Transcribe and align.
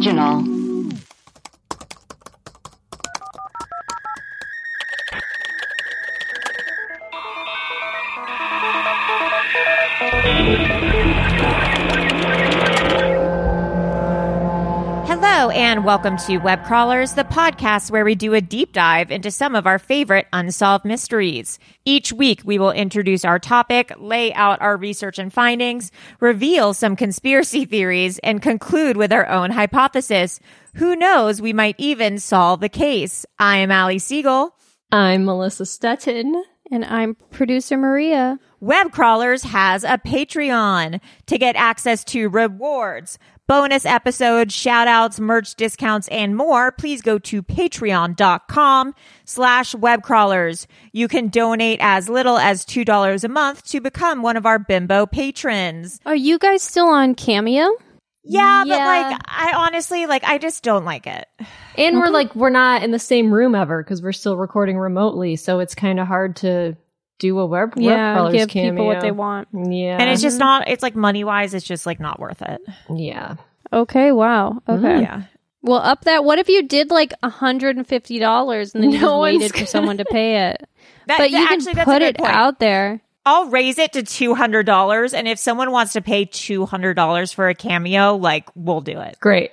Original. 0.00 0.59
And 15.70 15.84
welcome 15.84 16.16
to 16.16 16.38
Web 16.38 16.64
Crawlers, 16.64 17.12
the 17.12 17.22
podcast 17.22 17.92
where 17.92 18.04
we 18.04 18.16
do 18.16 18.34
a 18.34 18.40
deep 18.40 18.72
dive 18.72 19.12
into 19.12 19.30
some 19.30 19.54
of 19.54 19.68
our 19.68 19.78
favorite 19.78 20.26
unsolved 20.32 20.84
mysteries. 20.84 21.60
Each 21.84 22.12
week, 22.12 22.42
we 22.44 22.58
will 22.58 22.72
introduce 22.72 23.24
our 23.24 23.38
topic, 23.38 23.92
lay 23.96 24.34
out 24.34 24.60
our 24.60 24.76
research 24.76 25.16
and 25.16 25.32
findings, 25.32 25.92
reveal 26.18 26.74
some 26.74 26.96
conspiracy 26.96 27.64
theories, 27.66 28.18
and 28.18 28.42
conclude 28.42 28.96
with 28.96 29.12
our 29.12 29.28
own 29.28 29.52
hypothesis. 29.52 30.40
Who 30.74 30.96
knows, 30.96 31.40
we 31.40 31.52
might 31.52 31.76
even 31.78 32.18
solve 32.18 32.58
the 32.58 32.68
case. 32.68 33.24
I 33.38 33.58
am 33.58 33.70
Ali 33.70 34.00
Siegel. 34.00 34.52
I'm 34.90 35.24
Melissa 35.24 35.62
Stetton. 35.62 36.42
And 36.70 36.84
I'm 36.84 37.16
producer 37.30 37.76
Maria. 37.76 38.38
Web 38.60 38.92
Crawlers 38.92 39.42
has 39.42 39.82
a 39.82 39.98
Patreon 39.98 41.00
to 41.26 41.38
get 41.38 41.56
access 41.56 42.04
to 42.04 42.28
rewards, 42.28 43.18
bonus 43.48 43.84
episodes, 43.84 44.54
shout 44.54 44.86
outs, 44.86 45.18
merch 45.18 45.56
discounts, 45.56 46.06
and 46.08 46.36
more. 46.36 46.70
Please 46.70 47.02
go 47.02 47.18
to 47.18 47.42
patreon.com 47.42 48.94
slash 49.24 49.74
webcrawlers. 49.74 50.66
You 50.92 51.08
can 51.08 51.28
donate 51.28 51.80
as 51.82 52.08
little 52.08 52.38
as 52.38 52.64
$2 52.64 53.24
a 53.24 53.28
month 53.28 53.66
to 53.68 53.80
become 53.80 54.22
one 54.22 54.36
of 54.36 54.46
our 54.46 54.60
bimbo 54.60 55.06
patrons. 55.06 55.98
Are 56.06 56.14
you 56.14 56.38
guys 56.38 56.62
still 56.62 56.86
on 56.86 57.16
Cameo? 57.16 57.70
Yeah, 58.22 58.64
but 58.66 58.78
like, 58.78 59.20
I 59.26 59.52
honestly, 59.56 60.06
like, 60.06 60.24
I 60.24 60.38
just 60.38 60.62
don't 60.62 60.84
like 60.84 61.06
it. 61.06 61.26
And 61.76 61.96
we're 61.96 62.06
mm-hmm. 62.06 62.14
like, 62.14 62.36
we're 62.36 62.50
not 62.50 62.82
in 62.82 62.90
the 62.90 62.98
same 62.98 63.32
room 63.32 63.54
ever 63.54 63.82
because 63.82 64.02
we're 64.02 64.12
still 64.12 64.36
recording 64.36 64.78
remotely. 64.78 65.36
So 65.36 65.60
it's 65.60 65.74
kind 65.74 65.98
of 65.98 66.06
hard 66.06 66.36
to 66.36 66.76
do 67.18 67.38
a 67.38 67.46
web, 67.46 67.76
web 67.76 67.84
Yeah, 67.84 68.14
crawlers 68.14 68.32
give 68.34 68.48
cameo. 68.48 68.72
people 68.72 68.86
what 68.86 69.00
they 69.00 69.10
want. 69.10 69.48
Yeah. 69.52 69.96
And 69.98 70.10
it's 70.10 70.22
just 70.22 70.34
mm-hmm. 70.34 70.44
not, 70.44 70.68
it's 70.68 70.82
like 70.82 70.94
money 70.96 71.24
wise, 71.24 71.54
it's 71.54 71.66
just 71.66 71.86
like 71.86 72.00
not 72.00 72.20
worth 72.20 72.42
it. 72.42 72.60
yeah. 72.94 73.36
Okay, 73.72 74.10
wow. 74.10 74.60
Mm-hmm. 74.68 74.84
Okay. 74.84 75.02
Yeah. 75.02 75.22
Well, 75.62 75.78
up 75.78 76.04
that. 76.04 76.24
What 76.24 76.38
if 76.38 76.48
you 76.48 76.66
did 76.66 76.90
like 76.90 77.12
$150 77.22 78.74
and 78.74 78.82
then 78.82 78.90
you 78.90 78.98
No 79.00 79.06
just 79.06 79.16
one's 79.16 79.38
waited 79.40 79.54
for 79.54 79.66
someone 79.66 79.98
to 79.98 80.04
pay 80.04 80.50
it? 80.50 80.68
That, 81.06 81.18
but 81.18 81.30
you 81.30 81.38
actually, 81.38 81.74
can 81.74 81.76
that's 81.76 81.88
a 81.88 81.92
put 81.92 81.98
good 82.00 82.02
it 82.02 82.18
point. 82.18 82.32
out 82.32 82.58
there. 82.58 83.00
I'll 83.26 83.46
raise 83.46 83.78
it 83.78 83.92
to 83.92 84.02
two 84.02 84.34
hundred 84.34 84.64
dollars, 84.66 85.14
and 85.14 85.28
if 85.28 85.38
someone 85.38 85.70
wants 85.70 85.92
to 85.94 86.00
pay 86.00 86.24
two 86.24 86.66
hundred 86.66 86.94
dollars 86.94 87.32
for 87.32 87.48
a 87.48 87.54
cameo, 87.54 88.16
like 88.16 88.48
we'll 88.54 88.80
do 88.80 88.98
it. 89.00 89.18
Great. 89.20 89.50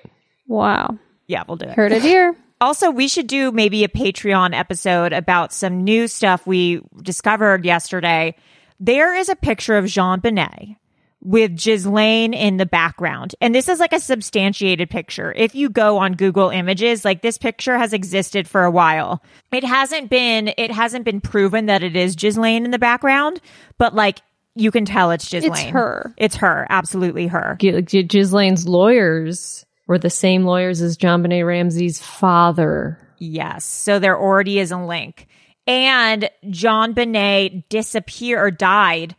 Wow. 0.48 0.98
Yeah, 1.28 1.44
we'll 1.48 1.58
do 1.58 1.66
it. 1.68 1.76
Heard 1.76 1.92
it 1.92 2.02
here. 2.02 2.36
Also, 2.60 2.90
we 2.90 3.08
should 3.08 3.28
do 3.28 3.52
maybe 3.52 3.84
a 3.84 3.88
Patreon 3.88 4.58
episode 4.58 5.14
about 5.14 5.54
some 5.54 5.84
new 5.84 6.08
stuff 6.08 6.48
we 6.48 6.82
discovered 7.04 7.64
yesterday. 7.66 8.36
There 8.80 9.14
is 9.14 9.30
a 9.30 9.36
picture 9.36 9.78
of 9.78 9.86
JonBenét 9.86 10.76
with 11.22 11.62
Ghislaine 11.62 12.34
in 12.34 12.58
the 12.58 12.66
background. 12.66 13.36
And 13.42 13.54
this 13.54 13.68
is 13.68 13.80
like 13.80 13.94
a 13.94 14.00
substantiated 14.00 14.90
picture. 14.90 15.34
If 15.36 15.56
you 15.56 15.70
go 15.70 15.98
on 15.98 16.14
Google 16.14 16.50
Images, 16.50 17.04
like 17.04 17.22
this 17.22 17.38
picture 17.38 17.78
has 17.78 17.94
existed 17.94 18.48
for 18.48 18.64
a 18.64 18.72
while. 18.72 19.22
It 19.52 19.64
hasn't 19.64 20.10
been 20.10 20.54
it 20.58 20.72
hasn't 20.72 21.06
been 21.06 21.22
proven 21.22 21.66
that 21.68 21.84
it 21.84 21.96
is 21.96 22.16
Ghislaine 22.16 22.66
in 22.66 22.72
the 22.72 22.80
background, 22.80 23.42
but 23.78 23.96
like 23.96 24.20
you 24.56 24.72
can 24.72 24.86
tell 24.86 25.12
it's 25.12 25.30
Ghislaine. 25.30 25.52
It's 25.54 25.62
her. 25.62 26.14
It's 26.18 26.36
her. 26.38 26.66
Absolutely 26.70 27.28
her. 27.28 27.58
G- 27.60 27.82
G- 27.82 28.04
Ghislaine's 28.04 28.68
lawyers 28.68 29.66
were 29.88 30.00
the 30.00 30.10
same 30.10 30.46
lawyers 30.46 30.82
as 30.82 30.98
JonBenét 30.98 31.46
Ramsey's 31.46 32.02
father. 32.02 33.00
Yes. 33.20 33.66
So 33.66 34.00
there 34.00 34.18
already 34.18 34.60
is 34.60 34.72
a 34.72 34.78
link. 34.78 35.28
And 35.66 36.30
JonBenét 36.46 37.68
disappeared 37.70 38.42
or 38.42 38.52
died 38.52 39.16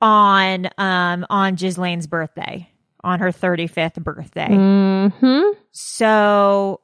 on 0.00 0.68
um 0.78 1.26
on 1.30 1.56
Ghislaine's 1.56 2.06
birthday, 2.06 2.68
on 3.02 3.20
her 3.20 3.30
35th 3.30 4.02
birthday. 4.02 4.48
hmm 4.48 5.40
So 5.72 6.80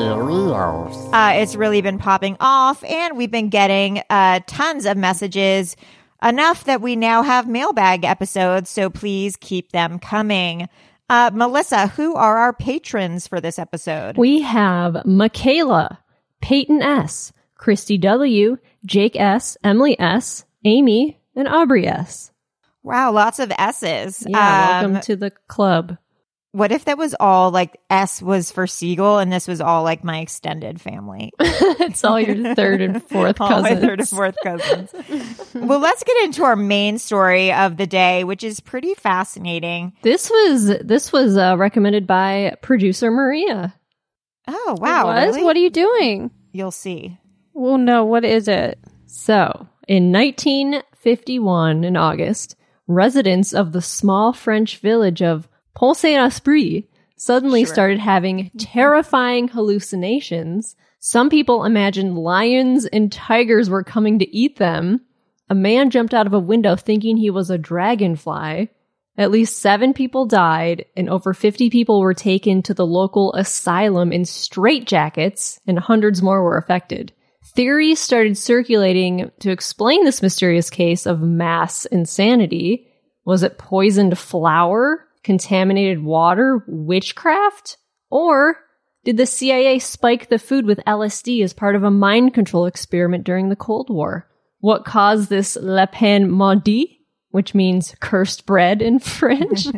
Uh, 1.11 1.33
it's 1.37 1.55
really 1.55 1.81
been 1.81 1.97
popping 1.97 2.37
off, 2.39 2.83
and 2.83 3.17
we've 3.17 3.31
been 3.31 3.49
getting 3.49 4.03
uh, 4.11 4.41
tons 4.45 4.85
of 4.85 4.95
messages. 4.95 5.75
Enough 6.21 6.65
that 6.65 6.81
we 6.81 6.95
now 6.95 7.23
have 7.23 7.47
mailbag 7.47 8.05
episodes, 8.05 8.69
so 8.69 8.91
please 8.91 9.37
keep 9.37 9.71
them 9.71 9.97
coming. 9.97 10.69
Uh, 11.09 11.31
Melissa, 11.33 11.87
who 11.87 12.13
are 12.13 12.37
our 12.37 12.53
patrons 12.53 13.27
for 13.27 13.41
this 13.41 13.57
episode? 13.57 14.19
We 14.19 14.43
have 14.43 15.03
Michaela, 15.03 15.97
Peyton 16.41 16.83
S, 16.83 17.33
Christy 17.55 17.97
W, 17.97 18.57
Jake 18.85 19.15
S, 19.15 19.57
Emily 19.63 19.99
S, 19.99 20.45
Amy, 20.63 21.17
and 21.35 21.47
Aubrey 21.47 21.87
S. 21.87 22.31
wow, 22.85 23.11
lots 23.11 23.39
of 23.39 23.51
S's. 23.57 24.23
Yeah, 24.27 24.37
Um, 24.83 24.93
welcome 24.93 25.01
to 25.07 25.15
the 25.17 25.31
club. 25.47 25.97
what 26.51 26.71
if 26.71 26.85
that 26.85 26.97
was 26.97 27.13
all 27.19 27.51
like 27.51 27.77
S 27.89 28.21
was 28.21 28.51
for 28.51 28.65
Siegel, 28.67 29.17
and 29.17 29.29
this 29.33 29.47
was 29.47 29.59
all 29.59 29.83
like 29.83 30.03
my 30.05 30.19
extended 30.19 30.79
family? 30.79 31.31
it's 31.39 32.03
all 32.05 32.19
your 32.19 32.55
third 32.55 32.81
and 32.81 33.03
fourth 33.09 33.41
all 33.41 33.49
my 33.61 33.71
cousins. 33.71 33.81
third 33.81 33.99
and 33.99 34.09
fourth 34.09 34.35
cousins. 34.43 34.93
well, 35.53 35.79
let's 35.79 36.03
get 36.03 36.15
into 36.23 36.43
our 36.45 36.55
main 36.55 36.97
story 36.97 37.51
of 37.51 37.75
the 37.75 37.87
day, 37.87 38.23
which 38.23 38.43
is 38.43 38.61
pretty 38.61 38.93
fascinating. 38.93 39.91
This 40.01 40.29
was 40.29 40.77
this 40.79 41.11
was 41.11 41.35
uh, 41.37 41.57
recommended 41.57 42.07
by 42.07 42.55
producer 42.61 43.11
Maria. 43.11 43.73
Oh, 44.47 44.77
wow. 44.79 45.07
What? 45.07 45.23
really? 45.25 45.43
What 45.43 45.55
are 45.57 45.59
you 45.59 45.71
doing? 45.71 46.29
You'll 46.53 46.71
see. 46.71 47.17
Well, 47.53 47.77
no, 47.79 48.05
what 48.05 48.23
is 48.23 48.47
it? 48.47 48.77
So, 49.07 49.67
in 49.87 50.11
1951, 50.11 51.83
in 51.83 51.97
August, 51.97 52.55
residents 52.87 53.53
of 53.53 53.71
the 53.71 53.81
small 53.81 54.33
French 54.33 54.77
village 54.77 55.21
of 55.21 55.47
Pont 55.73 55.97
Saint 55.97 56.21
Esprit 56.21 56.89
suddenly 57.17 57.65
started 57.65 57.99
having 57.99 58.37
mm-hmm. 58.37 58.57
terrifying 58.57 59.47
hallucinations. 59.47 60.75
Some 60.99 61.29
people 61.29 61.65
imagined 61.65 62.17
lions 62.17 62.85
and 62.85 63.11
tigers 63.11 63.69
were 63.69 63.83
coming 63.83 64.19
to 64.19 64.35
eat 64.35 64.57
them. 64.57 65.01
A 65.49 65.55
man 65.55 65.89
jumped 65.89 66.13
out 66.13 66.27
of 66.27 66.33
a 66.33 66.39
window 66.39 66.75
thinking 66.75 67.17
he 67.17 67.29
was 67.29 67.49
a 67.49 67.57
dragonfly. 67.57 68.69
At 69.17 69.31
least 69.31 69.59
seven 69.59 69.93
people 69.93 70.25
died, 70.25 70.85
and 70.97 71.09
over 71.09 71.33
50 71.33 71.69
people 71.69 72.01
were 72.01 72.13
taken 72.13 72.61
to 72.63 72.73
the 72.73 72.85
local 72.85 73.31
asylum 73.33 74.11
in 74.11 74.23
straitjackets, 74.23 75.59
and 75.65 75.79
hundreds 75.79 76.21
more 76.21 76.43
were 76.43 76.57
affected. 76.57 77.13
Theories 77.55 78.01
started 78.01 78.37
circulating 78.37 79.31
to 79.39 79.49
explain 79.49 80.03
this 80.03 80.21
mysterious 80.21 80.69
case 80.69 81.05
of 81.05 81.21
mass 81.21 81.85
insanity. 81.85 82.87
Was 83.23 83.43
it 83.43 83.57
poisoned 83.57 84.17
flour, 84.17 85.07
contaminated 85.23 86.03
water, 86.03 86.65
witchcraft? 86.67 87.77
Or 88.09 88.57
did 89.05 89.15
the 89.15 89.25
CIA 89.25 89.79
spike 89.79 90.27
the 90.27 90.37
food 90.37 90.65
with 90.65 90.83
LSD 90.85 91.43
as 91.45 91.53
part 91.53 91.77
of 91.77 91.83
a 91.83 91.91
mind 91.91 92.33
control 92.33 92.65
experiment 92.65 93.23
during 93.23 93.47
the 93.47 93.55
Cold 93.55 93.89
War? 93.89 94.29
What 94.59 94.83
caused 94.83 95.29
this 95.29 95.55
Le 95.55 95.87
Pain 95.87 96.29
Maudit, 96.29 96.89
which 97.29 97.55
means 97.55 97.95
cursed 98.01 98.45
bread 98.45 98.81
in 98.81 98.99
French? 98.99 99.65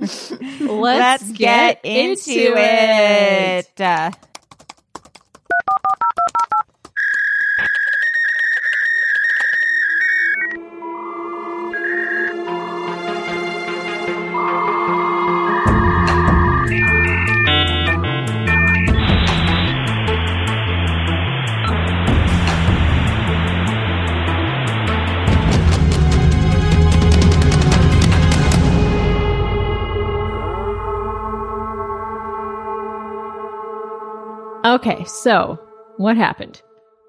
Let's, 0.00 0.30
Let's 0.60 1.32
get 1.32 1.80
into 1.84 2.54
it. 2.56 3.80
Uh, 3.80 4.12
Okay, 34.64 35.04
so 35.04 35.58
what 35.96 36.16
happened? 36.16 36.60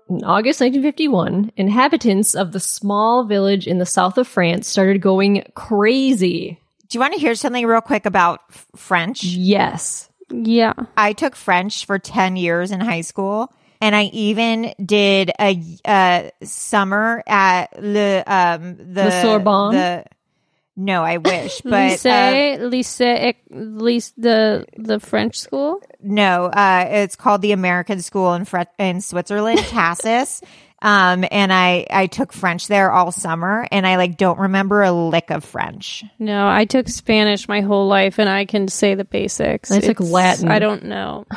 In 0.10 0.24
August 0.24 0.60
1951, 0.62 1.52
inhabitants 1.58 2.36
of 2.36 2.52
the 2.52 2.60
small 2.60 3.26
village 3.26 3.68
in 3.68 3.78
the 3.78 3.86
south 3.86 4.18
of 4.18 4.28
France 4.28 4.68
started 4.68 5.02
going 5.02 5.44
crazy. 5.54 6.60
do 6.90 6.98
you 6.98 7.00
want 7.00 7.14
to 7.14 7.20
hear 7.20 7.36
something 7.36 7.66
real 7.66 7.82
quick 7.82 8.06
about 8.06 8.42
f- 8.50 8.68
French? 8.76 9.24
Yes. 9.24 10.10
Yeah. 10.30 10.74
I 10.98 11.14
took 11.14 11.36
French 11.36 11.86
for 11.86 12.00
10 12.00 12.36
years 12.36 12.72
in 12.72 12.80
high 12.80 13.02
school. 13.02 13.54
And 13.82 13.96
I 13.96 14.04
even 14.14 14.74
did 14.84 15.32
a 15.40 15.60
uh, 15.86 16.30
summer 16.44 17.24
at 17.26 17.82
le 17.82 18.24
um 18.28 18.78
the 18.78 19.06
Le 19.06 19.22
Sorbonne? 19.24 19.74
The, 19.74 20.06
no, 20.76 21.04
I 21.04 21.18
wish, 21.18 21.62
but 21.66 22.06
uh, 22.06 22.32
lycée, 22.58 22.60
lycée, 22.60 23.36
lycée, 23.52 24.14
the 24.18 24.66
the 24.78 25.00
French 25.00 25.38
school. 25.38 25.82
no, 26.02 26.46
uh, 26.46 26.86
it's 26.90 27.16
called 27.16 27.42
the 27.42 27.52
American 27.52 28.02
School 28.02 28.34
in 28.34 28.46
Fre- 28.46 28.62
in 28.78 29.02
Switzerland, 29.02 29.60
TASIS. 29.70 30.42
Um, 30.84 31.24
and 31.30 31.54
I 31.54 31.86
I 31.92 32.08
took 32.08 32.34
French 32.34 32.68
there 32.68 32.92
all 32.92 33.12
summer, 33.12 33.68
and 33.72 33.86
I 33.86 33.98
like 33.98 34.18
don't 34.18 34.40
remember 34.40 34.82
a 34.82 34.92
lick 34.92 35.30
of 35.30 35.44
French. 35.44 36.04
No, 36.18 36.48
I 36.48 36.66
took 36.66 36.88
Spanish 36.90 37.48
my 37.48 37.62
whole 37.62 37.88
life, 37.88 38.18
and 38.20 38.28
I 38.28 38.46
can 38.46 38.68
say 38.68 38.96
the 38.96 39.06
basics. 39.06 39.72
I 39.72 39.80
took 39.80 40.00
Latin. 40.00 40.50
I 40.50 40.60
don't 40.60 40.86
know. 40.86 41.26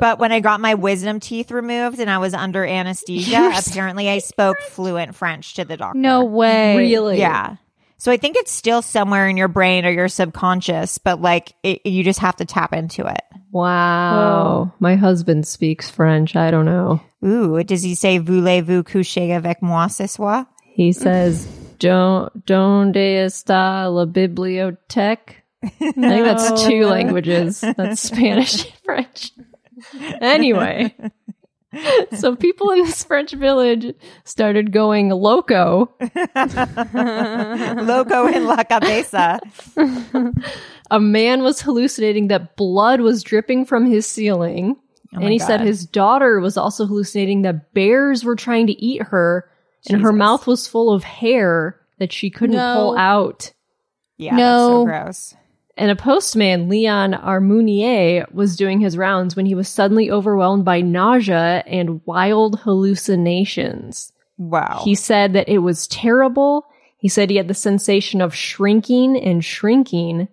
But 0.00 0.18
when 0.18 0.32
I 0.32 0.40
got 0.40 0.60
my 0.62 0.74
wisdom 0.74 1.20
teeth 1.20 1.50
removed 1.50 2.00
and 2.00 2.08
I 2.10 2.16
was 2.16 2.32
under 2.32 2.64
anesthesia, 2.64 3.52
apparently 3.54 4.08
I 4.08 4.20
spoke 4.20 4.58
fluent 4.58 5.14
French 5.14 5.54
to 5.56 5.66
the 5.66 5.76
doctor. 5.76 5.98
No 5.98 6.24
way. 6.24 6.78
Really? 6.78 7.18
Yeah. 7.18 7.56
So 8.00 8.10
I 8.10 8.16
think 8.16 8.36
it's 8.36 8.50
still 8.50 8.80
somewhere 8.80 9.28
in 9.28 9.36
your 9.36 9.48
brain 9.48 9.84
or 9.84 9.90
your 9.90 10.08
subconscious, 10.08 10.96
but 10.96 11.20
like 11.20 11.52
it, 11.62 11.84
you 11.84 12.02
just 12.02 12.20
have 12.20 12.36
to 12.36 12.46
tap 12.46 12.72
into 12.72 13.06
it. 13.06 13.20
Wow. 13.52 14.72
My 14.80 14.96
husband 14.96 15.46
speaks 15.46 15.90
French. 15.90 16.34
I 16.34 16.50
don't 16.50 16.64
know. 16.64 17.02
Ooh, 17.22 17.62
does 17.62 17.82
he 17.82 17.94
say 17.94 18.18
voulez-vous 18.18 18.84
coucher 18.84 19.32
avec 19.36 19.60
moi 19.60 19.88
ce 19.88 20.06
soir? 20.06 20.46
He 20.64 20.92
says, 20.92 21.46
"Don't 21.78 22.32
donde 22.46 22.96
está 22.96 23.92
la 23.92 24.06
biblioteca?" 24.06 25.34
I 25.62 25.68
think 25.68 26.24
that's 26.24 26.64
two 26.64 26.86
languages. 26.86 27.60
That's 27.60 28.00
Spanish 28.08 28.64
and 28.64 28.74
French. 28.82 29.32
Anyway, 30.22 30.94
so 32.16 32.34
people 32.36 32.70
in 32.70 32.78
this 32.84 33.04
French 33.04 33.32
village 33.32 33.94
started 34.24 34.72
going 34.72 35.08
loco. 35.10 35.92
Loco 36.94 38.26
in 38.26 38.46
la 38.46 38.62
cabeza. 38.64 39.38
A 40.90 40.98
man 41.00 41.42
was 41.42 41.60
hallucinating 41.60 42.28
that 42.28 42.56
blood 42.56 43.00
was 43.00 43.22
dripping 43.22 43.64
from 43.64 43.86
his 43.86 44.06
ceiling. 44.06 44.76
Oh 45.14 45.20
and 45.20 45.30
he 45.32 45.38
said 45.38 45.60
his 45.60 45.86
daughter 45.86 46.40
was 46.40 46.56
also 46.56 46.86
hallucinating 46.86 47.42
that 47.42 47.72
bears 47.74 48.24
were 48.24 48.36
trying 48.36 48.66
to 48.68 48.72
eat 48.72 49.02
her 49.02 49.48
and 49.88 50.02
her 50.02 50.12
mouth 50.12 50.46
was 50.46 50.66
full 50.66 50.92
of 50.92 51.02
hair 51.04 51.80
that 51.98 52.12
she 52.12 52.30
couldn't 52.30 52.56
No. 52.56 52.74
pull 52.74 52.96
out. 52.98 53.52
Yeah, 54.18 54.36
No. 54.36 54.84
that's 54.84 55.18
so 55.18 55.34
gross. 55.34 55.34
And 55.80 55.90
a 55.90 55.96
postman, 55.96 56.68
Leon 56.68 57.14
Armunier, 57.14 58.30
was 58.34 58.54
doing 58.54 58.80
his 58.80 58.98
rounds 58.98 59.34
when 59.34 59.46
he 59.46 59.54
was 59.54 59.66
suddenly 59.66 60.10
overwhelmed 60.10 60.62
by 60.62 60.82
nausea 60.82 61.64
and 61.66 62.02
wild 62.04 62.60
hallucinations. 62.60 64.12
Wow. 64.36 64.82
He 64.84 64.94
said 64.94 65.32
that 65.32 65.48
it 65.48 65.60
was 65.60 65.88
terrible. 65.88 66.66
He 66.98 67.08
said 67.08 67.30
he 67.30 67.36
had 67.36 67.48
the 67.48 67.54
sensation 67.54 68.20
of 68.20 68.34
shrinking 68.34 69.16
and 69.16 69.42
shrinking, 69.42 70.28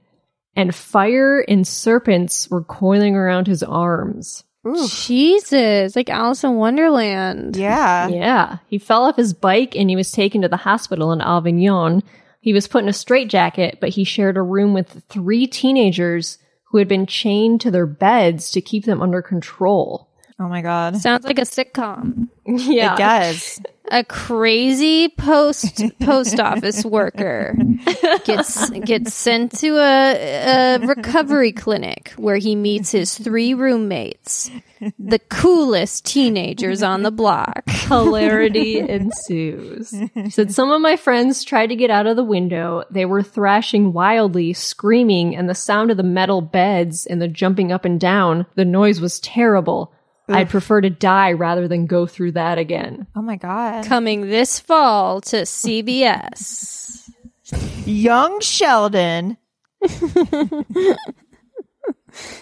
and 0.54 0.76
fire 0.76 1.40
and 1.40 1.66
serpents 1.66 2.50
were 2.50 2.66
coiling 2.66 3.16
around 3.16 3.48
his 3.48 3.64
arms. 3.64 4.44
Jesus, 4.90 5.96
like 5.96 6.10
Alice 6.10 6.44
in 6.44 6.56
Wonderland. 6.56 7.56
yeah. 7.56 8.10
Yeah. 8.10 8.58
He 8.68 8.80
fell 8.80 9.06
off 9.06 9.16
his 9.16 9.34
bike 9.34 9.78
and 9.78 9.90
he 9.90 9.96
was 9.96 10.12
taken 10.12 10.42
to 10.42 10.50
the 10.50 10.58
hospital 10.58 11.14
in 11.14 11.22
Avignon. 11.22 12.04
He 12.48 12.54
was 12.54 12.66
put 12.66 12.82
in 12.82 12.88
a 12.88 12.94
straitjacket, 12.94 13.80
but 13.82 13.90
he 13.90 14.06
shared 14.06 14.38
a 14.38 14.42
room 14.42 14.74
with 14.74 15.04
three 15.10 15.48
teenagers 15.48 16.38
who 16.64 16.78
had 16.78 16.88
been 16.88 17.06
chained 17.06 17.60
to 17.60 17.72
their 17.72 17.86
beds 17.86 18.52
to 18.52 18.62
keep 18.62 18.86
them 18.86 19.02
under 19.02 19.22
control. 19.22 20.08
Oh 20.40 20.48
my 20.48 20.62
god. 20.62 20.96
Sounds 20.96 21.26
like 21.26 21.40
a 21.40 21.42
sitcom. 21.42 22.30
Yeah. 22.46 22.94
It 22.94 22.98
does. 22.98 23.60
A 23.90 24.04
crazy 24.04 25.08
post 25.10 25.82
post 26.00 26.40
office 26.40 26.84
worker 26.84 27.56
gets 28.26 28.70
gets 28.72 29.14
sent 29.14 29.58
to 29.60 29.78
a, 29.78 30.78
a 30.78 30.86
recovery 30.86 31.52
clinic 31.52 32.14
where 32.18 32.38
he 32.38 32.56
meets 32.56 32.92
his 32.92 33.18
three 33.18 33.54
roommates, 33.54 34.52
the 35.00 35.20
coolest 35.20 36.06
teenagers 36.06 36.84
on 36.84 37.04
the 37.04 37.12
block. 37.12 37.64
Hilarity 37.70 38.80
ensues. 38.80 39.94
Said, 40.30 40.52
Some 40.54 40.72
of 40.72 40.82
my 40.82 40.98
friends 40.98 41.44
tried 41.44 41.68
to 41.68 41.76
get 41.76 41.90
out 41.90 42.08
of 42.08 42.16
the 42.16 42.24
window. 42.24 42.84
They 42.92 43.06
were 43.06 43.24
thrashing 43.24 43.94
wildly, 43.94 44.54
screaming, 44.54 45.36
and 45.36 45.50
the 45.50 45.56
sound 45.56 45.92
of 45.92 45.98
the 45.98 46.04
metal 46.04 46.42
beds 46.42 47.06
and 47.06 47.22
the 47.22 47.28
jumping 47.28 47.72
up 47.72 47.86
and 47.86 48.00
down. 48.00 48.46
The 48.56 48.66
noise 48.66 49.00
was 49.00 49.20
terrible. 49.20 49.94
I'd 50.30 50.50
prefer 50.50 50.82
to 50.82 50.90
die 50.90 51.32
rather 51.34 51.68
than 51.68 51.86
go 51.86 52.06
through 52.06 52.34
that 52.34 52.58
again. 52.58 53.08
Oh 53.16 53.22
my 53.22 53.38
god. 53.38 53.86
Coming 53.86 54.22
this 54.30 54.60
fall 54.60 55.22
to 55.22 55.38
CBS. 55.44 57.10
Young 57.86 58.42
Sheldon. 58.42 59.38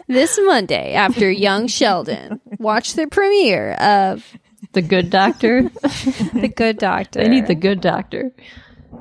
This 0.08 0.40
Monday 0.46 0.94
after 0.94 1.30
Young 1.30 1.68
Sheldon. 1.68 2.40
Watch 2.60 2.94
the 2.94 3.08
premiere 3.08 3.74
of 3.74 4.26
The 4.74 4.82
good 4.82 5.10
doctor. 5.10 5.64
The 6.34 6.52
Good 6.56 6.78
Doctor. 6.78 7.22
they 7.22 7.30
need 7.30 7.48
the 7.48 7.56
good 7.56 7.82
doctor. 7.82 8.32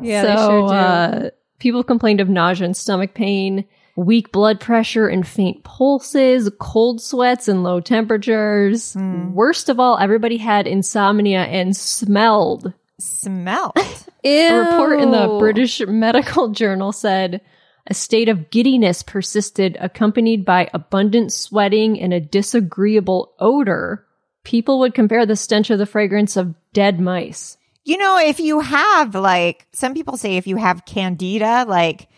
Yeah, 0.03 0.23
so, 0.23 0.29
they 0.29 0.37
sure 0.37 0.69
do. 0.69 0.75
Uh, 0.75 1.31
people 1.59 1.85
complained 1.85 2.21
of 2.21 2.29
nausea 2.29 2.65
and 2.67 2.77
stomach 2.77 3.15
pain, 3.15 3.65
weak 3.97 4.33
blood 4.33 4.61
pressure 4.61 5.09
and 5.09 5.27
faint 5.27 5.65
pulses, 5.65 6.51
cold 6.59 7.01
sweats 7.01 7.49
and 7.49 7.63
low 7.63 7.81
temperatures. 7.81 8.95
Hmm. 8.95 9.33
Worst 9.33 9.69
of 9.69 9.79
all, 9.79 9.99
everybody 9.99 10.37
had 10.37 10.67
insomnia 10.67 11.43
and 11.43 11.77
smelled. 11.77 12.73
Smelled. 12.99 13.77
A 14.25 14.53
report 14.53 15.01
in 15.01 15.11
the 15.11 15.37
British 15.39 15.81
Medical 15.87 16.49
Journal 16.49 16.93
said 16.93 17.43
a 17.87 17.93
state 17.93 18.31
of 18.31 18.51
giddiness 18.51 19.03
persisted, 19.03 19.77
accompanied 19.79 20.45
by 20.45 20.71
abundant 20.73 21.33
sweating 21.33 22.01
and 22.01 22.15
a 22.15 22.21
disagreeable 22.21 23.35
odor. 23.39 24.07
People 24.43 24.79
would 24.79 24.95
compare 24.95 25.27
the 25.27 25.37
stench 25.37 25.71
of 25.71 25.79
the 25.79 25.87
fragrance 25.87 26.37
of 26.37 26.55
dead 26.73 27.01
mice. 27.01 27.59
You 27.85 27.99
know, 27.99 28.19
if 28.19 28.41
you 28.41 28.61
have 28.61 29.15
like 29.15 29.67
some 29.73 29.93
people 29.93 30.17
say 30.17 30.37
if 30.37 30.47
you 30.47 30.57
have 30.57 30.87
candida, 30.87 31.67
like 31.69 32.09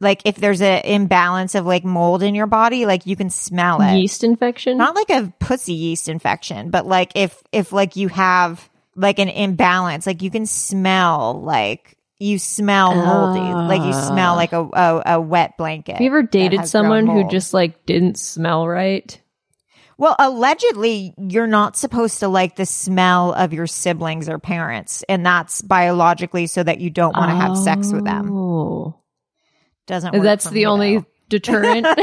like 0.00 0.22
if 0.24 0.36
there's 0.36 0.62
an 0.62 0.82
imbalance 0.84 1.54
of 1.54 1.66
like 1.66 1.84
mold 1.84 2.22
in 2.22 2.34
your 2.34 2.46
body, 2.46 2.86
like 2.86 3.06
you 3.06 3.16
can 3.16 3.28
smell 3.28 3.80
it. 3.82 3.98
Yeast 3.98 4.24
infection? 4.24 4.78
Not 4.78 4.94
like 4.94 5.10
a 5.10 5.32
pussy 5.38 5.74
yeast 5.74 6.08
infection, 6.08 6.70
but 6.70 6.86
like 6.86 7.12
if 7.14 7.40
if 7.52 7.72
like 7.72 7.96
you 7.96 8.08
have 8.08 8.68
like 8.96 9.18
an 9.18 9.28
imbalance, 9.28 10.06
like 10.06 10.22
you 10.22 10.30
can 10.30 10.46
smell 10.46 11.42
like 11.42 11.98
you 12.18 12.38
smell 12.38 12.94
moldy, 12.94 13.40
like 13.40 13.82
you 13.82 13.92
smell 13.92 14.36
like 14.36 14.52
a 14.52 14.62
a, 14.62 15.02
a 15.06 15.20
wet 15.20 15.58
blanket. 15.58 15.92
Have 15.92 16.00
you 16.00 16.08
ever 16.08 16.22
dated 16.22 16.66
someone 16.66 17.06
who 17.06 17.28
just 17.28 17.52
like 17.52 17.84
didn't 17.84 18.18
smell 18.18 18.66
right? 18.66 19.20
Well, 19.98 20.16
allegedly, 20.18 21.12
you're 21.18 21.46
not 21.46 21.76
supposed 21.76 22.20
to 22.20 22.28
like 22.28 22.56
the 22.56 22.64
smell 22.64 23.34
of 23.34 23.52
your 23.52 23.66
siblings 23.66 24.30
or 24.30 24.38
parents, 24.38 25.04
and 25.10 25.26
that's 25.26 25.60
biologically 25.60 26.46
so 26.46 26.62
that 26.62 26.80
you 26.80 26.88
don't 26.88 27.14
want 27.14 27.30
to 27.30 27.36
have 27.36 27.58
sex 27.58 27.92
with 27.92 28.06
them. 28.06 28.32
Oh. 28.32 28.99
Doesn't 29.90 30.14
work 30.14 30.22
That's 30.22 30.48
the 30.48 30.66
only 30.66 30.98
though. 30.98 31.06
deterrent. 31.28 31.82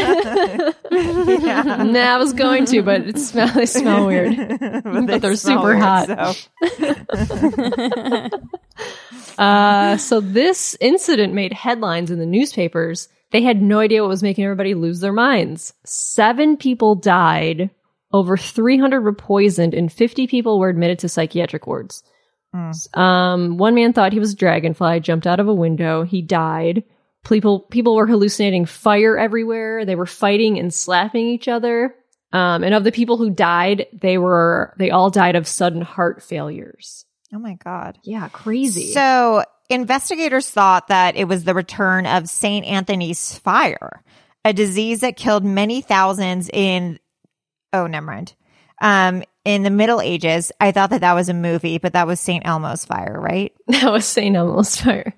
nah, 0.91 1.99
I 1.99 2.17
was 2.17 2.33
going 2.33 2.65
to, 2.65 2.81
but 2.83 3.01
it 3.07 3.17
smell 3.17 3.47
they 3.53 3.65
smell 3.65 4.05
weird. 4.07 4.35
but 4.83 5.07
they 5.07 5.19
they're 5.19 5.35
smell 5.35 5.57
super 5.63 5.75
weird, 5.75 5.81
hot. 5.81 6.35
so- 6.35 8.29
Uh, 9.37 9.97
so 9.97 10.19
this 10.19 10.75
incident 10.81 11.33
made 11.33 11.53
headlines 11.53 12.09
in 12.09 12.17
the 12.19 12.25
newspapers. 12.25 13.07
They 13.31 13.41
had 13.43 13.61
no 13.61 13.79
idea 13.79 14.01
what 14.01 14.09
was 14.09 14.23
making 14.23 14.43
everybody 14.45 14.73
lose 14.73 14.99
their 14.99 15.13
minds. 15.13 15.73
Seven 15.85 16.57
people 16.57 16.95
died, 16.95 17.69
over 18.11 18.35
300 18.35 18.99
were 19.01 19.13
poisoned, 19.13 19.75
and 19.75 19.91
50 19.93 20.25
people 20.27 20.57
were 20.59 20.69
admitted 20.69 20.99
to 20.99 21.09
psychiatric 21.09 21.67
wards. 21.67 22.03
Um, 22.95 23.57
one 23.57 23.75
man 23.75 23.93
thought 23.93 24.13
he 24.13 24.19
was 24.19 24.33
a 24.33 24.35
dragonfly, 24.35 25.01
jumped 25.01 25.27
out 25.27 25.39
of 25.39 25.47
a 25.47 25.53
window. 25.53 26.01
He 26.03 26.23
died. 26.23 26.83
People 27.25 27.59
people 27.59 27.95
were 27.95 28.07
hallucinating 28.07 28.65
fire 28.65 29.17
everywhere. 29.17 29.85
They 29.85 29.95
were 29.95 30.05
fighting 30.05 30.59
and 30.59 30.73
slapping 30.73 31.27
each 31.27 31.47
other. 31.47 31.95
Um, 32.33 32.63
and 32.63 32.73
of 32.73 32.83
the 32.83 32.91
people 32.91 33.17
who 33.17 33.29
died, 33.29 33.87
they 33.93 34.17
were 34.17 34.73
they 34.77 34.91
all 34.91 35.09
died 35.09 35.35
of 35.35 35.47
sudden 35.47 35.81
heart 35.81 36.23
failures. 36.23 37.05
Oh 37.33 37.39
my 37.39 37.55
god. 37.55 37.99
Yeah, 38.03 38.29
crazy. 38.29 38.93
So 38.93 39.43
investigators 39.69 40.49
thought 40.49 40.87
that 40.87 41.15
it 41.15 41.27
was 41.27 41.43
the 41.43 41.53
return 41.53 42.05
of 42.05 42.29
St. 42.29 42.65
Anthony's 42.65 43.37
fire, 43.37 44.03
a 44.45 44.53
disease 44.53 45.01
that 45.01 45.17
killed 45.17 45.43
many 45.43 45.81
thousands 45.81 46.49
in, 46.51 46.99
oh, 47.73 47.87
never 47.87 48.05
mind. 48.05 48.33
Um, 48.81 49.23
in 49.43 49.63
the 49.63 49.69
Middle 49.69 50.01
Ages, 50.01 50.51
I 50.59 50.71
thought 50.71 50.91
that 50.91 51.01
that 51.01 51.13
was 51.13 51.29
a 51.29 51.33
movie, 51.33 51.77
but 51.79 51.93
that 51.93 52.07
was 52.07 52.19
St. 52.19 52.45
Elmo's 52.45 52.85
fire, 52.85 53.19
right? 53.19 53.53
that 53.67 53.91
was 53.91 54.05
St. 54.05 54.35
Elmo's 54.35 54.79
fire. 54.79 55.13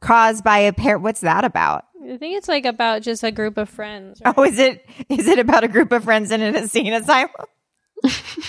Caused 0.00 0.44
by 0.44 0.58
a 0.58 0.72
pair. 0.72 0.98
What's 0.98 1.20
that 1.20 1.44
about? 1.44 1.84
I 2.02 2.16
think 2.16 2.36
it's 2.36 2.48
like 2.48 2.64
about 2.64 3.02
just 3.02 3.22
a 3.24 3.30
group 3.32 3.58
of 3.58 3.68
friends. 3.68 4.22
right? 4.24 4.34
Oh, 4.36 4.44
is 4.44 4.58
it, 4.58 4.86
is 5.08 5.26
it 5.26 5.38
about 5.38 5.64
a 5.64 5.68
group 5.68 5.92
of 5.92 6.04
friends 6.04 6.30
in 6.30 6.40
an 6.40 6.54
insane 6.56 6.92
asylum? 6.92 7.30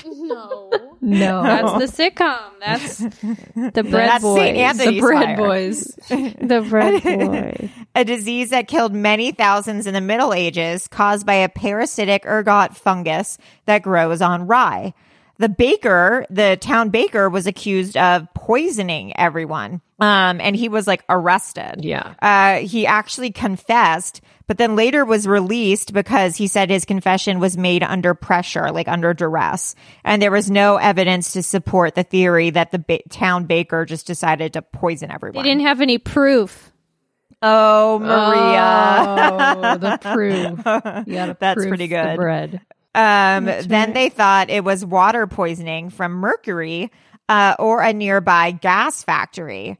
no. 0.05 0.69
No. 1.01 1.43
That's 1.43 1.95
the 1.95 2.09
sitcom. 2.11 2.39
That's 2.59 2.97
the 2.99 3.83
bread 3.83 4.09
That's 4.09 4.23
boys. 4.23 4.37
St. 4.37 4.77
The 4.77 4.99
bread 4.99 5.25
fire. 5.25 5.37
boys. 5.37 5.99
The 6.09 6.65
bread 6.69 7.03
boys. 7.03 7.69
a 7.95 8.05
disease 8.05 8.51
that 8.51 8.67
killed 8.67 8.93
many 8.93 9.31
thousands 9.31 9.87
in 9.87 9.93
the 9.93 10.01
Middle 10.01 10.33
Ages, 10.33 10.87
caused 10.87 11.25
by 11.25 11.35
a 11.35 11.49
parasitic 11.49 12.25
ergot 12.25 12.75
fungus 12.75 13.37
that 13.65 13.81
grows 13.81 14.21
on 14.21 14.45
rye. 14.47 14.93
The 15.37 15.49
baker, 15.49 16.25
the 16.29 16.57
town 16.59 16.89
baker, 16.89 17.29
was 17.29 17.47
accused 17.47 17.95
of 17.97 18.27
poisoning 18.33 19.17
everyone. 19.17 19.81
Um, 19.99 20.39
and 20.41 20.55
he 20.55 20.69
was 20.69 20.87
like 20.87 21.03
arrested. 21.09 21.83
Yeah. 21.83 22.13
Uh, 22.21 22.65
he 22.65 22.87
actually 22.87 23.31
confessed, 23.31 24.21
but 24.47 24.57
then 24.57 24.75
later 24.75 25.03
was 25.03 25.27
released 25.27 25.91
because 25.93 26.35
he 26.37 26.47
said 26.47 26.69
his 26.69 26.85
confession 26.85 27.39
was 27.39 27.57
made 27.57 27.83
under 27.83 28.13
pressure, 28.13 28.71
like 28.71 28.87
under 28.87 29.13
duress. 29.13 29.75
And 30.05 30.21
there 30.21 30.31
was 30.31 30.49
no 30.49 30.77
evidence 30.77 31.33
to 31.33 31.43
support 31.43 31.95
the 31.95 32.03
theory 32.03 32.49
that 32.51 32.71
the 32.71 32.79
ba- 32.79 33.01
town 33.09 33.45
baker 33.45 33.85
just 33.85 34.07
decided 34.07 34.53
to 34.53 34.61
poison 34.61 35.09
They 35.09 35.15
everyone. 35.15 35.43
didn't 35.43 35.61
have 35.63 35.81
any 35.81 35.97
proof. 35.97 36.71
oh, 37.41 37.99
Maria. 37.99 39.55
Oh, 39.57 39.77
the 39.77 39.97
proof. 40.13 41.05
You 41.07 41.13
gotta 41.15 41.37
That's 41.39 41.55
proof 41.57 41.67
pretty 41.67 41.87
the 41.87 41.95
good. 41.95 42.15
bread. 42.15 42.61
Um, 42.95 43.45
then 43.45 43.93
they 43.93 44.09
thought 44.09 44.49
it 44.49 44.63
was 44.63 44.83
water 44.85 45.27
poisoning 45.27 45.89
from 45.89 46.13
mercury 46.13 46.91
uh, 47.29 47.55
or 47.59 47.81
a 47.81 47.93
nearby 47.93 48.51
gas 48.51 49.03
factory. 49.03 49.77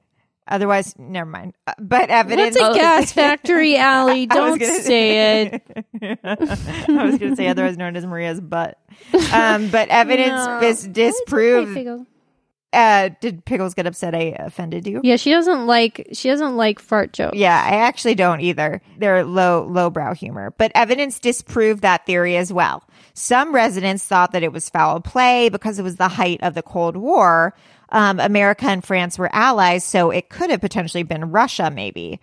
Otherwise, 0.49 0.95
never 0.97 1.29
mind. 1.29 1.53
Uh, 1.67 1.73
But 1.79 2.09
evidence. 2.09 2.57
What's 2.59 2.75
a 2.75 2.79
gas 2.81 3.11
factory, 3.11 3.77
Allie? 3.77 4.25
Don't 4.27 4.59
gonna 4.59 4.81
say 4.81 5.43
it. 5.43 5.63
I 6.23 7.03
was 7.05 7.17
going 7.17 7.31
to 7.31 7.35
say 7.35 7.47
otherwise 7.47 7.77
known 7.77 7.95
as 7.95 8.05
Maria's 8.05 8.41
butt. 8.41 8.77
Um, 9.31 9.69
but 9.69 9.89
evidence 9.89 10.45
No. 10.45 10.59
is 10.63 10.87
disproved. 10.87 12.05
Uh, 12.71 13.09
did 13.19 13.43
Pickles 13.45 13.73
get 13.73 13.87
upset 13.87 14.13
I 14.13 14.35
offended 14.37 14.85
you? 14.85 15.01
Yeah, 15.03 15.15
she 15.15 15.31
doesn't 15.31 15.65
like 15.65 16.07
she 16.13 16.29
doesn't 16.29 16.55
like 16.55 16.77
fart 16.79 17.13
jokes. 17.13 17.35
Yeah, 17.35 17.55
I 17.55 17.77
actually 17.77 18.13
don't 18.13 18.41
either. 18.41 18.81
They're 18.99 19.23
low 19.25 19.65
lowbrow 19.67 20.13
humor, 20.13 20.53
but 20.57 20.71
evidence 20.75 21.17
disproved 21.19 21.81
that 21.81 22.05
theory 22.05 22.37
as 22.37 22.53
well. 22.53 22.83
Some 23.19 23.53
residents 23.53 24.05
thought 24.05 24.31
that 24.31 24.43
it 24.43 24.53
was 24.53 24.69
foul 24.69 25.01
play 25.01 25.49
because 25.49 25.77
it 25.77 25.83
was 25.83 25.97
the 25.97 26.07
height 26.07 26.39
of 26.41 26.53
the 26.53 26.61
Cold 26.61 26.95
War. 26.95 27.53
Um, 27.89 28.17
America 28.19 28.65
and 28.65 28.81
France 28.81 29.19
were 29.19 29.29
allies, 29.33 29.83
so 29.83 30.09
it 30.09 30.29
could 30.29 30.49
have 30.51 30.61
potentially 30.61 31.03
been 31.03 31.31
Russia, 31.31 31.69
maybe. 31.69 32.19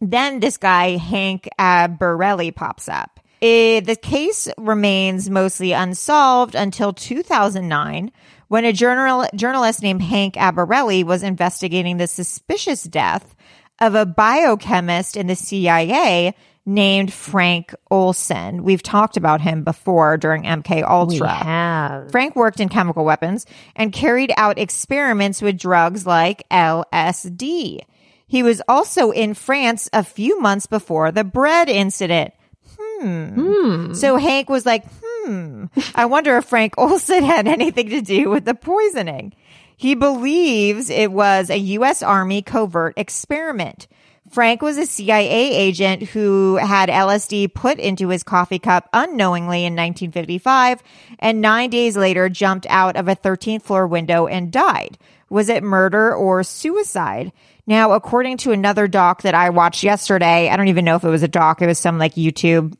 Then 0.00 0.40
this 0.40 0.56
guy 0.56 0.96
Hank 0.96 1.48
uh, 1.60 1.86
Borelli 1.86 2.50
pops 2.50 2.88
up. 2.88 3.20
Eh, 3.40 3.78
the 3.80 3.94
case 3.94 4.48
remains 4.58 5.30
mostly 5.30 5.70
unsolved 5.72 6.56
until 6.56 6.92
2009 6.92 8.10
when 8.48 8.64
a 8.64 8.72
journal- 8.72 9.28
journalist 9.34 9.80
named 9.80 10.02
Hank 10.02 10.34
Albarelli 10.34 11.04
was 11.04 11.22
investigating 11.22 11.98
the 11.98 12.08
suspicious 12.08 12.82
death 12.82 13.36
of 13.80 13.94
a 13.94 14.04
biochemist 14.06 15.16
in 15.16 15.28
the 15.28 15.36
CIA 15.36 16.34
named 16.66 17.12
Frank 17.12 17.74
Olson. 17.90 18.64
We've 18.64 18.82
talked 18.82 19.16
about 19.16 19.40
him 19.40 19.62
before 19.62 20.16
during 20.16 20.42
MK 20.42 20.82
Ultra. 20.82 21.28
have. 21.28 22.10
Frank 22.10 22.36
worked 22.36 22.60
in 22.60 22.68
chemical 22.68 23.04
weapons 23.04 23.46
and 23.74 23.92
carried 23.92 24.32
out 24.36 24.58
experiments 24.58 25.40
with 25.40 25.58
drugs 25.58 26.06
like 26.06 26.46
LSD. 26.50 27.80
He 28.26 28.42
was 28.42 28.60
also 28.66 29.12
in 29.12 29.34
France 29.34 29.88
a 29.92 30.02
few 30.02 30.40
months 30.40 30.66
before 30.66 31.12
the 31.12 31.24
bread 31.24 31.68
incident. 31.68 32.34
Hmm. 32.78 33.94
So 33.94 34.16
Hank 34.16 34.48
was 34.48 34.66
like, 34.66 34.84
hmm, 34.84 35.06
hmm, 35.26 35.64
I 35.94 36.06
wonder 36.06 36.36
if 36.36 36.44
Frank 36.44 36.74
Olson 36.78 37.24
had 37.24 37.48
anything 37.48 37.90
to 37.90 38.00
do 38.00 38.30
with 38.30 38.44
the 38.44 38.54
poisoning. 38.54 39.34
He 39.76 39.94
believes 39.94 40.88
it 40.88 41.12
was 41.12 41.50
a 41.50 41.58
U.S. 41.58 42.02
Army 42.02 42.40
covert 42.42 42.94
experiment. 42.96 43.88
Frank 44.36 44.60
was 44.60 44.76
a 44.76 44.84
CIA 44.84 45.50
agent 45.56 46.02
who 46.02 46.56
had 46.56 46.90
LSD 46.90 47.54
put 47.54 47.78
into 47.78 48.10
his 48.10 48.22
coffee 48.22 48.58
cup 48.58 48.86
unknowingly 48.92 49.60
in 49.60 49.72
1955 49.72 50.82
and 51.18 51.40
nine 51.40 51.70
days 51.70 51.96
later 51.96 52.28
jumped 52.28 52.66
out 52.68 52.96
of 52.96 53.08
a 53.08 53.16
13th 53.16 53.62
floor 53.62 53.86
window 53.86 54.26
and 54.26 54.52
died. 54.52 54.98
Was 55.30 55.48
it 55.48 55.62
murder 55.62 56.14
or 56.14 56.42
suicide? 56.42 57.32
Now, 57.66 57.92
according 57.92 58.36
to 58.38 58.52
another 58.52 58.86
doc 58.86 59.22
that 59.22 59.34
I 59.34 59.48
watched 59.48 59.82
yesterday, 59.82 60.50
I 60.50 60.56
don't 60.58 60.68
even 60.68 60.84
know 60.84 60.96
if 60.96 61.04
it 61.04 61.08
was 61.08 61.22
a 61.22 61.28
doc. 61.28 61.62
It 61.62 61.66
was 61.66 61.78
some 61.78 61.96
like 61.96 62.16
YouTube 62.16 62.76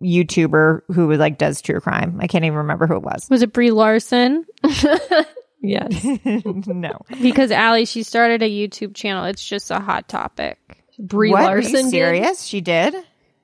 YouTuber 0.00 0.82
who 0.94 1.08
was 1.08 1.18
like 1.18 1.38
does 1.38 1.60
true 1.60 1.80
crime. 1.80 2.20
I 2.20 2.28
can't 2.28 2.44
even 2.44 2.58
remember 2.58 2.86
who 2.86 2.94
it 2.94 3.02
was. 3.02 3.26
Was 3.28 3.42
it 3.42 3.52
Brie 3.52 3.72
Larson? 3.72 4.46
Yes. 5.62 6.04
no. 6.44 7.00
Because 7.20 7.50
Allie, 7.50 7.84
she 7.84 8.02
started 8.02 8.42
a 8.42 8.48
YouTube 8.48 8.94
channel. 8.94 9.26
It's 9.26 9.46
just 9.46 9.70
a 9.70 9.78
hot 9.78 10.08
topic. 10.08 10.79
Brie 11.00 11.30
what? 11.30 11.44
Larson. 11.44 11.74
Are 11.74 11.78
you 11.78 11.82
did? 11.84 11.90
serious? 11.90 12.42
She 12.44 12.60
did? 12.60 12.94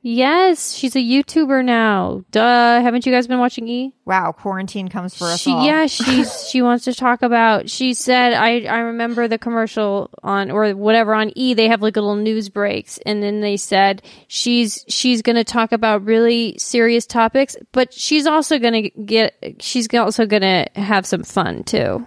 Yes, 0.09 0.73
she's 0.73 0.95
a 0.95 1.01
YouTuber 1.01 1.65
now. 1.65 2.23
Duh. 2.31 2.81
Haven't 2.81 3.07
you 3.07 3.11
guys 3.13 3.27
been 3.27 3.41
watching 3.41 3.67
E? 3.67 3.93
Wow, 4.05 4.31
quarantine 4.31 4.87
comes 4.87 5.17
for 5.17 5.25
us 5.25 5.41
She, 5.41 5.51
all. 5.51 5.67
yeah, 5.67 5.87
she's 5.89 6.49
she 6.49 6.63
wants 6.63 6.85
to 6.85 6.95
talk 6.95 7.23
about. 7.23 7.69
She 7.69 7.93
said, 7.93 8.33
"I 8.33 8.61
I 8.67 8.79
remember 8.79 9.27
the 9.27 9.37
commercial 9.37 10.11
on 10.23 10.53
or 10.53 10.71
whatever 10.77 11.13
on 11.13 11.33
E. 11.35 11.55
They 11.55 11.67
have 11.67 11.83
like 11.83 11.97
little 11.97 12.15
news 12.15 12.51
breaks, 12.51 12.99
and 13.05 13.21
then 13.21 13.41
they 13.41 13.57
said 13.57 14.01
she's 14.29 14.85
she's 14.87 15.23
going 15.23 15.35
to 15.37 15.45
talk 15.45 15.73
about 15.73 16.05
really 16.05 16.57
serious 16.57 17.05
topics, 17.05 17.57
but 17.73 17.93
she's 17.93 18.29
also 18.29 18.61
going 18.61 18.85
to 18.85 18.91
get 18.91 19.57
she's 19.59 19.93
also 19.93 20.25
going 20.25 20.43
to 20.43 20.67
have 20.77 21.05
some 21.05 21.25
fun 21.25 21.65
too. 21.65 22.07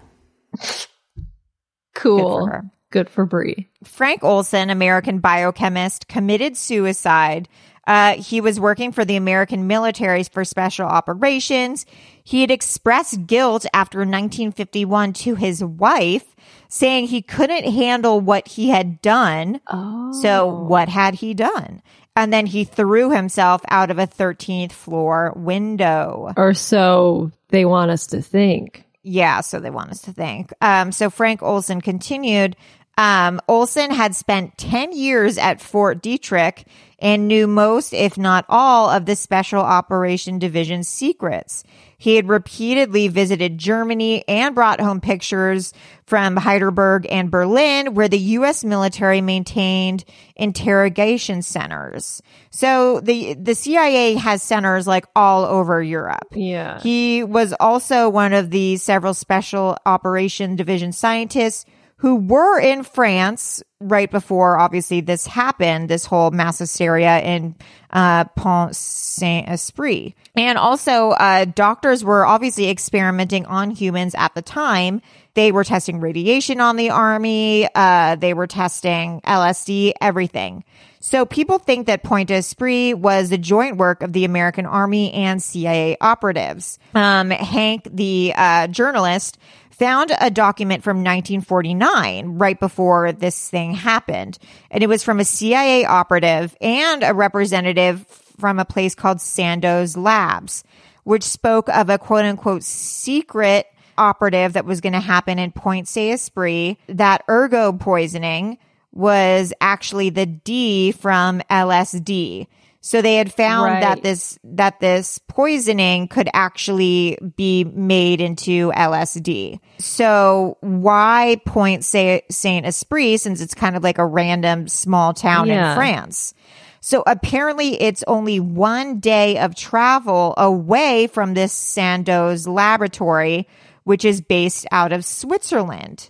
Cool. 1.95 2.49
Good 2.91 3.09
for 3.09 3.25
Brie. 3.25 3.67
Frank 3.83 4.23
Olson, 4.23 4.69
American 4.69 5.19
biochemist, 5.19 6.07
committed 6.07 6.57
suicide. 6.57 7.47
Uh, 7.85 8.15
he 8.15 8.39
was 8.39 8.59
working 8.59 8.91
for 8.91 9.03
the 9.03 9.15
American 9.15 9.65
military 9.65 10.23
for 10.23 10.45
special 10.45 10.85
operations. 10.85 11.85
He 12.23 12.41
had 12.41 12.51
expressed 12.51 13.25
guilt 13.25 13.65
after 13.73 13.99
1951 13.99 15.13
to 15.13 15.35
his 15.35 15.63
wife, 15.63 16.35
saying 16.67 17.07
he 17.07 17.21
couldn't 17.21 17.63
handle 17.63 18.21
what 18.21 18.47
he 18.47 18.69
had 18.69 19.01
done. 19.01 19.59
Oh. 19.67 20.11
So, 20.21 20.47
what 20.47 20.87
had 20.87 21.15
he 21.15 21.33
done? 21.33 21.81
And 22.15 22.33
then 22.33 22.45
he 22.45 22.63
threw 22.63 23.11
himself 23.11 23.61
out 23.69 23.89
of 23.89 23.97
a 23.97 24.05
13th 24.05 24.73
floor 24.73 25.33
window. 25.35 26.33
Or 26.35 26.53
so 26.53 27.31
they 27.47 27.65
want 27.65 27.91
us 27.91 28.07
to 28.07 28.21
think. 28.21 28.85
Yeah, 29.03 29.41
so 29.41 29.59
they 29.59 29.69
want 29.69 29.91
us 29.91 30.01
to 30.01 30.11
think. 30.11 30.53
Um, 30.61 30.91
so 30.91 31.09
Frank 31.09 31.41
Olson 31.41 31.79
continued. 31.81 32.55
Um, 32.99 33.39
Olson 33.47 33.91
had 33.91 34.13
spent 34.13 34.57
10 34.57 34.91
years 34.91 35.37
at 35.37 35.61
Fort 35.61 36.03
Detrick 36.03 36.65
and 36.99 37.29
knew 37.29 37.47
most, 37.47 37.93
if 37.93 38.17
not 38.17 38.43
all, 38.49 38.89
of 38.89 39.05
the 39.05 39.15
Special 39.15 39.61
Operation 39.61 40.37
Division's 40.37 40.89
secrets. 40.89 41.63
He 41.97 42.17
had 42.17 42.27
repeatedly 42.27 43.07
visited 43.07 43.57
Germany 43.57 44.27
and 44.27 44.53
brought 44.53 44.81
home 44.81 44.99
pictures 44.99 45.73
from 46.03 46.35
Heidelberg 46.35 47.07
and 47.09 47.31
Berlin, 47.31 47.93
where 47.93 48.09
the 48.09 48.19
U.S. 48.19 48.65
military 48.65 49.21
maintained 49.21 50.03
interrogation 50.35 51.41
centers. 51.41 52.21
So 52.49 52.99
the 52.99 53.33
the 53.35 53.55
CIA 53.55 54.15
has 54.15 54.43
centers 54.43 54.87
like 54.87 55.05
all 55.15 55.45
over 55.45 55.81
Europe. 55.81 56.27
Yeah. 56.31 56.81
He 56.81 57.23
was 57.23 57.53
also 57.61 58.09
one 58.09 58.33
of 58.33 58.49
the 58.49 58.75
several 58.75 59.13
special 59.13 59.77
operation 59.85 60.57
division 60.57 60.91
scientists 60.91 61.65
who 61.99 62.15
were 62.15 62.59
in 62.59 62.83
France 62.83 63.61
right 63.81 64.09
before 64.09 64.57
obviously 64.57 65.01
this 65.01 65.25
happened, 65.27 65.89
this 65.89 66.05
whole 66.05 66.31
mass 66.31 66.59
hysteria 66.59 67.19
in 67.21 67.55
uh, 67.91 68.23
Pont 68.23 68.75
Saint 68.75 69.49
Esprit. 69.49 70.15
And 70.35 70.57
also, 70.57 71.09
uh, 71.11 71.45
doctors 71.45 72.03
were 72.03 72.25
obviously 72.25 72.69
experimenting 72.69 73.45
on 73.45 73.71
humans 73.71 74.15
at 74.15 74.33
the 74.33 74.41
time. 74.41 75.01
They 75.33 75.51
were 75.51 75.65
testing 75.65 75.99
radiation 75.99 76.61
on 76.61 76.77
the 76.77 76.89
army. 76.89 77.67
Uh, 77.75 78.15
they 78.15 78.33
were 78.33 78.47
testing 78.47 79.19
LSD, 79.21 79.93
everything. 79.99 80.63
So 81.01 81.25
people 81.25 81.59
think 81.59 81.87
that 81.87 82.03
Point 82.03 82.29
Esprit 82.29 82.93
was 82.93 83.29
the 83.29 83.37
joint 83.37 83.77
work 83.77 84.03
of 84.03 84.11
the 84.11 84.25
American 84.25 84.65
Army 84.65 85.13
and 85.13 85.41
CIA 85.41 85.95
operatives. 86.01 86.77
Um, 86.93 87.29
Hank, 87.29 87.87
the 87.89 88.33
uh, 88.35 88.67
journalist, 88.67 89.37
found 89.71 90.11
a 90.19 90.29
document 90.29 90.83
from 90.83 90.97
1949, 90.97 92.37
right 92.37 92.59
before 92.59 93.13
this 93.13 93.49
thing 93.49 93.73
happened. 93.73 94.37
And 94.69 94.83
it 94.83 94.87
was 94.87 95.03
from 95.03 95.21
a 95.21 95.25
CIA 95.25 95.85
operative 95.85 96.55
and 96.59 97.01
a 97.01 97.13
representative 97.13 98.05
from 98.37 98.59
a 98.59 98.65
place 98.65 98.93
called 98.93 99.21
Sandoz 99.21 99.95
Labs, 99.95 100.65
which 101.05 101.23
spoke 101.23 101.69
of 101.69 101.89
a 101.89 101.97
quote 101.97 102.25
unquote 102.25 102.63
secret 102.63 103.67
operative 103.97 104.53
that 104.53 104.65
was 104.65 104.81
going 104.81 104.93
to 104.93 104.99
happen 104.99 105.39
in 105.39 105.51
Point 105.51 105.87
Saint 105.87 106.15
Esprit, 106.15 106.77
that 106.87 107.23
ergot 107.29 107.79
poisoning 107.79 108.57
was 108.99 109.53
actually 109.61 110.09
the 110.09 110.25
D 110.25 110.91
from 110.91 111.41
LSD. 111.49 112.47
So 112.81 113.01
they 113.01 113.15
had 113.15 113.33
found 113.33 113.71
Right. 113.73 113.81
that 113.81 114.03
this 114.03 114.37
that 114.43 114.79
this 114.79 115.19
poisoning 115.27 116.07
could 116.07 116.29
actually 116.33 117.17
be 117.35 117.63
made 117.65 118.21
into 118.21 118.71
LSD. 118.73 119.59
So 119.79 120.57
why 120.61 121.41
Point 121.45 121.83
Saint 121.83 122.23
Esprit 122.65 123.17
since 123.17 123.41
it's 123.41 123.53
kind 123.53 123.75
of 123.75 123.83
like 123.83 123.97
a 123.97 124.05
random 124.05 124.67
small 124.69 125.13
town 125.13 125.47
Yeah. 125.47 125.71
in 125.71 125.75
France? 125.75 126.33
So 126.81 127.03
apparently 127.05 127.81
it's 127.81 128.03
only 128.07 128.39
one 128.39 128.99
day 129.01 129.37
of 129.37 129.55
travel 129.55 130.33
away 130.37 131.07
from 131.07 131.33
this 131.33 131.51
Sandoz 131.51 132.47
laboratory, 132.47 133.45
which 133.83 134.05
is 134.05 134.21
based 134.21 134.65
out 134.71 134.93
of 134.93 135.03
Switzerland. 135.03 136.09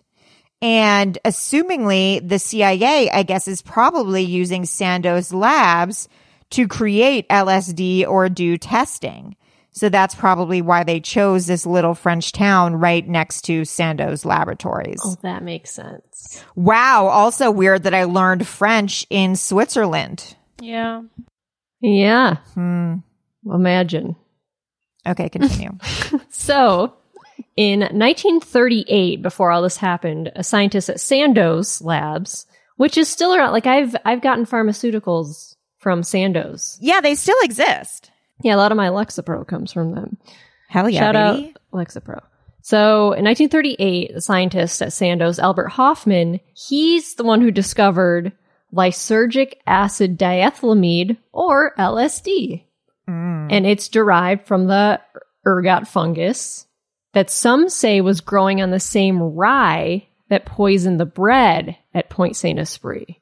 And 0.62 1.18
assumingly 1.24 2.28
the 2.28 2.40
CIA, 2.40 3.10
I 3.10 3.24
guess, 3.24 3.48
is 3.48 3.62
probably 3.62 4.24
using 4.24 4.66
Sandoz 4.66 5.34
labs 5.34 6.10
to 6.52 6.68
create 6.68 7.30
LSD 7.30 8.08
or 8.08 8.28
do 8.30 8.58
testing. 8.58 9.36
So 9.72 9.88
that's 9.88 10.16
probably 10.16 10.62
why 10.62 10.84
they 10.84 11.00
chose 11.00 11.46
this 11.46 11.66
little 11.66 11.94
French 11.94 12.32
town 12.32 12.76
right 12.76 13.08
next 13.08 13.44
to 13.44 13.64
Sandoz 13.64 14.26
laboratories. 14.26 15.00
Oh, 15.04 15.16
that 15.22 15.44
makes 15.44 15.70
sense. 15.70 16.44
Wow. 16.56 17.06
Also 17.08 17.52
weird 17.52 17.84
that 17.84 17.94
I 17.94 18.04
learned 18.06 18.46
French 18.48 19.06
in 19.10 19.36
Switzerland. 19.36 20.36
Yeah. 20.60 21.04
Yeah. 21.80 22.38
Hmm. 22.56 22.96
Imagine. 23.46 24.16
Okay, 25.08 25.30
continue. 25.30 25.72
So, 26.32 26.94
in 27.56 27.82
1938, 27.82 29.22
before 29.22 29.52
all 29.52 29.62
this 29.62 29.78
happened, 29.78 30.32
a 30.36 30.44
scientist 30.44 30.90
at 30.90 31.00
Sandoz 31.00 31.82
Labs, 31.82 32.46
which 32.78 32.98
is 32.98 33.08
still 33.08 33.34
around, 33.36 33.52
like 33.52 33.68
I've 33.68 33.96
I've 34.06 34.22
gotten 34.22 34.46
pharmaceuticals 34.46 35.56
from 35.78 36.04
Sandoz. 36.04 36.78
yeah, 36.82 37.02
they 37.02 37.16
still 37.16 37.38
exist. 37.44 38.12
Yeah, 38.42 38.56
a 38.56 38.58
lot 38.58 38.72
of 38.72 38.78
my 38.78 38.88
Lexapro 38.88 39.46
comes 39.48 39.72
from 39.74 39.96
them. 39.96 40.18
Hell 40.70 40.90
yeah, 40.90 41.00
Shout 41.12 41.36
baby. 41.36 41.54
out 41.56 41.62
Lexapro. 41.74 42.22
So 42.62 43.14
in 43.14 43.26
1938, 43.26 44.14
the 44.14 44.22
scientist 44.22 44.82
at 44.82 44.94
Sandoz, 44.94 45.40
Albert 45.40 45.70
Hofmann, 45.70 46.40
he's 46.54 47.16
the 47.16 47.24
one 47.24 47.42
who 47.42 47.52
discovered 47.52 48.32
lysergic 48.74 49.54
acid 49.66 50.18
diethylamide 50.18 51.18
or 51.32 51.74
LSD. 51.78 52.64
Mm. 53.08 53.48
And 53.50 53.66
it's 53.66 53.88
derived 53.88 54.46
from 54.46 54.68
the 54.68 55.02
ergot 55.46 55.88
fungus 55.88 56.68
that 57.20 57.30
some 57.30 57.68
say 57.68 58.00
was 58.00 58.22
growing 58.22 58.62
on 58.62 58.72
the 58.72 58.80
same 58.80 59.22
rye 59.22 60.08
that 60.30 60.46
poisoned 60.46 61.02
the 61.02 61.06
bread 61.06 61.76
at 61.94 62.10
Point 62.10 62.38
Saint 62.38 62.58
Esprit. 62.58 63.18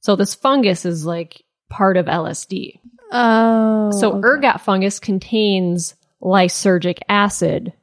So 0.00 0.16
this 0.16 0.34
fungus 0.34 0.86
is 0.86 1.04
like 1.04 1.44
part 1.68 1.98
of 1.98 2.06
LSD. 2.06 2.80
Oh. 3.12 3.90
So 3.90 4.22
ergot 4.24 4.62
fungus 4.62 4.98
contains 4.98 5.96
lysergic 6.22 7.00
acid, 7.10 7.74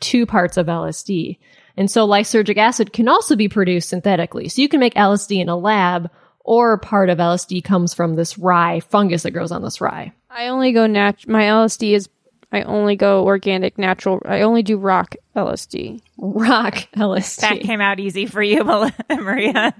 two 0.00 0.26
parts 0.26 0.58
of 0.58 0.66
LSD. 0.66 1.38
And 1.78 1.90
so 1.90 2.06
lysergic 2.06 2.58
acid 2.58 2.92
can 2.92 3.08
also 3.08 3.36
be 3.36 3.48
produced 3.48 3.88
synthetically. 3.88 4.50
So 4.50 4.60
you 4.60 4.68
can 4.68 4.80
make 4.80 4.96
LSD 4.96 5.40
in 5.40 5.48
a 5.48 5.56
lab 5.56 6.10
or 6.40 6.76
part 6.76 7.08
of 7.08 7.16
LSD 7.16 7.64
comes 7.64 7.94
from 7.94 8.16
this 8.16 8.36
rye 8.36 8.80
fungus 8.80 9.22
that 9.22 9.30
grows 9.30 9.50
on 9.50 9.62
this 9.62 9.80
rye. 9.80 10.12
I 10.28 10.48
only 10.48 10.72
go 10.72 10.86
natural. 10.86 11.32
My 11.32 11.44
LSD 11.44 11.94
is. 11.94 12.10
I 12.54 12.62
only 12.62 12.94
go 12.94 13.24
organic, 13.24 13.78
natural. 13.78 14.22
I 14.24 14.42
only 14.42 14.62
do 14.62 14.76
rock 14.76 15.16
LSD. 15.34 16.00
Rock 16.18 16.74
LSD. 16.96 17.40
That 17.40 17.60
came 17.60 17.80
out 17.80 17.98
easy 17.98 18.26
for 18.26 18.42
you, 18.42 18.62
Maria. 19.10 19.74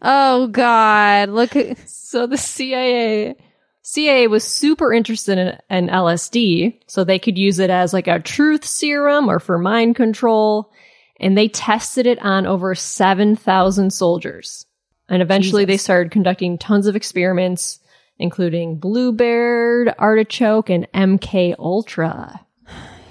Oh 0.00 0.46
God! 0.48 1.28
Look. 1.28 1.54
So 1.84 2.26
the 2.26 2.38
CIA 2.38 3.36
CIA 3.82 4.26
was 4.26 4.44
super 4.44 4.92
interested 4.92 5.38
in, 5.38 5.58
in 5.70 5.88
LSD, 5.88 6.80
so 6.86 7.04
they 7.04 7.18
could 7.18 7.38
use 7.38 7.58
it 7.58 7.70
as 7.70 7.92
like 7.92 8.08
a 8.08 8.18
truth 8.18 8.64
serum 8.64 9.28
or 9.28 9.38
for 9.38 9.58
mind 9.58 9.94
control. 9.94 10.72
And 11.20 11.36
they 11.36 11.48
tested 11.48 12.06
it 12.06 12.18
on 12.20 12.46
over 12.46 12.74
7,000 12.74 13.90
soldiers. 13.92 14.66
And 15.08 15.22
eventually 15.22 15.64
they 15.64 15.76
started 15.76 16.12
conducting 16.12 16.58
tons 16.58 16.86
of 16.86 16.96
experiments, 16.96 17.78
including 18.18 18.76
Bluebird, 18.76 19.94
Artichoke, 19.98 20.70
and 20.70 20.86
MK 20.92 21.54
Ultra. 21.58 22.40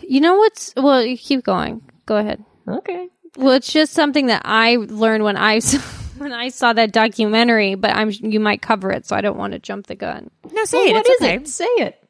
You 0.07 0.21
know 0.21 0.35
what's 0.37 0.73
well? 0.75 1.03
You 1.03 1.17
keep 1.17 1.43
going. 1.43 1.81
Go 2.05 2.17
ahead. 2.17 2.43
Okay. 2.67 3.09
Well, 3.37 3.53
it's 3.53 3.71
just 3.73 3.93
something 3.93 4.27
that 4.27 4.43
I 4.45 4.75
learned 4.77 5.23
when 5.23 5.35
I 5.37 5.59
saw, 5.59 5.79
when 6.17 6.31
I 6.31 6.49
saw 6.49 6.73
that 6.73 6.91
documentary. 6.91 7.75
But 7.75 7.91
I'm 7.95 8.11
you 8.11 8.39
might 8.39 8.61
cover 8.61 8.91
it, 8.91 9.05
so 9.05 9.15
I 9.15 9.21
don't 9.21 9.37
want 9.37 9.53
to 9.53 9.59
jump 9.59 9.87
the 9.87 9.95
gun. 9.95 10.29
No, 10.51 10.63
say 10.65 10.77
Well, 10.77 10.87
it. 10.87 10.93
what 10.93 11.09
is 11.09 11.21
okay. 11.21 11.35
it? 11.35 11.47
Say 11.47 11.65
it. 11.65 12.01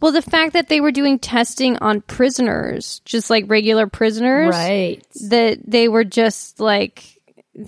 Well, 0.00 0.12
the 0.12 0.22
fact 0.22 0.52
that 0.52 0.68
they 0.68 0.80
were 0.80 0.92
doing 0.92 1.18
testing 1.18 1.76
on 1.78 2.02
prisoners, 2.02 3.00
just 3.04 3.30
like 3.30 3.44
regular 3.48 3.88
prisoners, 3.88 4.50
Right. 4.54 5.02
that 5.28 5.58
they 5.66 5.88
were 5.88 6.04
just 6.04 6.60
like, 6.60 7.20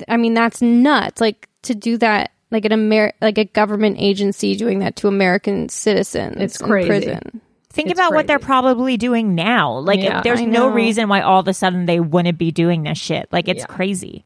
I 0.08 0.16
mean, 0.16 0.34
that's 0.34 0.62
nuts. 0.62 1.20
Like 1.20 1.48
to 1.62 1.74
do 1.74 1.98
that, 1.98 2.30
like 2.50 2.64
an 2.64 2.72
Amer, 2.72 3.12
like 3.20 3.38
a 3.38 3.44
government 3.44 3.96
agency 3.98 4.56
doing 4.56 4.80
that 4.80 4.96
to 4.96 5.08
American 5.08 5.68
citizens. 5.68 6.36
It's 6.38 6.60
in 6.60 6.66
crazy. 6.66 6.88
prison. 6.88 7.40
Think 7.72 7.90
It's 7.90 8.00
about 8.00 8.12
what 8.12 8.26
they're 8.26 8.40
probably 8.40 8.96
doing 8.96 9.36
now. 9.36 9.78
Like, 9.78 10.02
Yeah, 10.02 10.22
there's 10.22 10.40
no 10.42 10.68
reason 10.70 11.08
why 11.08 11.20
all 11.20 11.38
of 11.38 11.46
a 11.46 11.54
sudden 11.54 11.86
they 11.86 12.00
wouldn't 12.00 12.36
be 12.36 12.50
doing 12.50 12.82
this 12.82 12.98
shit. 12.98 13.28
Like, 13.30 13.46
it's 13.46 13.60
Yeah. 13.60 13.66
crazy. 13.66 14.24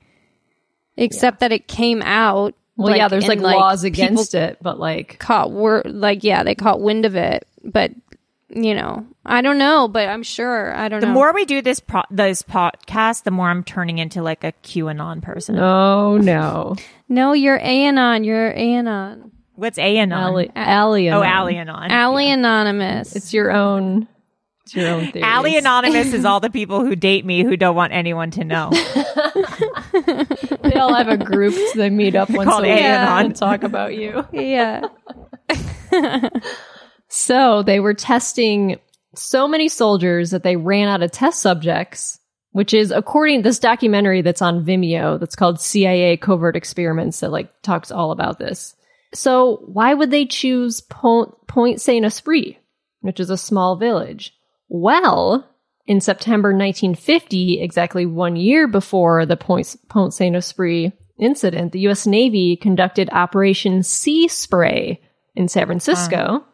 Except 0.97 1.41
that 1.41 1.53
it 1.53 1.69
came 1.69 2.01
out. 2.03 2.55
Well, 2.77 2.97
yeah, 2.97 3.09
there's 3.09 3.29
like, 3.29 3.39
and, 3.39 3.47
laws 3.47 3.85
against 3.85 4.35
it, 4.35 4.59
but 4.63 4.81
like, 4.81 5.19
Caught 5.19 5.53
were 5.53 5.83
like, 5.85 6.25
yeah, 6.25 6.43
they 6.43 6.55
caught 6.55 6.81
wind 6.81 7.05
of 7.05 7.17
it, 7.17 7.47
but 7.63 7.93
you 8.51 8.75
know, 8.75 9.07
I 9.25 9.41
don't 9.43 9.59
know, 9.59 9.89
but 9.89 10.09
I'm 10.09 10.23
sure. 10.23 10.75
I 10.75 10.89
don't 10.89 11.01
The 11.01 11.07
know. 11.07 11.13
The 11.13 11.15
more 11.15 11.33
we 11.33 11.45
do 11.45 11.63
this 11.63 11.81
pro- 11.81 12.03
this 12.11 12.43
podcast, 12.43 13.25
the 13.25 13.31
more 13.31 13.49
I'm 13.49 13.65
turning 13.65 13.99
into 13.99 14.23
like 14.23 14.45
a 14.45 14.53
QAnon 14.63 15.23
person. 15.23 15.59
oh 15.59 16.19
no. 16.19 16.77
no, 17.09 17.33
you're 17.33 17.59
Anon. 17.61 18.25
You're 18.25 18.53
Anon. 18.57 19.33
What's 19.57 19.79
ANon? 19.79 20.13
Ali- 20.13 20.51
Alien. 20.57 21.15
oh, 21.15 21.21
Alienon. 21.23 21.89
Ally 21.91 22.23
Anonymous. 22.25 23.15
It's 23.17 23.33
your 23.33 23.53
own. 23.53 24.09
It's 24.65 24.75
your 24.75 24.89
own 24.89 25.13
theory. 25.13 25.23
Ali 25.25 25.57
Anonymous 25.59 26.13
is 26.13 26.25
all 26.25 26.41
the 26.41 26.51
people 26.59 26.85
who 26.85 26.97
date 26.97 27.25
me 27.25 27.43
who 27.45 27.57
don't 27.57 27.77
want 27.77 27.93
anyone 27.93 28.31
to 28.33 28.45
know. 28.45 28.71
They 30.63 30.75
all 30.75 30.95
have 30.95 31.09
a 31.09 31.17
group. 31.19 31.55
So 31.55 31.79
they 31.79 31.91
meet 31.91 32.15
up 32.17 32.31
once 32.31 32.49
a 32.49 32.51
Called 32.51 32.63
week 32.65 32.73
Anon. 32.81 33.27
and 33.27 33.37
talk 33.37 33.63
about 33.63 33.95
you. 33.95 34.27
yeah. 34.33 34.83
So 37.17 37.63
they 37.63 37.79
were 37.79 37.95
testing 37.95 38.81
so 39.15 39.47
many 39.47 39.69
soldiers 39.69 40.33
that 40.33 40.43
they 40.43 40.57
ran 40.57 40.89
out 40.89 41.01
of 41.01 41.13
test 41.13 41.41
subjects, 41.41 42.19
which 42.51 42.75
is 42.75 42.91
according 42.91 43.43
this 43.43 43.61
documentary 43.61 44.21
that's 44.21 44.43
on 44.43 44.65
Vimeo 44.65 45.21
that's 45.21 45.37
called 45.37 45.61
CIA 45.61 46.17
Covert 46.17 46.57
Experiments 46.57 47.21
that 47.21 47.31
like 47.31 47.63
talks 47.63 47.93
all 47.93 48.11
about 48.11 48.41
this. 48.41 48.75
So 49.13 49.63
why 49.67 49.95
would 49.95 50.11
they 50.11 50.27
choose 50.27 50.81
Point, 50.81 51.31
Point 51.47 51.81
Saint 51.81 52.05
Esprit, 52.05 52.59
which 53.03 53.21
is 53.21 53.31
a 53.31 53.37
small 53.37 53.77
village? 53.77 54.35
Well, 54.69 55.49
in 55.87 56.01
September 56.01 56.49
1950, 56.49 57.61
exactly 57.61 58.07
one 58.07 58.35
year 58.35 58.67
before 58.67 59.25
the 59.25 59.37
Point, 59.37 59.77
Point 59.89 60.15
Saint 60.15 60.35
Esprit 60.35 60.93
incident, 61.21 61.71
the 61.71 61.81
U.S. 61.83 62.09
Navy 62.09 62.57
conducted 62.57 63.09
Operation 63.13 63.85
Sea 63.85 64.27
Spray 64.27 65.01
in 65.37 65.47
San 65.47 65.67
Francisco. 65.67 66.43
Ah. 66.43 66.51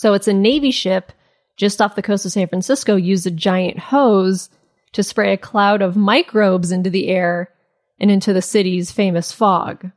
So 0.00 0.14
it's 0.14 0.28
a 0.28 0.32
Navy 0.32 0.70
ship 0.70 1.12
just 1.58 1.82
off 1.82 1.94
the 1.94 2.00
coast 2.00 2.24
of 2.24 2.32
San 2.32 2.48
Francisco 2.48 2.96
used 2.96 3.26
a 3.26 3.30
giant 3.30 3.78
hose 3.78 4.48
to 4.92 5.02
spray 5.02 5.34
a 5.34 5.36
cloud 5.36 5.82
of 5.82 5.94
microbes 5.94 6.72
into 6.72 6.88
the 6.88 7.08
air 7.08 7.50
and 7.98 8.10
into 8.10 8.32
the 8.32 8.40
city's 8.40 8.90
famous 8.90 9.30
fog. 9.30 9.90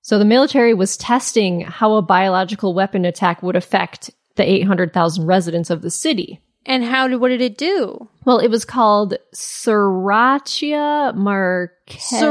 So 0.00 0.18
the 0.18 0.24
military 0.24 0.72
was 0.72 0.96
testing 0.96 1.60
how 1.60 1.96
a 1.96 2.02
biological 2.02 2.72
weapon 2.72 3.04
attack 3.04 3.42
would 3.42 3.54
affect 3.54 4.10
the 4.36 4.50
800,000 4.50 5.26
residents 5.26 5.68
of 5.68 5.82
the 5.82 5.90
city. 5.90 6.40
And 6.64 6.82
how 6.82 7.06
did 7.06 7.20
what 7.20 7.28
did 7.28 7.42
it 7.42 7.58
do? 7.58 8.08
Well, 8.24 8.38
it 8.38 8.48
was 8.48 8.64
called 8.64 9.18
Sriracha 9.34 11.14
marcescens 11.14 12.22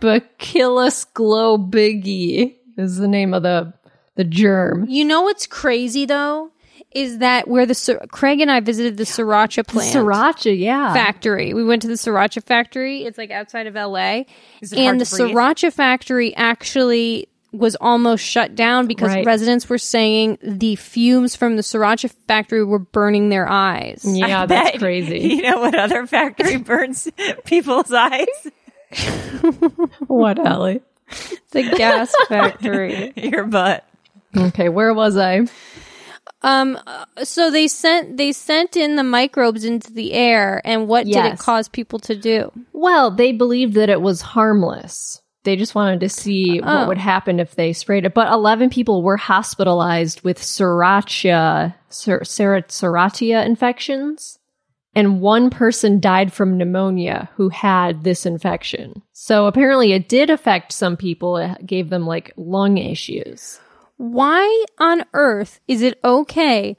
Bacillus 0.00 1.04
globigii 1.14 2.56
is 2.78 2.96
the 2.96 3.08
name 3.08 3.34
of 3.34 3.42
the 3.42 3.74
the 4.20 4.24
germ. 4.24 4.86
You 4.88 5.04
know 5.04 5.22
what's 5.22 5.46
crazy 5.46 6.04
though 6.04 6.50
is 6.92 7.18
that 7.18 7.46
where 7.48 7.64
the 7.66 8.06
Craig 8.10 8.40
and 8.40 8.50
I 8.50 8.58
visited 8.60 8.96
the 8.96 9.04
sriracha 9.04 9.66
plant 9.66 9.94
Sriracha, 9.94 10.58
yeah. 10.58 10.92
factory. 10.92 11.54
We 11.54 11.64
went 11.64 11.82
to 11.82 11.88
the 11.88 11.94
sriracha 11.94 12.42
factory. 12.44 13.04
It's 13.04 13.16
like 13.16 13.30
outside 13.30 13.66
of 13.68 13.74
LA, 13.76 14.24
Is 14.60 14.72
it 14.72 14.76
hard 14.78 14.88
and 14.88 15.00
the 15.00 15.04
breathe? 15.16 15.34
sriracha 15.36 15.72
factory 15.72 16.34
actually 16.34 17.28
was 17.52 17.76
almost 17.80 18.24
shut 18.24 18.54
down 18.56 18.86
because 18.88 19.10
Right. 19.10 19.24
residents 19.24 19.68
were 19.68 19.78
saying 19.78 20.38
the 20.42 20.74
fumes 20.76 21.34
from 21.36 21.56
the 21.56 21.62
sriracha 21.62 22.12
factory 22.28 22.62
were 22.64 22.78
burning 22.80 23.28
their 23.28 23.48
eyes. 23.48 24.02
Yeah, 24.04 24.42
I 24.42 24.46
that's 24.46 24.70
bet- 24.72 24.78
crazy. 24.80 25.20
You 25.20 25.42
know 25.42 25.60
what 25.60 25.74
other 25.76 26.06
factory 26.06 26.56
burns 26.70 27.08
people's 27.44 27.92
eyes? 27.92 28.26
What, 30.06 30.44
Ellie? 30.44 30.80
The 31.52 31.62
gas 31.76 32.12
factory. 32.28 33.12
Your 33.16 33.44
butt. 33.44 33.84
Okay, 34.36 34.68
where 34.68 34.94
was 34.94 35.16
I? 35.16 35.46
Um. 36.42 36.78
So 37.22 37.50
they 37.50 37.68
sent 37.68 38.16
they 38.16 38.32
sent 38.32 38.76
in 38.76 38.96
the 38.96 39.04
microbes 39.04 39.64
into 39.64 39.92
the 39.92 40.12
air, 40.12 40.62
and 40.64 40.88
what 40.88 41.06
did 41.06 41.16
it 41.16 41.38
cause 41.38 41.68
people 41.68 41.98
to 42.00 42.16
do? 42.16 42.50
Well, 42.72 43.10
they 43.10 43.32
believed 43.32 43.74
that 43.74 43.90
it 43.90 44.00
was 44.00 44.20
harmless. 44.22 45.20
They 45.42 45.56
just 45.56 45.74
wanted 45.74 46.00
to 46.00 46.08
see 46.08 46.60
Oh. 46.62 46.78
what 46.80 46.88
would 46.88 46.98
happen 46.98 47.40
if 47.40 47.54
they 47.54 47.72
sprayed 47.72 48.04
it. 48.04 48.14
But 48.14 48.30
11 48.32 48.68
people 48.70 49.02
were 49.02 49.16
hospitalized 49.16 50.22
with 50.22 50.38
sriracha, 50.38 51.74
sir, 51.88 52.20
sriracha 52.20 53.44
infections. 53.46 54.38
And 54.94 55.20
one 55.20 55.50
person 55.50 56.00
died 56.00 56.32
from 56.32 56.58
pneumonia 56.58 57.30
who 57.36 57.48
had 57.48 58.02
this 58.02 58.26
infection. 58.26 59.02
So 59.12 59.46
apparently 59.46 59.92
it 59.92 60.08
did 60.08 60.30
affect 60.30 60.72
some 60.72 60.96
people. 60.96 61.36
It 61.36 61.64
gave 61.64 61.90
them 61.90 62.06
like 62.06 62.32
lung 62.36 62.76
issues. 62.76 63.60
Why 64.02 64.64
on 64.78 65.04
earth 65.12 65.60
is 65.68 65.82
it 65.82 66.00
okay 66.02 66.78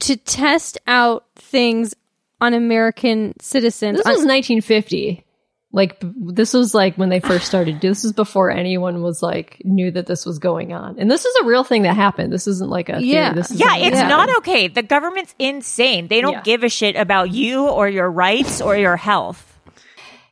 to 0.00 0.16
test 0.16 0.78
out 0.88 1.24
things 1.36 1.94
on 2.40 2.54
American 2.54 3.34
citizens? 3.40 3.98
This 3.98 4.06
On- 4.06 4.10
was 4.12 4.18
1950. 4.26 5.24
Like 5.72 6.02
this 6.02 6.52
was 6.52 6.74
like 6.74 6.96
when 6.96 7.08
they 7.08 7.20
first 7.20 7.46
started. 7.46 7.80
This 7.80 8.04
is 8.04 8.12
before 8.12 8.50
anyone 8.50 9.00
was 9.00 9.22
like 9.22 9.62
knew 9.64 9.92
that 9.92 10.06
this 10.08 10.26
was 10.26 10.40
going 10.40 10.72
on. 10.72 10.98
And 10.98 11.08
this 11.08 11.24
is 11.24 11.36
a 11.36 11.44
real 11.44 11.62
thing 11.62 11.82
that 11.82 11.94
happened. 11.94 12.32
This 12.32 12.48
isn't 12.48 12.68
like 12.68 12.88
a 12.88 12.94
theory. 12.94 13.06
Yeah. 13.10 13.32
This 13.32 13.52
is 13.52 13.60
Yeah, 13.60 13.76
it's 13.76 13.94
Yeah. 13.94 14.08
not 14.08 14.36
okay. 14.38 14.66
The 14.66 14.82
government's 14.82 15.32
insane. 15.38 16.08
They 16.08 16.20
don't 16.20 16.32
Yeah. 16.32 16.42
give 16.42 16.64
a 16.64 16.68
shit 16.68 16.96
about 16.96 17.30
you 17.30 17.68
or 17.68 17.88
your 17.88 18.10
rights 18.10 18.60
or 18.60 18.76
your 18.76 18.96
health. 18.96 19.56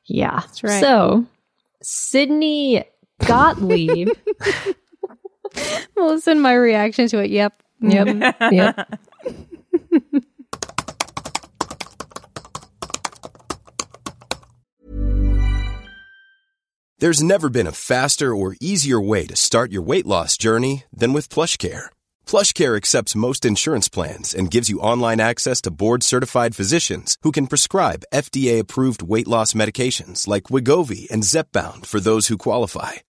Yeah. 0.07 0.41
That's 0.41 0.65
right. 0.65 0.81
So 0.81 1.27
Sidney 1.81 2.83
Gottlieb. 3.25 4.09
Well, 5.97 6.15
listen, 6.15 6.41
my 6.41 6.55
reaction 6.55 7.09
to 7.09 7.19
it. 7.19 7.31
Yep. 7.31 7.63
yep. 7.81 8.37
Yep. 8.53 9.01
There's 17.01 17.23
never 17.23 17.49
been 17.49 17.69
a 17.69 17.73
faster 17.73 18.35
or 18.35 18.57
easier 18.61 19.01
way 19.01 19.25
to 19.27 19.37
start 19.37 19.71
your 19.71 19.83
weight 19.83 20.07
loss 20.07 20.37
journey 20.37 20.83
than 20.93 21.13
with 21.13 21.31
plush 21.31 21.57
PlushCare. 21.57 21.87
PlushCare 22.27 22.77
accepts 22.77 23.15
most 23.15 23.45
insurance 23.45 23.89
plans 23.89 24.35
and 24.35 24.51
gives 24.51 24.69
you 24.69 24.81
online 24.81 25.21
access 25.21 25.61
to 25.61 25.71
board-certified 25.71 26.57
physicians 26.57 27.17
who 27.23 27.31
can 27.31 27.47
prescribe 27.47 28.03
FDA-approved 28.13 29.05
weight 29.05 29.29
loss 29.29 29.55
medications 29.55 30.27
like 30.27 30.51
Wegovy 30.51 31.09
and 31.09 31.23
Zepbound 31.23 31.87
for 31.87 32.01
those 32.01 32.27
who 32.27 32.37
qualify. 32.37 32.95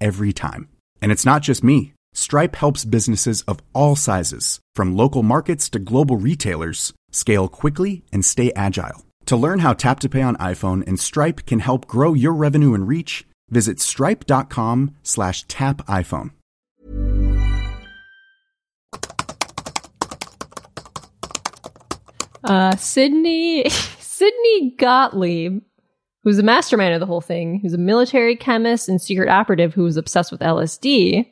every 0.00 0.32
time. 0.32 0.68
And 1.02 1.12
it's 1.12 1.26
not 1.26 1.42
just 1.42 1.64
me. 1.64 1.92
Stripe 2.14 2.56
helps 2.56 2.84
businesses 2.84 3.42
of 3.42 3.60
all 3.72 3.96
sizes, 3.96 4.60
from 4.74 4.96
local 4.96 5.22
markets 5.22 5.68
to 5.70 5.78
global 5.78 6.16
retailers, 6.16 6.92
scale 7.10 7.48
quickly 7.48 8.02
and 8.12 8.24
stay 8.24 8.52
agile. 8.56 9.04
To 9.26 9.36
learn 9.36 9.58
how 9.58 9.74
Tap 9.74 10.00
to 10.00 10.08
Pay 10.08 10.22
on 10.22 10.36
iPhone 10.36 10.86
and 10.86 10.98
Stripe 10.98 11.44
can 11.44 11.60
help 11.60 11.86
grow 11.86 12.14
your 12.14 12.32
revenue 12.32 12.74
and 12.74 12.88
reach, 12.88 13.26
visit 13.50 13.78
stripe.com 13.78 14.96
slash 15.02 15.44
tap 15.48 15.86
iPhone. 15.86 16.30
Uh, 22.42 22.74
Sidney 22.76 23.68
Sidney 24.00 24.74
Gottlieb, 24.78 25.62
who's 26.28 26.38
a 26.38 26.42
mastermind 26.42 26.92
of 26.92 27.00
the 27.00 27.06
whole 27.06 27.22
thing, 27.22 27.58
who's 27.58 27.72
a 27.72 27.78
military 27.78 28.36
chemist 28.36 28.86
and 28.86 29.00
secret 29.00 29.30
operative 29.30 29.72
who 29.72 29.84
was 29.84 29.96
obsessed 29.96 30.30
with 30.30 30.42
LSD. 30.42 31.26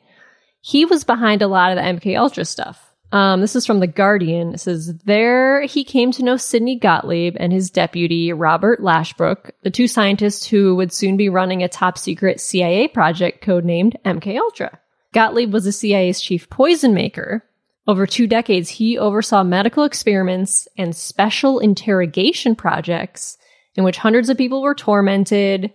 He 0.59 0.85
was 0.85 1.03
behind 1.03 1.43
a 1.43 1.47
lot 1.47 1.69
of 1.69 1.75
the 1.75 1.83
MK 1.83 2.17
Ultra 2.17 2.43
stuff. 2.43 2.91
Um, 3.11 3.39
this 3.39 3.55
is 3.55 3.63
from 3.63 3.79
the 3.79 3.85
Guardian. 3.85 4.55
It 4.55 4.59
says 4.59 4.97
there 5.05 5.61
he 5.61 5.83
came 5.83 6.11
to 6.13 6.23
know 6.23 6.35
Sidney 6.35 6.79
Gottlieb 6.79 7.37
and 7.39 7.53
his 7.53 7.69
deputy 7.69 8.33
Robert 8.33 8.81
Lashbrook, 8.81 9.51
the 9.61 9.69
two 9.69 9.87
scientists 9.87 10.47
who 10.47 10.75
would 10.75 10.91
soon 10.91 11.15
be 11.15 11.29
running 11.29 11.61
a 11.61 11.69
top 11.69 11.99
secret 11.99 12.41
CIA 12.41 12.87
project 12.87 13.45
codenamed 13.45 14.01
MK 14.03 14.35
Ultra. 14.39 14.79
Gottlieb 15.13 15.53
was 15.53 15.65
the 15.65 15.71
CIA's 15.71 16.19
chief 16.19 16.49
poison 16.49 16.95
maker. 16.95 17.43
Over 17.85 18.07
two 18.07 18.25
decades, 18.25 18.67
he 18.67 18.97
oversaw 18.97 19.43
medical 19.43 19.83
experiments 19.83 20.67
and 20.75 20.95
special 20.95 21.59
interrogation 21.59 22.55
projects 22.55 23.37
in 23.77 23.83
which 23.83 23.97
hundreds 23.97 24.29
of 24.29 24.37
people 24.37 24.61
were 24.61 24.75
tormented. 24.75 25.71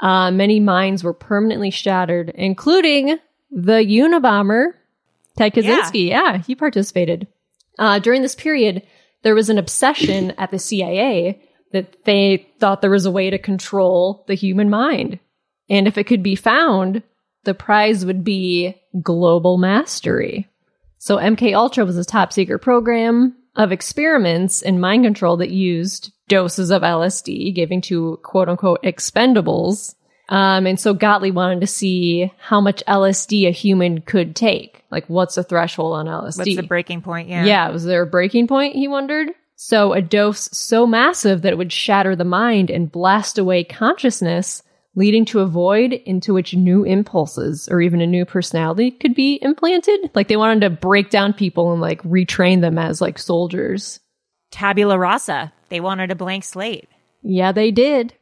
Uh, 0.00 0.30
many 0.30 0.60
minds 0.60 1.02
were 1.02 1.14
permanently 1.14 1.70
shattered, 1.70 2.30
including 2.34 3.18
the 3.50 3.84
Unabomber, 3.84 4.72
Ted 5.38 5.54
Kaczynski. 5.54 6.08
Yeah, 6.08 6.32
yeah 6.32 6.38
he 6.38 6.54
participated. 6.54 7.26
Uh, 7.78 7.98
during 8.00 8.22
this 8.22 8.34
period, 8.34 8.82
there 9.22 9.34
was 9.34 9.48
an 9.48 9.58
obsession 9.58 10.32
at 10.38 10.50
the 10.50 10.58
CIA 10.58 11.40
that 11.72 12.04
they 12.04 12.48
thought 12.58 12.80
there 12.80 12.90
was 12.90 13.06
a 13.06 13.10
way 13.10 13.30
to 13.30 13.38
control 13.38 14.24
the 14.28 14.34
human 14.34 14.68
mind. 14.68 15.18
And 15.68 15.86
if 15.86 15.96
it 15.98 16.04
could 16.04 16.22
be 16.22 16.36
found, 16.36 17.02
the 17.44 17.54
prize 17.54 18.04
would 18.04 18.24
be 18.24 18.74
global 19.02 19.56
mastery. 19.56 20.48
So 20.98 21.16
MK 21.16 21.54
Ultra 21.54 21.84
was 21.84 21.96
a 21.96 22.04
top 22.04 22.32
secret 22.32 22.60
program 22.60 23.36
of 23.54 23.72
experiments 23.72 24.62
in 24.62 24.80
mind 24.80 25.04
control 25.04 25.36
that 25.38 25.50
used 25.50 26.12
doses 26.28 26.70
of 26.70 26.82
LSD, 26.82 27.54
giving 27.54 27.80
to 27.82 28.18
quote 28.22 28.48
unquote 28.48 28.82
expendables. 28.82 29.94
Um, 30.28 30.66
and 30.66 30.78
so 30.78 30.92
Gottlieb 30.92 31.36
wanted 31.36 31.60
to 31.60 31.66
see 31.66 32.32
how 32.38 32.60
much 32.60 32.82
LSD 32.86 33.46
a 33.46 33.52
human 33.52 34.00
could 34.00 34.34
take. 34.34 34.82
Like, 34.90 35.06
what's 35.08 35.36
the 35.36 35.44
threshold 35.44 35.94
on 35.94 36.06
LSD? 36.06 36.38
What's 36.38 36.56
the 36.56 36.62
breaking 36.62 37.02
point? 37.02 37.28
Yeah. 37.28 37.44
Yeah. 37.44 37.68
Was 37.70 37.84
there 37.84 38.02
a 38.02 38.06
breaking 38.06 38.48
point? 38.48 38.74
He 38.74 38.88
wondered. 38.88 39.28
So 39.54 39.94
a 39.94 40.02
dose 40.02 40.50
so 40.52 40.86
massive 40.86 41.42
that 41.42 41.52
it 41.52 41.58
would 41.58 41.72
shatter 41.72 42.14
the 42.14 42.24
mind 42.24 42.70
and 42.70 42.92
blast 42.92 43.38
away 43.38 43.64
consciousness 43.64 44.62
leading 44.96 45.24
to 45.26 45.40
a 45.40 45.46
void 45.46 45.92
into 45.92 46.34
which 46.34 46.54
new 46.54 46.82
impulses 46.82 47.68
or 47.68 47.80
even 47.80 48.00
a 48.00 48.06
new 48.06 48.24
personality 48.24 48.90
could 48.90 49.14
be 49.14 49.38
implanted. 49.42 50.10
Like 50.14 50.28
they 50.28 50.36
wanted 50.36 50.62
to 50.62 50.70
break 50.70 51.10
down 51.10 51.34
people 51.34 51.72
and 51.72 51.80
like 51.80 52.02
retrain 52.02 52.62
them 52.62 52.78
as 52.78 53.00
like 53.00 53.18
soldiers. 53.18 54.00
Tabula 54.50 54.98
rasa. 54.98 55.52
They 55.68 55.80
wanted 55.80 56.10
a 56.10 56.14
blank 56.14 56.44
slate. 56.44 56.88
Yeah, 57.22 57.52
they 57.52 57.70
did. 57.70 58.14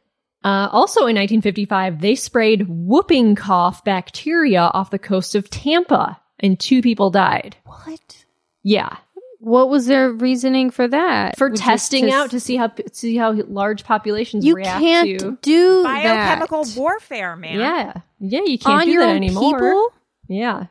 Uh, 0.43 0.69
also 0.71 1.01
in 1.01 1.15
1955, 1.15 2.01
they 2.01 2.15
sprayed 2.15 2.67
whooping 2.67 3.35
cough 3.35 3.83
bacteria 3.83 4.61
off 4.61 4.91
the 4.91 4.99
coast 4.99 5.35
of 5.35 5.49
Tampa 5.49 6.19
and 6.39 6.59
two 6.59 6.81
people 6.81 7.09
died. 7.09 7.55
What? 7.65 8.25
Yeah. 8.63 8.97
What 9.39 9.69
was 9.69 9.85
their 9.85 10.11
reasoning 10.11 10.71
for 10.71 10.87
that? 10.87 11.37
For 11.37 11.49
Just 11.49 11.63
testing 11.63 12.05
to- 12.05 12.11
out 12.11 12.31
to 12.31 12.39
see 12.39 12.55
how 12.55 12.71
see 12.91 13.15
how 13.15 13.33
large 13.33 13.83
populations 13.83 14.43
You 14.45 14.55
react 14.55 14.79
can't 14.79 15.19
to 15.19 15.37
do 15.41 15.83
Biochemical 15.83 16.63
that. 16.63 16.79
warfare, 16.79 17.35
man. 17.35 17.59
Yeah. 17.59 17.93
Yeah, 18.19 18.41
you 18.45 18.57
can't 18.57 18.81
on 18.81 18.85
do 18.85 18.91
your 18.91 19.03
that 19.03 19.09
own 19.11 19.15
anymore. 19.17 19.53
people. 19.59 19.93
Yeah. 20.27 20.65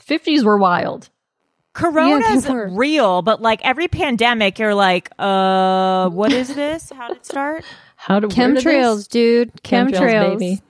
50s 0.00 0.44
were 0.44 0.56
wild. 0.56 1.10
Corona's 1.76 2.46
Yeah, 2.46 2.68
real, 2.70 3.20
but 3.20 3.42
like 3.42 3.60
every 3.62 3.86
pandemic, 3.86 4.58
you're 4.58 4.74
like, 4.74 5.10
uh, 5.18 6.08
what 6.08 6.32
is 6.32 6.54
this? 6.54 6.90
How 6.90 7.08
did 7.08 7.18
it 7.18 7.26
start? 7.26 7.64
How 7.96 8.18
to 8.18 8.28
where 8.28 8.54
did 8.54 8.64
Chemtrails, 8.64 9.08
dude. 9.08 9.52
Chemtrails, 9.62 9.90
Chemtrails. 9.92 10.38
baby. 10.38 10.62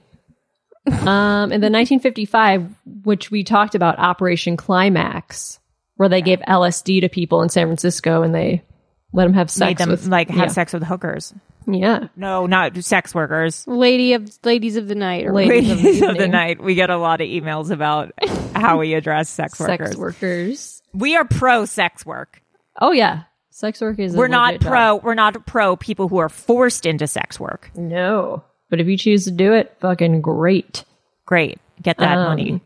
um, 1.07 1.53
in 1.53 1.61
the 1.61 1.71
1955, 1.71 2.75
which 3.05 3.31
we 3.31 3.45
talked 3.45 3.77
about, 3.77 4.01
Operation 4.01 4.57
Climax, 4.57 5.61
where 5.95 6.09
they 6.09 6.23
gave 6.23 6.41
LSD 6.41 7.03
to 7.03 7.09
people 7.09 7.43
in 7.43 7.51
San 7.51 7.69
Francisco 7.69 8.23
and 8.23 8.35
they 8.35 8.65
let 9.13 9.25
them 9.25 9.35
have 9.35 9.49
sex 9.49 9.71
Made 9.71 9.79
them 9.79 9.91
with 9.91 10.07
like 10.09 10.29
have 10.31 10.39
yeah. 10.39 10.47
sex 10.49 10.73
with 10.73 10.83
hookers. 10.83 11.33
Yeah, 11.69 12.09
No, 12.17 12.47
not 12.47 12.77
sex 12.85 13.15
workers. 13.15 13.67
Lady 13.67 14.13
of 14.13 14.31
ladies 14.45 14.77
of 14.77 14.87
the 14.89 14.95
night. 14.95 15.27
Or 15.27 15.33
Ladies 15.33 15.71
of 15.71 15.79
the 15.79 15.85
Ladies 15.85 16.03
of 16.03 16.17
the 16.17 16.29
night. 16.43 16.63
We 16.63 16.75
get 16.77 16.91
a 16.91 16.97
lot 16.97 17.21
of 17.21 17.27
emails 17.27 17.71
about 17.71 18.13
how 18.55 18.79
we 18.79 18.95
address 18.95 19.29
sex 19.29 19.59
workers. 19.61 19.89
sex 19.89 19.97
workers. 19.97 20.83
We 20.95 21.17
are 21.17 21.25
pro 21.25 21.65
sex 21.65 22.07
work. 22.07 22.41
Oh 22.81 22.93
yeah, 22.93 23.25
sex 23.51 23.81
work 23.81 23.99
is. 23.99 24.15
We're 24.15 24.29
not 24.29 24.55
legit 24.55 24.61
job. 24.63 24.71
pro. 24.71 24.97
We're 24.97 25.15
not 25.15 25.45
pro 25.47 25.77
people 25.77 26.09
who 26.09 26.19
are 26.19 26.29
forced 26.29 26.87
into 26.87 27.07
sex 27.07 27.41
work. 27.41 27.71
No, 27.75 28.45
but 28.71 28.81
if 28.81 28.87
you 28.87 28.97
choose 28.97 29.25
to 29.25 29.31
do 29.33 29.53
it, 29.53 29.75
fucking 29.81 30.21
great. 30.21 30.85
Great, 31.25 31.59
get 31.83 31.99
that 31.99 32.17
Um, 32.19 32.25
money. 32.29 32.61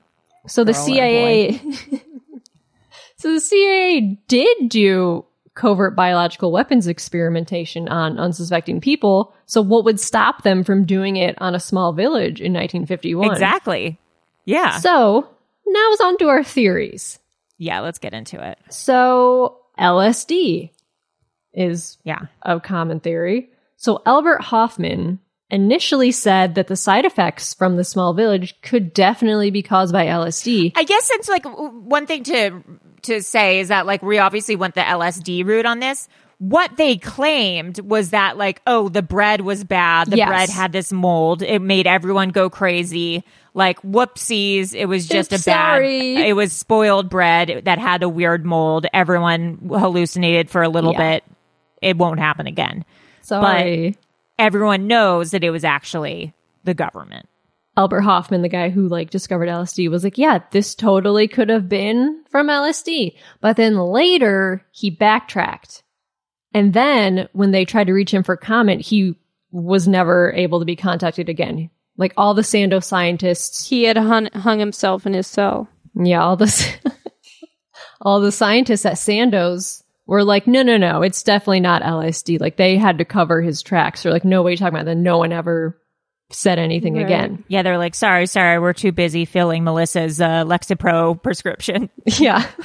So 0.47 0.65
the 0.65 0.75
CIA, 0.75 1.59
so 3.17 3.33
the 3.35 3.41
CIA 3.41 4.19
did 4.29 4.69
do 4.69 5.25
covert 5.55 5.97
biological 5.97 6.53
weapons 6.53 6.87
experimentation 6.87 7.89
on 7.89 8.19
unsuspecting 8.19 8.81
people. 8.81 9.35
So 9.47 9.61
what 9.63 9.85
would 9.85 9.99
stop 10.01 10.43
them 10.43 10.65
from 10.65 10.85
doing 10.85 11.17
it 11.17 11.35
on 11.41 11.55
a 11.55 11.61
small 11.61 11.93
village 11.93 12.41
in 12.41 12.53
1951? 12.53 13.31
Exactly. 13.31 13.99
Yeah. 14.45 14.79
So 14.79 15.29
now 15.67 15.93
is 15.93 16.01
on 16.01 16.17
to 16.19 16.29
our 16.29 16.45
theories. 16.45 17.19
yeah. 17.59 17.81
Let's 17.81 17.99
get 17.99 18.15
into 18.15 18.43
it. 18.43 18.59
So 18.71 19.59
LSD 19.79 20.71
is 21.53 21.99
Yeah. 22.05 22.21
a 22.43 22.61
common 22.61 23.01
theory. 23.01 23.51
So 23.77 24.03
Albert 24.07 24.41
Hofmann 24.43 25.19
initially 25.51 26.13
said 26.13 26.55
that 26.55 26.69
the 26.69 26.77
side 26.77 27.05
effects 27.05 27.55
from 27.55 27.77
the 27.77 27.83
small 27.85 28.15
village 28.15 28.61
could 28.63 28.95
definitely 28.95 29.51
be 29.51 29.63
caused 29.63 29.93
by 29.93 30.07
LSD. 30.07 30.73
I 30.77 30.85
guess 30.85 31.11
it's 31.13 31.29
like 31.29 31.45
one 31.45 32.07
thing 32.07 32.23
to 32.25 32.63
to 33.05 33.23
say 33.23 33.61
is 33.61 33.69
that 33.69 33.87
like 33.87 34.03
we 34.03 34.19
obviously 34.19 34.57
went 34.57 34.75
the 34.75 34.81
LSD 34.83 35.45
route 35.47 35.67
on 35.67 35.79
this. 35.81 36.09
What 36.39 36.77
they 36.79 36.97
claimed 36.97 37.81
was 37.81 38.11
that 38.11 38.39
like 38.39 38.63
oh 38.67 38.89
the 38.89 39.03
bread 39.03 39.43
was 39.43 39.63
bad. 39.65 40.11
The 40.11 40.17
Yes. 40.17 40.29
bread 40.29 40.49
had 40.51 40.73
this 40.73 40.91
mold. 40.93 41.43
It 41.43 41.61
made 41.61 41.87
everyone 41.87 42.31
go 42.31 42.49
crazy. 42.49 43.25
Like 43.53 43.81
whoopsies, 43.83 44.75
it 44.75 44.87
was 44.87 45.07
just 45.09 45.33
Oops, 45.33 45.43
a 45.43 45.45
bad. 45.51 45.55
sorry. 45.75 46.17
It 46.17 46.35
was 46.35 46.53
spoiled 46.53 47.11
bread 47.11 47.63
that 47.65 47.79
had 47.79 48.03
a 48.03 48.09
weird 48.09 48.45
mold. 48.47 48.87
Everyone 48.95 49.59
hallucinated 49.69 50.49
for 50.49 50.63
a 50.63 50.69
little 50.69 50.93
Yeah. 50.93 51.15
bit. 51.17 51.25
It 51.83 51.97
won't 51.99 52.21
happen 52.21 52.47
again. 52.47 52.85
Sorry. 53.23 53.97
Everyone 54.39 54.87
knows 54.87 55.33
that 55.33 55.45
it 55.45 55.51
was 55.51 55.65
actually 55.65 56.33
the 56.65 56.75
government. 56.75 57.29
Albert 57.81 58.03
Hofmann, 58.03 58.43
the 58.43 58.49
guy 58.51 58.69
who 58.69 58.89
like 58.89 59.09
discovered 59.09 59.49
LSD, 59.49 59.91
was 59.91 60.05
like, 60.05 60.19
yeah, 60.19 60.41
this 60.51 60.75
totally 60.75 61.27
could 61.27 61.49
have 61.49 61.67
been 61.67 62.23
from 62.29 62.49
LSD. 62.49 63.17
But 63.41 63.57
then 63.57 63.79
later 63.79 64.67
he 64.71 64.91
backtracked. 64.91 65.83
And 66.53 66.75
then 66.75 67.27
when 67.33 67.53
they 67.53 67.65
tried 67.65 67.87
to 67.87 67.95
reach 67.95 68.13
him 68.13 68.23
for 68.23 68.37
comment, 68.37 68.83
he 68.83 69.17
was 69.51 69.89
never 69.89 70.31
able 70.33 70.59
to 70.59 70.67
be 70.67 70.77
contacted 70.77 71.31
again. 71.31 71.71
Like 71.97 72.13
all 72.19 72.35
the 72.35 72.43
Sando 72.43 72.85
scientists, 72.85 73.67
He 73.67 73.85
had 73.85 73.97
hung, 73.97 74.27
hung 74.35 74.59
himself 74.59 75.07
in 75.07 75.15
his 75.15 75.27
cell. 75.27 75.67
yeah, 75.95 76.23
all 76.23 76.37
the 76.37 76.53
all 78.03 78.21
the 78.21 78.31
scientists 78.31 78.85
at 78.85 78.99
Sandoz 78.99 79.83
were 80.05 80.23
like, 80.23 80.47
no, 80.47 80.63
no, 80.63 80.77
no, 80.77 81.01
it's 81.01 81.23
definitely 81.23 81.61
not 81.61 81.81
LSD. 81.81 82.43
Like 82.43 82.59
they 82.59 82.77
had 82.77 82.99
to 82.99 83.07
cover 83.07 83.41
his 83.41 83.63
tracks. 83.63 84.05
Or 84.05 84.11
like, 84.11 84.27
no, 84.27 84.43
what 84.43 84.49
are 84.49 84.51
you 84.51 84.57
talking 84.59 84.75
about? 84.75 84.85
Then 84.85 85.03
no 85.03 85.17
one 85.17 85.33
ever 85.33 85.81
said 86.31 86.59
anything 86.59 86.95
Right. 86.95 87.05
again. 87.05 87.45
Yeah, 87.49 87.63
they're 87.63 87.79
like, 87.79 87.95
sorry, 87.95 88.27
sorry, 88.27 88.59
we're 88.59 88.73
too 88.73 88.93
busy 88.93 89.25
filling 89.25 89.65
Melissa's 89.65 90.21
uh, 90.21 90.45
Lexapro 90.45 91.21
prescription. 91.23 91.91
Yeah. 92.19 92.47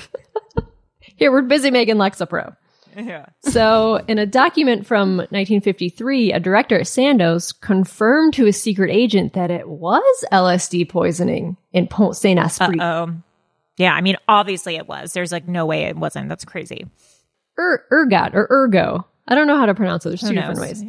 Here, 1.18 1.32
we're 1.32 1.44
busy 1.44 1.72
making 1.72 1.96
Lexapro. 1.96 2.56
Yeah. 2.98 3.26
So, 3.42 3.98
in 4.08 4.18
a 4.20 4.26
document 4.26 4.86
from 4.86 5.18
1953, 5.18 6.32
a 6.34 6.40
director 6.40 6.80
at 6.80 6.88
Sandoz 6.88 7.52
confirmed 7.52 8.34
to 8.36 8.48
a 8.48 8.54
secret 8.54 8.90
agent 8.92 9.34
that 9.34 9.52
it 9.52 9.68
was 9.68 10.26
LSD 10.32 10.88
poisoning 10.90 11.58
in 11.74 11.88
Pont 11.88 12.16
Saint 12.16 12.40
Esprit. 12.40 12.80
Oh, 12.82 13.14
yeah. 13.78 13.94
I 13.94 14.02
mean, 14.02 14.16
obviously 14.28 14.76
it 14.78 14.88
was. 14.88 15.14
There's 15.14 15.32
like 15.32 15.48
no 15.48 15.66
way 15.66 15.84
it 15.84 15.96
wasn't. 15.98 16.30
That's 16.30 16.46
crazy. 16.46 16.86
Er, 17.60 17.86
ergot 17.92 18.34
or 18.36 18.48
ergo. 18.50 19.06
I 19.28 19.36
don't 19.36 19.48
know 19.48 19.58
how 19.58 19.66
to 19.66 19.76
pronounce 19.76 20.06
it. 20.06 20.10
There's 20.10 20.22
two 20.22 20.34
different 20.34 20.60
ways. 20.60 20.84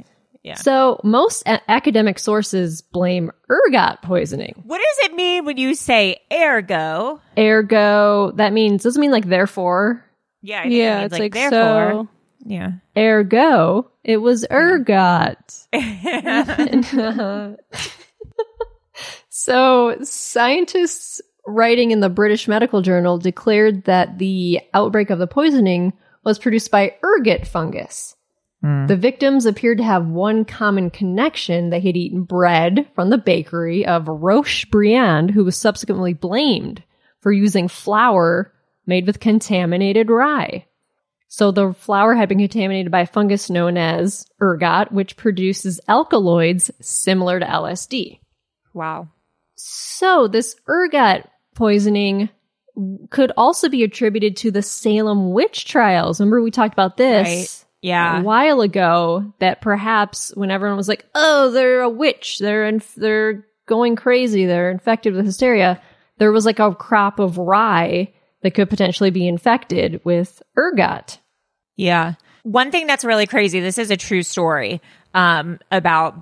Yeah. 0.46 0.54
So, 0.54 1.00
most 1.02 1.42
a- 1.44 1.68
academic 1.68 2.20
sources 2.20 2.80
blame 2.80 3.32
ergot 3.50 4.00
poisoning. 4.02 4.54
What 4.64 4.78
does 4.78 5.10
it 5.10 5.14
mean 5.16 5.44
when 5.44 5.56
you 5.56 5.74
say 5.74 6.18
ergo? 6.32 7.20
Ergo, 7.36 8.30
that 8.36 8.52
means, 8.52 8.84
doesn't 8.84 9.00
mean 9.00 9.10
like 9.10 9.26
therefore. 9.26 10.04
Yeah, 10.42 10.60
I 10.60 10.62
think 10.62 10.74
Yeah, 10.74 10.98
it 10.98 11.00
means, 11.00 11.04
it's 11.06 11.12
like, 11.14 11.20
like, 11.20 11.32
therefore. 11.50 11.90
so. 12.04 12.08
Yeah. 12.48 12.70
Ergo, 12.96 13.90
it 14.04 14.18
was 14.18 14.46
ergot. 14.48 15.36
so, 19.28 19.96
scientists 20.04 21.20
writing 21.44 21.90
in 21.90 21.98
the 21.98 22.08
British 22.08 22.46
Medical 22.46 22.82
Journal 22.82 23.18
declared 23.18 23.82
that 23.86 24.18
the 24.18 24.60
outbreak 24.74 25.10
of 25.10 25.18
the 25.18 25.26
poisoning 25.26 25.92
was 26.24 26.38
produced 26.38 26.70
by 26.70 26.94
ergot 27.02 27.46
fungus. 27.48 28.15
Mm. 28.64 28.88
The 28.88 28.96
victims 28.96 29.46
appeared 29.46 29.78
to 29.78 29.84
have 29.84 30.06
one 30.06 30.44
common 30.44 30.90
connection. 30.90 31.70
They 31.70 31.80
had 31.80 31.96
eaten 31.96 32.24
bread 32.24 32.88
from 32.94 33.10
the 33.10 33.18
bakery 33.18 33.86
of 33.86 34.08
Roch 34.08 34.70
Briand, 34.70 35.30
who 35.30 35.44
was 35.44 35.56
subsequently 35.56 36.14
blamed 36.14 36.82
for 37.20 37.32
using 37.32 37.68
flour 37.68 38.52
made 38.86 39.06
with 39.06 39.20
contaminated 39.20 40.10
rye. 40.10 40.66
So 41.28 41.50
the 41.50 41.74
flour 41.74 42.14
had 42.14 42.28
been 42.28 42.38
contaminated 42.38 42.90
by 42.90 43.00
a 43.00 43.06
fungus 43.06 43.50
known 43.50 43.76
as 43.76 44.26
ergot, 44.40 44.92
which 44.92 45.16
produces 45.16 45.80
alkaloids 45.88 46.70
similar 46.80 47.40
to 47.40 47.46
LSD. 47.46 48.20
Wow. 48.72 49.08
So 49.56 50.28
this 50.28 50.56
ergot 50.68 51.28
poisoning 51.54 52.28
could 53.10 53.32
also 53.36 53.68
be 53.68 53.82
attributed 53.82 54.36
to 54.36 54.50
the 54.50 54.62
Salem 54.62 55.32
witch 55.32 55.64
trials. 55.64 56.20
Remember 56.20 56.42
we 56.42 56.50
talked 56.50 56.74
about 56.74 56.96
this 56.96 57.26
Right. 57.26 57.65
Yeah. 57.86 58.20
a 58.20 58.22
while 58.22 58.60
ago 58.60 59.32
that 59.38 59.60
perhaps 59.60 60.32
when 60.36 60.50
everyone 60.50 60.76
was 60.76 60.88
like, 60.88 61.04
"Oh, 61.14 61.50
they're 61.50 61.82
a 61.82 61.88
witch. 61.90 62.38
They're 62.38 62.66
in, 62.66 62.82
they're 62.96 63.46
going 63.66 63.96
crazy. 63.96 64.44
They're 64.46 64.70
infected 64.70 65.14
with 65.14 65.24
hysteria." 65.26 65.80
There 66.18 66.32
was 66.32 66.46
like 66.46 66.58
a 66.58 66.74
crop 66.74 67.18
of 67.18 67.36
rye 67.38 68.12
that 68.42 68.52
could 68.54 68.70
potentially 68.70 69.10
be 69.10 69.28
infected 69.28 70.00
with 70.04 70.42
ergot. 70.56 71.18
Yeah. 71.76 72.14
One 72.42 72.70
thing 72.70 72.86
that's 72.86 73.04
really 73.04 73.26
crazy, 73.26 73.60
this 73.60 73.76
is 73.76 73.90
a 73.90 73.96
true 73.96 74.22
story 74.22 74.80
um, 75.14 75.58
about 75.70 76.14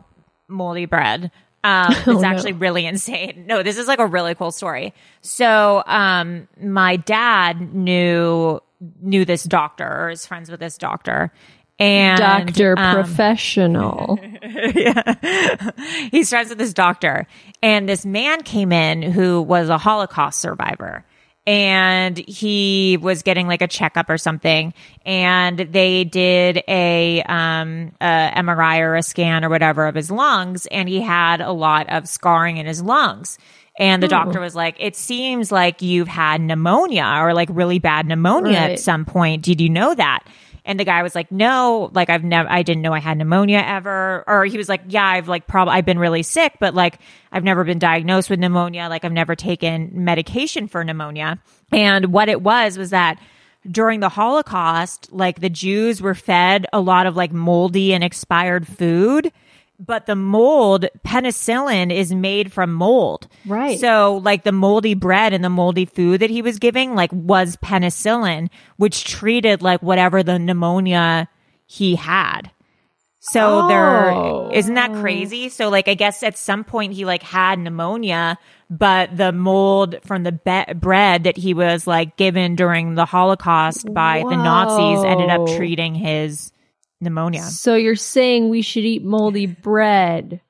moldy 0.48 0.86
bread. 0.86 1.30
Um, 1.62 1.92
it's 1.92 2.08
Oh, 2.08 2.12
no. 2.20 2.24
actually 2.24 2.52
really 2.52 2.86
insane. 2.86 3.44
No, 3.46 3.62
this 3.62 3.78
is 3.78 3.86
like 3.86 3.98
a 4.00 4.06
really 4.06 4.34
cool 4.34 4.50
story. 4.52 4.92
So, 5.22 5.82
um, 5.86 6.48
my 6.60 6.96
dad 6.96 7.74
knew 7.74 8.60
knew 9.00 9.24
this 9.24 9.44
doctor 9.44 9.86
or 9.86 10.10
is 10.10 10.26
friends 10.26 10.50
with 10.50 10.60
this 10.60 10.76
doctor. 10.76 11.32
And 11.78 12.18
Doctor 12.18 12.78
um, 12.78 12.94
professional. 12.94 14.18
yeah. 14.74 15.70
He's 16.10 16.30
friends 16.30 16.50
with 16.50 16.58
this 16.58 16.72
doctor. 16.72 17.26
And 17.62 17.88
this 17.88 18.06
man 18.06 18.42
came 18.42 18.72
in 18.72 19.02
who 19.02 19.42
was 19.42 19.68
a 19.68 19.78
Holocaust 19.78 20.40
survivor. 20.40 21.04
And 21.46 22.16
he 22.16 22.96
was 23.02 23.22
getting 23.22 23.46
like 23.48 23.60
a 23.60 23.66
checkup 23.68 24.08
or 24.08 24.16
something. 24.16 24.72
And 25.04 25.58
they 25.58 26.04
did 26.04 26.62
a, 26.68 27.22
um, 27.22 27.92
a 28.00 28.32
MRI 28.36 28.78
or 28.80 28.94
a 28.96 29.02
scan 29.02 29.44
or 29.44 29.50
whatever 29.50 29.86
of 29.86 29.94
his 29.94 30.10
lungs. 30.10 30.66
And 30.66 30.88
he 30.88 31.00
had 31.00 31.40
a 31.40 31.52
lot 31.52 31.90
of 31.90 32.08
scarring 32.08 32.56
in 32.56 32.66
his 32.66 32.82
lungs. 32.82 33.36
And 33.76 34.00
the 34.00 34.08
doctor 34.08 34.38
was 34.40 34.54
like, 34.54 34.76
it 34.78 34.94
seems 34.94 35.50
like 35.50 35.82
you've 35.82 36.06
had 36.06 36.40
pneumonia 36.40 37.18
or 37.20 37.34
like 37.34 37.48
really 37.52 37.80
bad 37.80 38.06
pneumonia 38.06 38.52
Right. 38.52 38.70
at 38.70 38.78
some 38.80 39.04
point. 39.04 39.42
Did 39.42 39.60
you 39.60 39.68
know 39.68 39.92
that? 39.94 40.24
And 40.64 40.80
the 40.80 40.84
guy 40.84 41.02
was 41.02 41.14
like, 41.14 41.30
no, 41.30 41.90
like 41.92 42.08
I've 42.08 42.24
never, 42.24 42.50
I 42.50 42.62
didn't 42.62 42.82
know 42.82 42.92
I 42.92 42.98
had 42.98 43.18
pneumonia 43.18 43.62
ever. 43.64 44.24
Or 44.26 44.46
he 44.46 44.56
was 44.56 44.68
like, 44.68 44.82
yeah, 44.88 45.06
I've 45.06 45.28
like 45.28 45.46
probably, 45.46 45.74
I've 45.74 45.84
been 45.84 45.98
really 45.98 46.22
sick, 46.22 46.54
but 46.58 46.74
like 46.74 46.98
I've 47.30 47.44
never 47.44 47.64
been 47.64 47.78
diagnosed 47.78 48.30
with 48.30 48.40
pneumonia. 48.40 48.88
Like 48.88 49.04
I've 49.04 49.12
never 49.12 49.36
taken 49.36 49.90
medication 49.92 50.66
for 50.66 50.82
pneumonia. 50.82 51.38
And 51.70 52.06
what 52.06 52.28
it 52.28 52.40
was 52.40 52.78
was 52.78 52.90
that 52.90 53.20
during 53.70 54.00
the 54.00 54.08
Holocaust, 54.08 55.12
like 55.12 55.40
the 55.40 55.50
Jews 55.50 56.00
were 56.00 56.14
fed 56.14 56.66
a 56.72 56.80
lot 56.80 57.06
of 57.06 57.16
like 57.16 57.32
moldy 57.32 57.92
and 57.92 58.04
expired 58.04 58.66
food. 58.66 59.32
But 59.78 60.06
the 60.06 60.14
mold, 60.14 60.86
penicillin 61.04 61.92
is 61.92 62.14
made 62.14 62.52
from 62.52 62.72
mold. 62.72 63.26
Right. 63.44 63.78
So 63.80 64.20
like 64.22 64.44
the 64.44 64.52
moldy 64.52 64.94
bread 64.94 65.32
and 65.32 65.42
the 65.44 65.50
moldy 65.50 65.84
food 65.84 66.20
that 66.20 66.30
he 66.30 66.42
was 66.42 66.58
giving, 66.58 66.94
like 66.94 67.10
was 67.12 67.56
penicillin, 67.56 68.50
which 68.76 69.04
treated 69.04 69.62
like 69.62 69.82
whatever 69.82 70.22
the 70.22 70.38
pneumonia 70.38 71.28
he 71.66 71.96
had. 71.96 72.50
So 73.20 73.62
Oh. 73.64 73.68
there 73.68 74.56
isn't 74.58 74.74
that 74.74 74.92
crazy? 74.92 75.48
So 75.48 75.70
like 75.70 75.88
I 75.88 75.94
guess 75.94 76.22
at 76.22 76.36
some 76.38 76.62
point 76.62 76.92
he 76.92 77.04
like 77.04 77.22
had 77.22 77.58
pneumonia, 77.58 78.38
but 78.70 79.16
the 79.16 79.32
mold 79.32 79.96
from 80.04 80.22
the 80.22 80.32
be- 80.32 80.74
bread 80.74 81.24
that 81.24 81.36
he 81.36 81.52
was 81.54 81.86
like 81.86 82.16
given 82.16 82.54
during 82.54 82.94
the 82.94 83.06
Holocaust 83.06 83.92
by 83.92 84.20
the 84.28 84.36
Nazis 84.36 85.04
ended 85.04 85.30
up 85.30 85.46
treating 85.56 85.94
his 85.94 86.52
pneumonia. 87.04 87.42
so 87.42 87.74
you're 87.74 87.94
saying 87.96 88.48
we 88.48 88.62
should 88.62 88.84
eat 88.84 89.04
moldy 89.04 89.46
bread? 89.46 90.40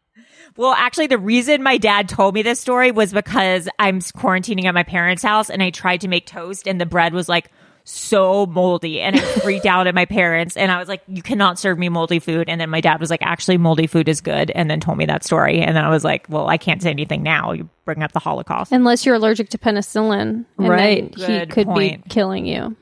Well, 0.57 0.73
actually, 0.73 1.09
the 1.09 1.19
reason 1.19 1.63
my 1.65 1.79
dad 1.79 2.09
told 2.09 2.35
me 2.35 2.43
this 2.43 2.61
story 2.61 2.93
was 2.93 3.13
because 3.13 3.69
I'm 3.79 3.99
quarantining 3.99 4.67
at 4.67 4.75
my 4.75 4.85
parents' 4.85 5.23
house 5.23 5.51
and 5.51 5.63
I 5.63 5.71
tried 5.71 6.03
to 6.03 6.09
make 6.09 6.27
toast 6.27 6.69
and 6.69 6.81
the 6.81 6.87
bread 6.87 7.13
was 7.13 7.29
like 7.29 7.51
so 7.83 8.47
moldy 8.47 9.01
and 9.01 9.17
I 9.17 9.21
freaked 9.21 9.67
out 9.67 9.87
at 9.89 9.95
my 9.95 10.05
parents 10.05 10.57
and 10.57 10.71
I 10.71 10.79
was 10.79 10.89
like, 10.89 11.03
you 11.09 11.23
cannot 11.23 11.59
serve 11.59 11.77
me 11.77 11.89
moldy 11.89 12.21
food. 12.21 12.49
And 12.49 12.61
then 12.61 12.71
my 12.71 12.81
dad 12.81 13.01
was 13.01 13.11
like, 13.11 13.21
actually, 13.23 13.59
moldy 13.59 13.89
food 13.89 14.09
is 14.09 14.21
good. 14.21 14.51
And 14.53 14.71
then 14.71 14.79
told 14.81 14.97
me 14.97 15.07
that 15.07 15.25
story. 15.25 15.61
And 15.61 15.77
then 15.77 15.85
I 15.85 15.91
was 15.91 16.05
like, 16.05 16.27
well, 16.29 16.49
I 16.49 16.57
can't 16.57 16.81
say 16.81 16.91
anything 16.91 17.25
now. 17.25 17.53
You 17.53 17.69
bring 17.85 18.03
up 18.03 18.13
the 18.13 18.21
Holocaust. 18.21 18.71
Unless 18.71 19.05
you're 19.05 19.17
allergic 19.17 19.49
to 19.51 19.59
penicillin. 19.59 20.45
and 20.57 20.69
Right. 20.69 21.15
He 21.17 21.47
could 21.47 21.67
point. 21.67 22.05
be 22.05 22.09
killing 22.11 22.47
you. 22.47 22.77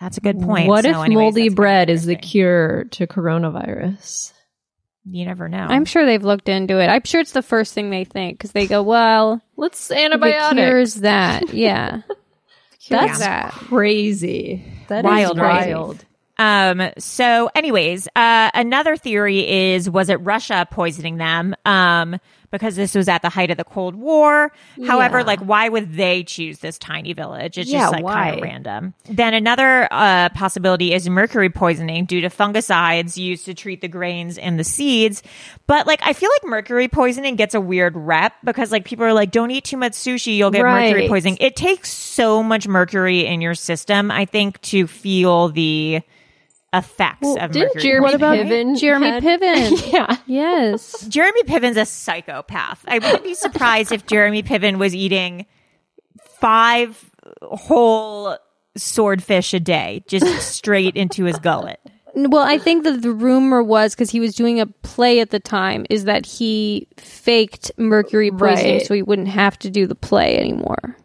That's 0.00 0.16
a 0.16 0.20
good 0.20 0.40
point. 0.40 0.68
What 0.68 0.84
So 0.84 0.90
if 0.90 0.96
anyways, 0.96 1.34
moldy 1.34 1.48
bread 1.50 1.90
is 1.90 2.06
the 2.06 2.16
cure 2.16 2.84
to 2.92 3.06
coronavirus? 3.06 4.32
You 5.04 5.24
never 5.24 5.48
know. 5.48 5.66
I'm 5.68 5.84
sure 5.84 6.06
they've 6.06 6.22
looked 6.22 6.48
into 6.48 6.80
it. 6.80 6.86
I'm 6.86 7.04
sure 7.04 7.20
it's 7.20 7.32
the 7.32 7.42
first 7.42 7.74
thing 7.74 7.90
they 7.90 8.04
think 8.04 8.38
because 8.38 8.52
they 8.52 8.66
go, 8.66 8.82
well, 8.82 9.42
Let's 9.56 9.90
antibiotics. 9.90 10.52
it 10.52 10.54
cures 10.56 10.94
that. 10.96 11.52
Yeah. 11.52 12.02
That's 12.88 13.18
that. 13.20 13.52
crazy. 13.52 14.64
That 14.88 15.04
is 15.04 15.10
Wild, 15.10 15.38
right? 15.38 15.68
wild. 15.74 16.04
Um, 16.38 16.90
so 16.98 17.50
anyways, 17.54 18.08
uh, 18.16 18.50
another 18.54 18.96
theory 18.96 19.72
is, 19.72 19.90
was 19.90 20.08
it 20.08 20.16
Russia 20.16 20.66
poisoning 20.70 21.18
them? 21.18 21.54
Um, 21.66 22.18
because 22.50 22.76
this 22.76 22.94
was 22.94 23.08
at 23.08 23.22
the 23.22 23.28
height 23.28 23.50
of 23.50 23.56
the 23.56 23.64
Cold 23.64 23.94
War. 23.94 24.52
However, 24.86 25.22
like, 25.22 25.40
why 25.40 25.68
would 25.68 25.94
they 25.94 26.24
choose 26.24 26.58
this 26.58 26.78
tiny 26.78 27.12
village? 27.12 27.58
It's 27.58 27.70
Yeah, 27.70 27.90
just 27.90 27.92
like 27.94 28.06
kind 28.06 28.36
of 28.36 28.42
random. 28.42 28.94
Then 29.04 29.34
another, 29.34 29.88
uh, 29.90 30.28
possibility 30.30 30.92
is 30.92 31.08
mercury 31.08 31.50
poisoning 31.50 32.04
due 32.06 32.20
to 32.20 32.28
fungicides 32.28 33.16
used 33.16 33.44
to 33.46 33.54
treat 33.54 33.80
the 33.80 33.88
grains 33.88 34.38
and 34.38 34.58
the 34.58 34.64
seeds. 34.64 35.22
But 35.66 35.86
like, 35.86 36.00
I 36.02 36.12
feel 36.12 36.30
like 36.30 36.50
mercury 36.50 36.88
poisoning 36.88 37.36
gets 37.36 37.54
a 37.54 37.60
weird 37.60 37.96
rep 37.96 38.34
because 38.44 38.72
like 38.72 38.84
people 38.84 39.04
are 39.04 39.12
like, 39.12 39.30
don't 39.30 39.50
eat 39.50 39.64
too 39.64 39.76
much 39.76 39.92
sushi. 39.92 40.36
You'll 40.36 40.50
get 40.50 40.62
mercury 40.62 41.08
poisoning. 41.08 41.38
It 41.40 41.56
takes 41.56 41.92
so 41.92 42.42
much 42.42 42.66
mercury 42.66 43.26
in 43.26 43.40
your 43.40 43.54
system, 43.54 44.10
I 44.10 44.24
think, 44.24 44.60
to 44.62 44.86
feel 44.86 45.48
the, 45.50 46.02
effects 46.72 47.22
Well, 47.22 47.38
of 47.40 47.50
didn't 47.52 47.68
mercury. 47.74 47.82
Jeremy 47.82 48.02
What 48.04 48.14
about 48.14 48.36
Piven? 48.36 48.78
Jeremy 48.78 49.06
had- 49.08 49.22
Piven? 49.22 49.92
yeah. 49.92 50.16
Yes. 50.26 51.04
Jeremy 51.08 51.42
Piven's 51.42 51.76
a 51.76 51.84
psychopath. 51.84 52.84
I 52.86 52.98
wouldn't 52.98 53.24
be 53.24 53.34
surprised 53.34 53.90
if 53.92 54.06
Jeremy 54.06 54.42
Piven 54.42 54.78
was 54.78 54.94
eating 54.94 55.46
five 56.38 57.10
whole 57.42 58.36
swordfish 58.76 59.52
a 59.54 59.60
day, 59.60 60.04
just 60.06 60.26
straight 60.54 60.96
into 60.96 61.24
his 61.24 61.38
gullet. 61.38 61.80
Well, 62.14 62.42
I 62.42 62.58
think 62.58 62.84
that 62.84 63.02
the 63.02 63.12
rumor 63.12 63.62
was 63.62 63.94
because 63.94 64.10
he 64.10 64.18
was 64.20 64.34
doing 64.34 64.60
a 64.60 64.66
play 64.66 65.20
at 65.20 65.30
the 65.30 65.38
time 65.38 65.86
is 65.90 66.04
that 66.04 66.26
he 66.26 66.88
faked 66.96 67.70
mercury 67.78 68.30
poisoning 68.32 68.78
Right. 68.78 68.86
so 68.86 68.94
he 68.94 69.02
wouldn't 69.02 69.28
have 69.28 69.56
to 69.60 69.70
do 69.70 69.86
the 69.86 69.94
play 69.94 70.36
anymore. 70.36 70.96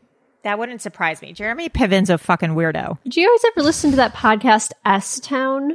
That 0.46 0.60
wouldn't 0.60 0.82
surprise 0.82 1.24
me. 1.24 1.34
Jeremy 1.34 1.70
Piven's 1.70 2.12
a 2.12 2.20
fucking 2.20 2.52
weirdo. 2.52 3.00
Did 3.04 3.18
you 3.18 3.28
guys 3.28 3.52
ever 3.52 3.64
listen 3.66 3.90
to 3.90 3.98
that 3.98 4.14
podcast 4.14 4.72
S 4.86 5.20
Town? 5.20 5.72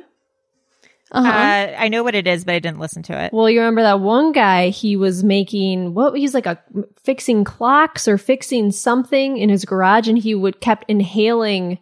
Uh-huh. 1.11 1.29
Uh, 1.29 1.75
I 1.77 1.89
know 1.89 2.05
what 2.05 2.14
it 2.14 2.29
is, 2.29 2.45
but 2.45 2.55
I 2.55 2.61
didn't 2.61 2.79
listen 2.79 3.03
to 3.03 3.21
it. 3.25 3.33
Well, 3.33 3.51
you 3.51 3.59
remember 3.59 3.83
that 3.83 3.99
one 3.99 4.31
guy? 4.31 4.68
He 4.68 4.95
was 4.97 5.25
making 5.25 5.93
what? 5.93 6.16
He's 6.16 6.35
like 6.35 6.47
a 6.47 6.62
fixing 7.03 7.43
clocks 7.43 8.07
or 8.07 8.16
fixing 8.16 8.71
something 8.71 9.39
in 9.39 9.49
his 9.49 9.64
garage, 9.64 10.07
and 10.07 10.16
he 10.16 10.37
would 10.37 10.61
kept 10.61 10.85
inhaling 10.89 11.81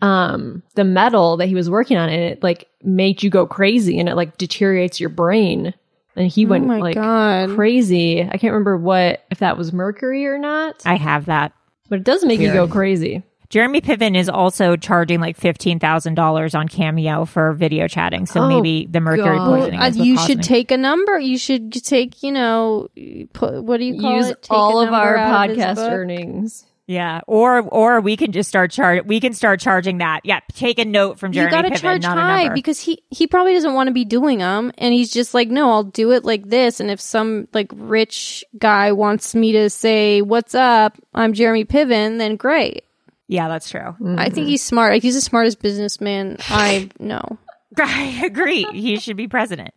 um 0.00 0.62
the 0.76 0.84
metal 0.84 1.36
that 1.38 1.48
he 1.48 1.56
was 1.56 1.68
working 1.68 1.96
on, 1.96 2.08
and 2.10 2.22
it 2.22 2.44
like 2.44 2.68
made 2.84 3.24
you 3.24 3.28
go 3.30 3.44
crazy, 3.44 3.98
and 3.98 4.08
it 4.08 4.14
like 4.14 4.38
deteriorates 4.38 5.00
your 5.00 5.10
brain. 5.10 5.74
And 6.14 6.28
he 6.28 6.46
went 6.46 6.70
Oh 6.70 6.74
like 6.78 6.94
God. 6.94 7.50
crazy. 7.56 8.22
I 8.22 8.36
can't 8.36 8.52
remember 8.52 8.76
what 8.76 9.24
if 9.32 9.40
that 9.40 9.56
was 9.58 9.72
mercury 9.72 10.26
or 10.26 10.38
not, 10.38 10.80
I 10.86 10.94
have 10.94 11.26
that. 11.26 11.52
But 11.90 11.98
it 11.98 12.04
does 12.04 12.24
make 12.24 12.40
you 12.40 12.52
go 12.52 12.66
crazy. 12.66 13.22
Jeremy 13.50 13.80
Piven 13.80 14.16
is 14.16 14.28
also 14.28 14.76
charging 14.76 15.18
like 15.20 15.36
fifteen 15.36 15.80
thousand 15.80 16.14
dollars 16.14 16.54
on 16.54 16.68
Cameo 16.68 17.24
for 17.24 17.52
video 17.52 17.88
chatting. 17.88 18.24
So 18.26 18.42
Oh, 18.42 18.48
maybe 18.48 18.86
the 18.86 19.00
mercury 19.00 19.36
God. 19.38 19.48
poisoning. 19.58 19.80
Uh, 19.80 19.86
is 19.86 19.96
you 19.98 20.14
caused 20.14 20.28
should 20.28 20.38
me. 20.38 20.44
take 20.44 20.70
a 20.70 20.76
number. 20.76 21.18
You 21.18 21.36
should 21.36 21.72
take, 21.72 22.22
you 22.22 22.30
know, 22.30 22.86
put, 23.32 23.62
what 23.64 23.78
do 23.78 23.84
you 23.86 24.00
call 24.00 24.16
Use 24.18 24.28
it? 24.28 24.42
Take 24.42 24.52
all 24.52 24.78
a 24.80 24.86
of 24.86 24.92
our 24.92 25.16
number 25.16 25.18
out 25.18 25.48
his 25.50 25.58
podcast 25.58 25.74
book. 25.74 25.90
earnings. 25.92 26.64
Yeah, 26.90 27.20
or 27.28 27.60
or 27.60 28.00
we 28.00 28.16
can 28.16 28.32
just 28.32 28.48
start 28.48 28.72
charge. 28.72 29.04
We 29.04 29.20
can 29.20 29.32
start 29.32 29.60
charging 29.60 29.98
that. 29.98 30.22
Yeah, 30.24 30.40
take 30.54 30.80
a 30.80 30.84
note 30.84 31.20
from 31.20 31.30
Jeremy. 31.30 31.54
You 31.54 31.62
got 31.62 31.68
to 31.68 31.80
charge 31.80 32.02
not 32.02 32.18
high 32.18 32.48
because 32.48 32.80
he 32.80 33.04
he 33.10 33.28
probably 33.28 33.52
doesn't 33.52 33.74
want 33.74 33.86
to 33.86 33.92
be 33.92 34.04
doing 34.04 34.38
them, 34.38 34.72
and 34.76 34.92
he's 34.92 35.12
just 35.12 35.32
like, 35.32 35.46
no, 35.46 35.70
I'll 35.70 35.84
do 35.84 36.10
it 36.10 36.24
like 36.24 36.48
this. 36.48 36.80
And 36.80 36.90
if 36.90 37.00
some 37.00 37.46
like 37.54 37.70
rich 37.76 38.44
guy 38.58 38.90
wants 38.90 39.36
me 39.36 39.52
to 39.52 39.70
say, 39.70 40.20
"What's 40.20 40.56
up? 40.56 40.98
I'm 41.14 41.32
Jeremy 41.32 41.64
Piven," 41.64 42.18
then 42.18 42.34
great. 42.34 42.82
yeah, 43.28 43.46
that's 43.46 43.70
true. 43.70 43.94
I 44.18 44.24
think 44.24 44.38
mm-hmm. 44.38 44.46
he's 44.46 44.64
smart. 44.64 44.92
Like 44.92 45.04
he's 45.04 45.14
the 45.14 45.20
smartest 45.20 45.62
businessman 45.62 46.38
I 46.48 46.90
know. 46.98 47.38
I 47.78 48.22
agree. 48.24 48.64
He 48.72 48.98
should 48.98 49.16
be 49.16 49.28
president. 49.28 49.72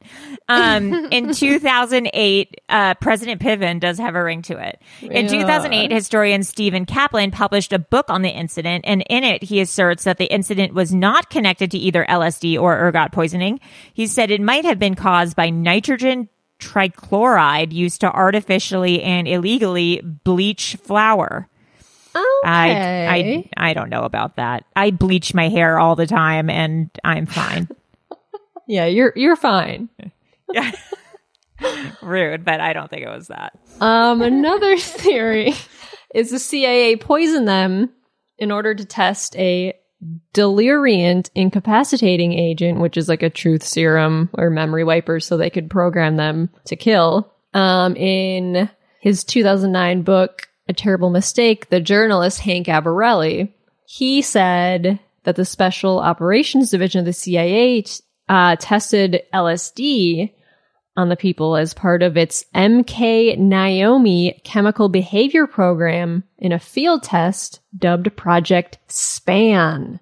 Um, 0.49 0.93
in 1.11 1.31
2008, 1.33 2.61
uh, 2.67 2.95
President 2.95 3.39
Piven 3.41 3.79
does 3.79 3.99
have 3.99 4.15
a 4.15 4.23
ring 4.23 4.41
to 4.43 4.57
it. 4.57 4.81
In 5.01 5.27
2008, 5.27 5.91
historian 5.91 6.43
Steven 6.43 6.85
Kaplan 6.85 7.31
published 7.31 7.71
a 7.71 7.79
book 7.79 8.09
on 8.09 8.23
the 8.23 8.29
incident, 8.29 8.85
and 8.87 9.03
in 9.09 9.23
it, 9.23 9.43
he 9.43 9.61
asserts 9.61 10.05
that 10.05 10.17
the 10.17 10.25
incident 10.25 10.73
was 10.73 10.93
not 10.93 11.29
connected 11.29 11.69
to 11.71 11.77
either 11.77 12.05
LSD 12.09 12.59
or 12.59 12.79
ergot 12.79 13.11
poisoning. 13.11 13.59
He 13.93 14.07
said 14.07 14.31
it 14.31 14.41
might 14.41 14.65
have 14.65 14.79
been 14.79 14.95
caused 14.95 15.35
by 15.35 15.49
nitrogen 15.51 16.29
trichloride 16.59 17.73
used 17.73 18.01
to 18.01 18.11
artificially 18.11 19.03
and 19.03 19.27
illegally 19.27 20.01
bleach 20.23 20.77
flour. 20.81 21.47
I, 22.45 23.49
I 23.57 23.69
I 23.69 23.73
don't 23.73 23.89
know 23.89 24.03
about 24.03 24.35
that. 24.35 24.65
I 24.75 24.91
bleach 24.91 25.33
my 25.33 25.49
hair 25.49 25.79
all 25.79 25.95
the 25.95 26.05
time 26.07 26.49
and 26.49 26.89
I'm 27.03 27.25
fine. 27.25 27.67
Yeah, 28.67 28.85
you're 28.85 29.13
you're 29.15 29.35
fine. 29.35 29.89
yeah. 30.53 30.71
Rude, 32.01 32.43
but 32.43 32.59
I 32.59 32.73
don't 32.73 32.89
think 32.89 33.03
it 33.03 33.09
was 33.09 33.27
that. 33.27 33.57
Um, 33.79 34.21
another 34.21 34.77
theory 34.79 35.53
is 36.13 36.29
the 36.29 36.39
CIA 36.39 36.95
poisoned 36.97 37.47
them 37.47 37.89
in 38.37 38.51
order 38.51 38.73
to 38.73 38.85
test 38.85 39.35
a 39.37 39.73
deliriant 40.33 41.29
incapacitating 41.35 42.33
agent, 42.33 42.79
which 42.79 42.97
is 42.97 43.07
like 43.07 43.23
a 43.23 43.29
truth 43.29 43.63
serum 43.63 44.29
or 44.33 44.49
memory 44.49 44.83
wipers, 44.83 45.25
so 45.25 45.37
they 45.37 45.49
could 45.49 45.69
program 45.69 46.17
them 46.17 46.49
to 46.65 46.75
kill. 46.75 47.31
Um, 47.53 47.95
in 47.95 48.69
his 48.99 49.23
2009 49.23 50.01
book, 50.01 50.47
A 50.67 50.73
Terrible 50.73 51.09
Mistake, 51.09 51.69
the 51.69 51.79
journalist 51.79 52.39
Hank 52.39 52.67
Albarelli, 52.67 53.53
he 53.85 54.21
said 54.21 54.99
that 55.23 55.35
the 55.35 55.45
Special 55.45 55.99
Operations 55.99 56.71
Division 56.71 56.99
of 56.99 57.05
the 57.05 57.13
CIA 57.13 57.83
uh, 58.29 58.55
tested 58.59 59.23
LSD 59.33 60.33
on 60.95 61.09
the 61.09 61.15
people 61.15 61.55
as 61.55 61.73
part 61.73 62.03
of 62.03 62.17
its 62.17 62.45
MK 62.53 63.37
Naomi 63.37 64.39
chemical 64.43 64.89
behavior 64.89 65.47
program 65.47 66.23
in 66.37 66.51
a 66.51 66.59
field 66.59 67.03
test 67.03 67.61
dubbed 67.75 68.15
Project 68.15 68.77
SPAN. 68.87 69.99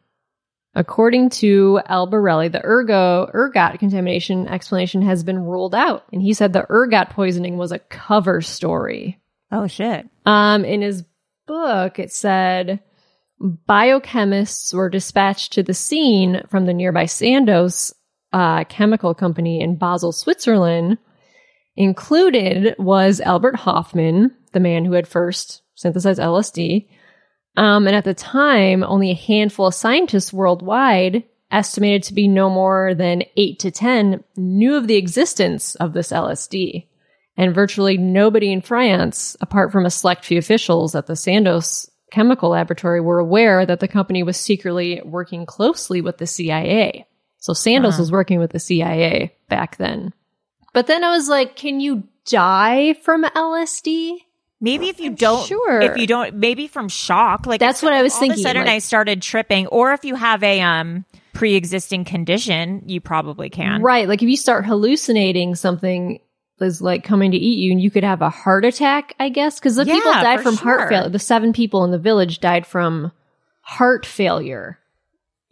According 0.73 1.31
to 1.31 1.81
Albarelli, 1.89 2.51
the 2.51 2.63
ergo 2.63 3.29
ergot 3.33 3.79
contamination 3.79 4.47
explanation 4.47 5.01
has 5.01 5.23
been 5.23 5.39
ruled 5.39 5.75
out, 5.75 6.05
and 6.13 6.21
he 6.21 6.33
said 6.33 6.53
the 6.53 6.65
ergot 6.69 7.09
poisoning 7.09 7.57
was 7.57 7.71
a 7.71 7.79
cover 7.79 8.41
story. 8.41 9.19
Oh 9.51 9.67
shit. 9.67 10.07
Um, 10.25 10.63
in 10.63 10.81
his 10.81 11.03
book, 11.45 11.99
it 11.99 12.11
said 12.11 12.79
biochemists 13.41 14.73
were 14.73 14.89
dispatched 14.89 15.53
to 15.53 15.63
the 15.63 15.73
scene 15.73 16.43
from 16.49 16.65
the 16.65 16.73
nearby 16.73 17.05
Sandoz 17.05 17.93
uh, 18.33 18.63
chemical 18.65 19.13
company 19.13 19.61
in 19.61 19.77
Basel, 19.77 20.11
Switzerland. 20.11 20.97
Included 21.75 22.75
was 22.77 23.21
Albert 23.21 23.55
Hofmann, 23.55 24.31
the 24.51 24.59
man 24.59 24.85
who 24.85 24.93
had 24.93 25.07
first 25.07 25.61
synthesized 25.75 26.19
LSD. 26.19 26.87
Um, 27.57 27.87
and 27.87 27.95
at 27.95 28.03
the 28.03 28.13
time, 28.13 28.83
only 28.83 29.11
a 29.11 29.15
handful 29.15 29.67
of 29.67 29.73
scientists 29.73 30.31
worldwide, 30.31 31.23
estimated 31.49 32.03
to 32.03 32.13
be 32.13 32.27
no 32.27 32.49
more 32.49 32.93
than 32.93 33.23
eight 33.35 33.59
to 33.59 33.71
10, 33.71 34.23
knew 34.37 34.75
of 34.75 34.87
the 34.87 34.95
existence 34.95 35.75
of 35.75 35.93
this 35.93 36.11
LSD. 36.11 36.87
And 37.37 37.55
virtually 37.55 37.97
nobody 37.97 38.51
in 38.51 38.61
France, 38.61 39.35
apart 39.41 39.71
from 39.71 39.85
a 39.85 39.89
select 39.89 40.25
few 40.25 40.37
officials 40.37 40.95
at 40.95 41.07
the 41.07 41.15
Sandoz 41.15 41.89
chemical 42.11 42.49
laboratory, 42.49 43.01
were 43.01 43.19
aware 43.19 43.65
that 43.65 43.79
the 43.79 43.87
company 43.87 44.23
was 44.23 44.37
secretly 44.37 45.01
working 45.03 45.45
closely 45.45 46.01
with 46.01 46.17
the 46.17 46.27
CIA. 46.27 47.05
So 47.41 47.53
Sandoz 47.53 47.97
was 47.97 48.11
working 48.11 48.37
with 48.37 48.51
the 48.51 48.59
CIA 48.59 49.35
back 49.49 49.77
then. 49.77 50.13
But 50.73 50.85
then 50.87 51.03
I 51.03 51.09
was 51.09 51.27
like, 51.27 51.55
can 51.55 51.79
you 51.79 52.03
die 52.25 52.93
from 52.93 53.23
LSD? 53.23 54.17
Maybe 54.61 54.89
if 54.89 54.99
you 54.99 55.09
don't, 55.09 55.45
Sure. 55.47 55.81
if 55.81 55.97
you 55.97 56.05
don't, 56.05 56.35
maybe 56.35 56.67
from 56.67 56.87
shock. 56.87 57.47
Like 57.47 57.59
That's 57.59 57.81
what 57.81 57.93
I 57.93 58.03
was 58.03 58.13
all 58.13 58.19
thinking, 58.19 58.39
Of 58.39 58.39
a 58.39 58.43
sudden, 58.43 58.65
like- 58.65 58.71
I 58.71 58.77
started 58.79 59.23
tripping, 59.23 59.65
or 59.67 59.91
if 59.93 60.05
you 60.05 60.13
have 60.13 60.43
a 60.43 60.61
um 60.61 61.03
pre-existing 61.33 62.05
condition, 62.05 62.83
you 62.85 63.01
probably 63.01 63.49
can. 63.49 63.81
Right. 63.81 64.07
Like 64.07 64.21
if 64.21 64.29
you 64.29 64.37
start 64.37 64.65
hallucinating 64.65 65.55
something 65.55 66.19
is 66.59 66.79
like 66.79 67.03
coming 67.03 67.31
to 67.31 67.37
eat 67.37 67.57
you 67.57 67.71
and 67.71 67.81
you 67.81 67.89
could 67.89 68.03
have 68.03 68.21
a 68.21 68.29
heart 68.29 68.65
attack, 68.65 69.15
I 69.19 69.29
guess. 69.29 69.59
Cause 69.59 69.77
the 69.77 69.85
people 69.85 70.11
died 70.11 70.41
from 70.41 70.57
sure. 70.57 70.77
heart 70.77 70.89
failure. 70.89 71.09
The 71.09 71.17
seven 71.17 71.53
people 71.53 71.83
in 71.85 71.89
the 71.91 71.97
village 71.97 72.39
died 72.39 72.67
from 72.67 73.11
heart 73.61 74.05
failure. 74.05 74.77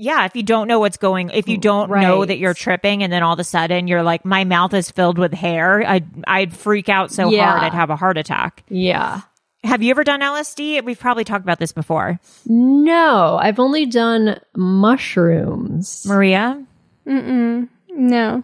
Yeah, 0.02 0.24
if 0.24 0.34
you 0.34 0.43
don't 0.43 0.70
know 0.70 0.80
what's 0.80 0.95
going, 0.95 1.30
if 1.32 1.50
you 1.50 1.58
mm, 1.58 1.62
don't 1.62 1.91
know 1.91 2.24
that 2.24 2.38
you're 2.38 2.54
tripping, 2.54 3.04
and 3.04 3.12
then 3.12 3.22
all 3.22 3.34
of 3.34 3.39
a 3.39 3.43
sudden 3.43 3.86
you're 3.88 4.02
like, 4.02 4.24
my 4.24 4.45
mouth 4.45 4.74
is 4.74 4.89
filled 4.89 5.18
with 5.18 5.34
hair, 5.34 5.86
I'd 5.86 6.08
I'd 6.26 6.54
freak 6.56 6.88
out 6.88 7.12
so 7.12 7.30
Yeah. 7.30 7.52
hard 7.52 7.64
I'd 7.64 7.74
have 7.74 7.89
a 7.89 7.97
heart 7.97 8.18
attack. 8.18 8.64
Yeah. 8.70 9.22
Have 9.66 9.84
you 9.84 9.91
ever 9.91 10.06
done 10.06 10.22
LSD? 10.22 10.86
We've 10.86 10.97
probably 10.97 11.26
talked 11.26 11.43
about 11.43 11.60
this 11.60 11.74
before. 11.74 12.18
No, 12.45 13.38
I've 13.41 13.60
only 13.60 13.86
done 13.86 14.39
mushrooms. 14.56 16.06
Maria, 16.08 16.66
No, 17.06 18.43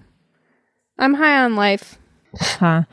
I'm 0.99 1.13
high 1.13 1.43
on 1.45 1.55
life. 1.55 1.97
huh? 2.37 2.83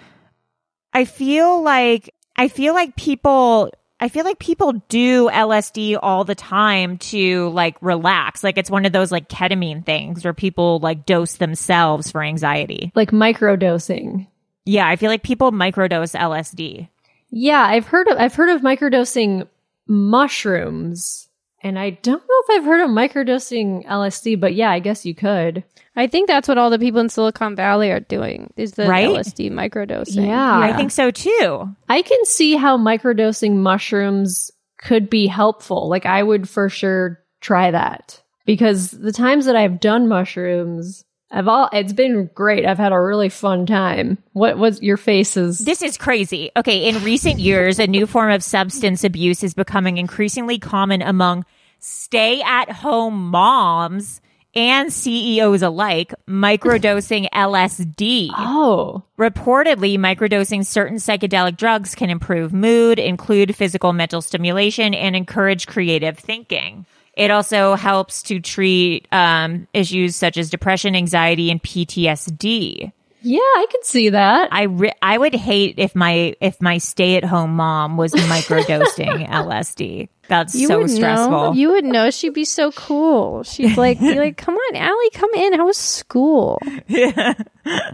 I 0.92 1.04
feel 1.04 1.62
like 1.62 2.14
I 2.36 2.46
feel 2.46 2.74
like 2.74 2.94
people 2.94 3.72
I 4.02 4.08
feel 4.08 4.24
like 4.24 4.40
people 4.40 4.72
do 4.88 5.30
LSD 5.30 5.96
all 6.02 6.24
the 6.24 6.34
time 6.34 6.98
to 6.98 7.50
like 7.50 7.76
relax. 7.80 8.42
Like 8.42 8.58
it's 8.58 8.68
one 8.68 8.84
of 8.84 8.90
those 8.90 9.12
like 9.12 9.28
ketamine 9.28 9.86
things 9.86 10.24
where 10.24 10.34
people 10.34 10.80
like 10.80 11.06
dose 11.06 11.34
themselves 11.34 12.10
for 12.10 12.20
anxiety. 12.20 12.90
Like 12.96 13.12
microdosing. 13.12 14.26
Yeah, 14.64 14.88
I 14.88 14.96
feel 14.96 15.08
like 15.08 15.22
people 15.22 15.52
microdose 15.52 16.18
LSD. 16.18 16.88
Yeah, 17.30 17.62
I've 17.64 17.86
heard 17.86 18.08
of 18.08 18.18
I've 18.18 18.34
heard 18.34 18.48
of 18.48 18.62
microdosing 18.62 19.46
mushrooms. 19.86 21.28
And 21.64 21.78
I 21.78 21.90
don't 21.90 22.20
know 22.20 22.42
if 22.48 22.50
I've 22.50 22.64
heard 22.64 22.80
of 22.80 22.90
microdosing 22.90 23.86
LSD, 23.86 24.40
but 24.40 24.54
yeah, 24.54 24.70
I 24.70 24.80
guess 24.80 25.06
you 25.06 25.14
could. 25.14 25.62
I 25.94 26.06
think 26.06 26.26
that's 26.26 26.48
what 26.48 26.58
all 26.58 26.70
the 26.70 26.78
people 26.78 27.00
in 27.00 27.08
Silicon 27.08 27.54
Valley 27.54 27.90
are 27.90 28.00
doing. 28.00 28.52
Is 28.56 28.72
the 28.72 28.86
Right? 28.88 29.08
LSD 29.08 29.50
microdosing? 29.50 30.26
Yeah. 30.26 30.58
I 30.58 30.72
think 30.76 30.90
so 30.90 31.10
too. 31.10 31.68
I 31.88 32.02
can 32.02 32.24
see 32.24 32.56
how 32.56 32.78
microdosing 32.78 33.56
mushrooms 33.56 34.50
could 34.78 35.08
be 35.08 35.26
helpful. 35.28 35.88
Like 35.88 36.06
I 36.06 36.22
would 36.22 36.48
for 36.48 36.68
sure 36.68 37.20
try 37.40 37.70
that. 37.70 38.20
because 38.46 38.90
the 38.90 39.12
times 39.12 39.46
that 39.46 39.54
I've 39.54 39.78
done 39.78 40.08
mushrooms, 40.08 41.04
I've 41.32 41.48
all 41.48 41.70
it's 41.72 41.94
been 41.94 42.28
great. 42.34 42.66
I've 42.66 42.78
had 42.78 42.92
a 42.92 43.00
really 43.00 43.30
fun 43.30 43.64
time. 43.64 44.18
What 44.34 44.58
was 44.58 44.82
your 44.82 44.98
faces? 44.98 45.58
This 45.58 45.80
is 45.80 45.96
crazy. 45.96 46.50
Okay, 46.54 46.88
in 46.88 47.02
recent 47.02 47.40
years, 47.40 47.78
a 47.78 47.86
new 47.86 48.06
form 48.06 48.30
of 48.30 48.44
substance 48.44 49.02
abuse 49.02 49.42
is 49.42 49.54
becoming 49.54 49.96
increasingly 49.96 50.58
common 50.58 51.00
among 51.00 51.46
stay 51.78 52.42
at 52.42 52.70
home 52.70 53.30
moms 53.30 54.20
and 54.54 54.92
CEOs 54.92 55.62
alike, 55.62 56.14
microdosing 56.28 57.26
LSD. 57.30 58.28
Oh, 58.36 59.02
Reportedly, 59.18 59.96
microdosing 59.96 60.66
certain 60.66 60.98
psychedelic 60.98 61.56
drugs 61.56 61.94
can 61.94 62.10
improve 62.10 62.52
mood, 62.52 62.98
include 62.98 63.56
physical 63.56 63.94
mental 63.94 64.20
stimulation, 64.20 64.92
and 64.92 65.16
encourage 65.16 65.66
creative 65.66 66.18
thinking. 66.18 66.84
It 67.14 67.30
also 67.30 67.74
helps 67.74 68.22
to 68.24 68.40
treat 68.40 69.06
um, 69.12 69.68
issues 69.74 70.16
such 70.16 70.36
as 70.38 70.50
depression, 70.50 70.96
anxiety, 70.96 71.50
and 71.50 71.62
PTSD. 71.62 72.92
Yeah, 73.22 73.38
I 73.40 73.66
could 73.70 73.84
see 73.84 74.10
that. 74.10 74.48
I 74.52 74.64
re- 74.64 74.92
I 75.00 75.16
would 75.18 75.34
hate 75.34 75.74
if 75.78 75.94
my 75.94 76.34
if 76.40 76.60
my 76.60 76.78
stay 76.78 77.16
at 77.16 77.24
home 77.24 77.56
mom 77.56 77.96
was 77.96 78.12
microdosing 78.12 79.28
LSD. 79.30 80.08
That's 80.28 80.54
You 80.54 80.66
so 80.68 80.86
stressful. 80.86 81.30
know. 81.30 81.52
You 81.52 81.70
would 81.72 81.84
know. 81.84 82.10
She'd 82.10 82.32
be 82.32 82.44
so 82.44 82.72
cool. 82.72 83.42
She'd 83.42 83.76
like 83.76 83.98
be 84.00 84.14
like, 84.14 84.36
"Come 84.36 84.54
on, 84.54 84.76
Allie, 84.76 85.10
come 85.10 85.30
in. 85.34 85.52
How 85.54 85.66
was 85.66 85.76
school?" 85.76 86.58
Yeah, 86.88 87.34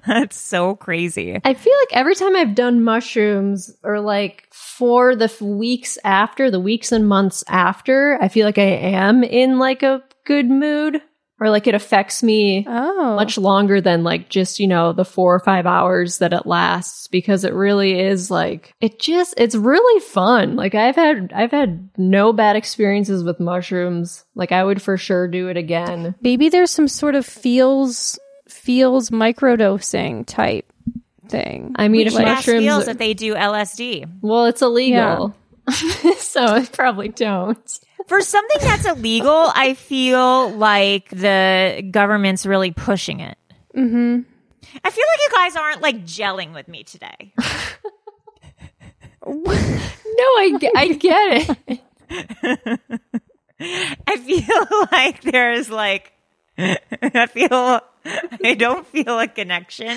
That's 0.07 0.37
so 0.37 0.75
crazy. 0.77 1.41
I 1.45 1.55
feel 1.55 1.75
like 1.81 1.97
every 1.97 2.15
time 2.15 2.35
I've 2.37 2.55
done 2.55 2.83
mushrooms 2.85 3.75
or 3.83 4.01
like 4.01 4.47
for 4.53 5.15
the 5.17 5.25
f- 5.27 5.41
weeks 5.41 5.99
after, 6.05 6.51
the 6.51 6.61
weeks 6.61 6.93
and 6.93 7.09
months 7.09 7.43
after, 7.49 8.19
I 8.21 8.29
feel 8.29 8.47
like 8.47 8.59
I 8.59 8.63
am 8.63 9.25
in 9.25 9.59
like 9.59 9.83
a 9.83 10.03
good 10.25 10.49
mood 10.49 11.01
or 11.41 11.51
like 11.51 11.67
it 11.67 11.75
affects 11.75 12.23
me 12.23 12.65
Oh, 12.69 13.15
much 13.17 13.39
longer 13.39 13.81
than 13.81 14.03
like 14.05 14.29
just, 14.29 14.59
you 14.59 14.67
know, 14.67 14.93
the 14.93 15.05
four 15.05 15.35
or 15.35 15.41
five 15.41 15.67
hours 15.67 16.19
that 16.19 16.33
it 16.33 16.47
lasts 16.47 17.07
because 17.09 17.45
it 17.45 17.53
really 17.55 17.99
is 18.01 18.31
like, 18.31 18.75
it 18.81 18.99
just, 18.99 19.35
it's 19.37 19.55
really 19.55 20.01
fun. 20.01 20.57
Like 20.57 20.75
I've 20.75 20.97
had, 20.97 21.33
I've 21.35 21.53
had 21.53 21.91
no 21.97 22.33
bad 22.33 22.57
experiences 22.57 23.23
with 23.23 23.39
mushrooms. 23.41 24.25
Like 24.35 24.51
I 24.53 24.65
would 24.65 24.83
for 24.83 24.97
sure 24.97 25.29
do 25.29 25.49
it 25.49 25.57
again. 25.57 26.15
maybe 26.21 26.49
there's 26.49 26.71
some 26.71 26.89
sort 26.89 27.15
of 27.15 27.25
feels 27.25 28.19
feels 28.49 29.11
microdosing 29.11 30.27
type 30.27 30.73
thing. 31.29 31.73
I 31.77 31.89
mean, 31.89 32.07
if 32.07 32.15
Should 32.15 32.23
ask 32.23 32.47
mushrooms, 32.47 32.65
feels 32.65 32.83
are- 32.83 32.87
that 32.87 32.99
they 32.99 33.15
do 33.15 33.35
LSD. 33.35 34.11
well, 34.23 34.47
it's 34.47 34.63
illegal. 34.63 35.35
so 36.17 36.45
I 36.45 36.65
probably 36.65 37.09
don't. 37.09 37.79
For 38.09 38.21
something 38.23 38.61
that's 38.63 38.87
illegal, 38.87 39.53
I 39.55 39.75
feel 39.75 40.51
like 40.51 41.11
the 41.11 41.87
government's 41.91 42.47
really 42.47 42.73
pushing 42.73 43.21
it. 43.21 43.37
Mm-hmm. 43.77 44.21
I 44.85 44.91
feel 44.91 45.05
like 45.05 45.21
you 45.21 45.31
guys 45.35 45.57
aren't 45.57 45.83
like 45.83 46.05
gelling 46.05 46.55
with 46.55 46.69
me 46.69 46.85
today. 46.85 47.33
No, 50.19 50.25
I, 50.25 50.59
I 50.75 50.89
get 50.95 51.59
it. 52.11 52.81
I 54.07 54.17
feel 54.17 54.87
like 54.91 55.21
there's 55.23 55.69
like, 55.69 56.13
I 56.59 57.27
feel, 57.27 57.81
I 58.45 58.55
don't 58.55 58.87
feel 58.87 59.19
a 59.21 59.29
connection. 59.29 59.97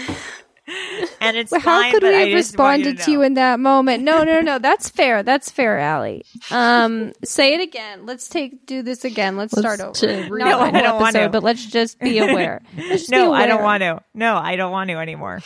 And 1.19 1.35
it's 1.35 1.51
How 1.51 1.59
fine, 1.59 1.91
could 1.91 2.03
we 2.03 2.09
I 2.15 2.19
have 2.27 2.33
responded 2.33 2.97
to, 2.99 3.03
to 3.05 3.11
you 3.11 3.21
in 3.23 3.33
that 3.33 3.59
moment? 3.59 4.03
No, 4.03 4.23
no, 4.23 4.41
no. 4.41 4.59
That's 4.59 4.89
fair. 4.89 5.23
That's 5.23 5.49
fair, 5.51 5.79
Allie. 5.79 6.23
Um, 6.51 7.13
say 7.23 7.53
it 7.55 7.61
again. 7.61 8.05
Let's 8.05 8.29
take 8.29 8.65
do 8.65 8.81
this 8.83 9.03
again. 9.03 9.37
Let's, 9.37 9.53
Let's 9.53 9.61
start 9.75 9.79
over. 9.81 9.93
to- 9.93 10.29
Not 10.37 10.45
No, 10.45 10.59
I 10.59 10.71
don't 10.71 10.99
want 11.01 11.15
to. 11.15 11.29
but 11.29 11.43
let's 11.43 11.65
just 11.65 11.99
be 11.99 12.19
aware. 12.19 12.61
Let's 12.77 12.89
just 12.89 13.09
be 13.09 13.15
No, 13.17 13.33
I 13.33 13.47
don't 13.47 13.63
want 13.63 13.81
to. 13.81 14.01
No, 14.13 14.35
I 14.37 14.55
don't 14.55 14.71
want 14.71 14.89
to 14.91 14.97
anymore. 14.97 15.41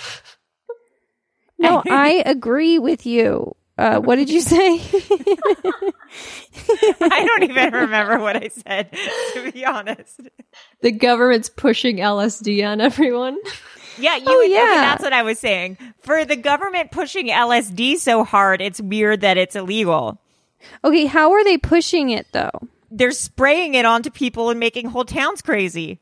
No, 1.58 1.82
I 1.90 2.22
agree 2.26 2.78
with 2.80 3.06
you. 3.06 3.56
Uh, 3.78 4.00
what 4.00 4.16
did 4.16 4.30
you 4.30 4.40
say? 4.42 4.80
I 7.02 7.26
don't 7.26 7.44
even 7.50 7.74
remember 7.74 8.20
what 8.20 8.38
I 8.38 8.48
said, 8.48 8.90
to 9.34 9.52
be 9.52 9.66
honest. 9.66 10.22
The 10.82 10.92
government's 10.94 11.50
pushing 11.50 11.98
LSD 11.98 12.66
on 12.66 12.80
everyone. 12.80 13.38
Yeah, 13.98 14.16
you 14.18 14.24
Oh, 14.28 14.38
would, 14.38 14.46
okay, 14.46 14.54
yeah. 14.54 14.82
that's 14.82 15.04
what 15.04 15.14
I 15.14 15.24
was 15.24 15.40
saying. 15.40 15.78
For 16.02 16.26
the 16.26 16.36
government 16.36 16.92
pushing 16.92 17.28
LSD 17.28 17.98
so 17.98 18.24
hard, 18.24 18.62
it's 18.62 18.82
weird 18.82 19.22
that 19.22 19.38
it's 19.38 19.56
illegal. 19.56 20.20
okay, 20.84 21.06
how 21.06 21.32
are 21.32 21.44
they 21.44 21.58
pushing 21.58 22.10
it 22.10 22.28
though? 22.32 22.52
They're 22.92 23.12
spraying 23.12 23.74
it 23.76 23.86
onto 23.86 24.10
people 24.10 24.50
and 24.50 24.60
making 24.60 24.88
whole 24.90 25.06
towns 25.06 25.42
crazy. 25.42 26.00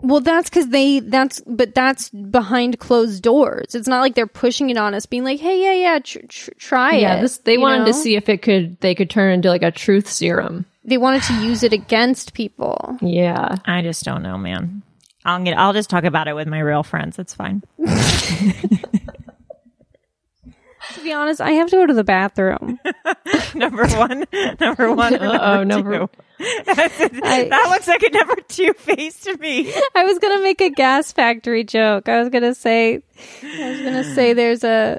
Well, 0.00 0.20
that's 0.20 0.50
because 0.50 0.68
they 0.68 0.98
that's 0.98 1.40
but 1.46 1.74
that's 1.76 2.10
behind 2.10 2.80
closed 2.80 3.22
doors. 3.22 3.74
It's 3.76 3.86
not 3.86 4.00
like 4.00 4.16
they're 4.16 4.26
pushing 4.26 4.68
it 4.70 4.76
on 4.76 4.94
us, 4.94 5.06
being 5.06 5.22
like, 5.22 5.38
"Hey, 5.38 5.62
yeah, 5.62 5.74
yeah, 5.74 5.98
tr- 6.00 6.26
tr- 6.28 6.50
try 6.58 6.96
yeah, 6.96 7.18
it." 7.18 7.20
this 7.22 7.38
they 7.38 7.52
you 7.54 7.60
wanted 7.60 7.84
to 7.86 7.94
see 7.94 8.16
if 8.16 8.28
it 8.28 8.42
could 8.42 8.80
they 8.80 8.96
could 8.96 9.08
turn 9.10 9.32
into 9.32 9.48
like 9.48 9.62
a 9.62 9.70
truth 9.70 10.08
serum. 10.08 10.66
They 10.84 10.98
wanted 10.98 11.22
to 11.24 11.34
use 11.44 11.62
it 11.62 11.72
against 11.72 12.34
people. 12.34 12.98
Yeah. 13.00 13.54
I 13.64 13.82
just 13.82 14.04
don't 14.04 14.24
know, 14.24 14.36
man. 14.36 14.82
I'll 15.24 15.42
get, 15.42 15.56
I'll 15.58 15.72
just 15.72 15.88
talk 15.90 16.04
about 16.04 16.28
it 16.28 16.34
with 16.34 16.48
my 16.48 16.58
real 16.60 16.82
friends. 16.82 17.18
It's 17.18 17.34
fine. 17.34 17.62
To 20.94 21.00
be 21.02 21.12
honest, 21.12 21.40
I 21.40 21.52
have 21.52 21.70
to 21.70 21.76
go 21.76 21.86
to 21.86 21.94
the 21.94 22.02
bathroom. 22.04 22.78
number 23.54 23.86
one, 23.86 24.24
number 24.60 24.92
one, 24.92 25.14
Uh-oh, 25.14 25.62
number, 25.64 25.90
number- 25.92 26.08
two. 26.08 26.44
that 26.68 27.66
looks 27.70 27.86
like 27.86 28.02
a 28.02 28.10
number 28.10 28.34
two 28.48 28.72
face 28.74 29.20
to 29.20 29.36
me. 29.38 29.72
I 29.94 30.04
was 30.04 30.18
gonna 30.18 30.42
make 30.42 30.60
a 30.60 30.70
gas 30.70 31.12
factory 31.12 31.62
joke. 31.64 32.08
I 32.08 32.18
was 32.18 32.28
gonna 32.30 32.54
say, 32.54 33.00
I 33.42 33.70
was 33.70 33.80
gonna 33.80 34.14
say, 34.14 34.32
there's 34.32 34.64
a 34.64 34.98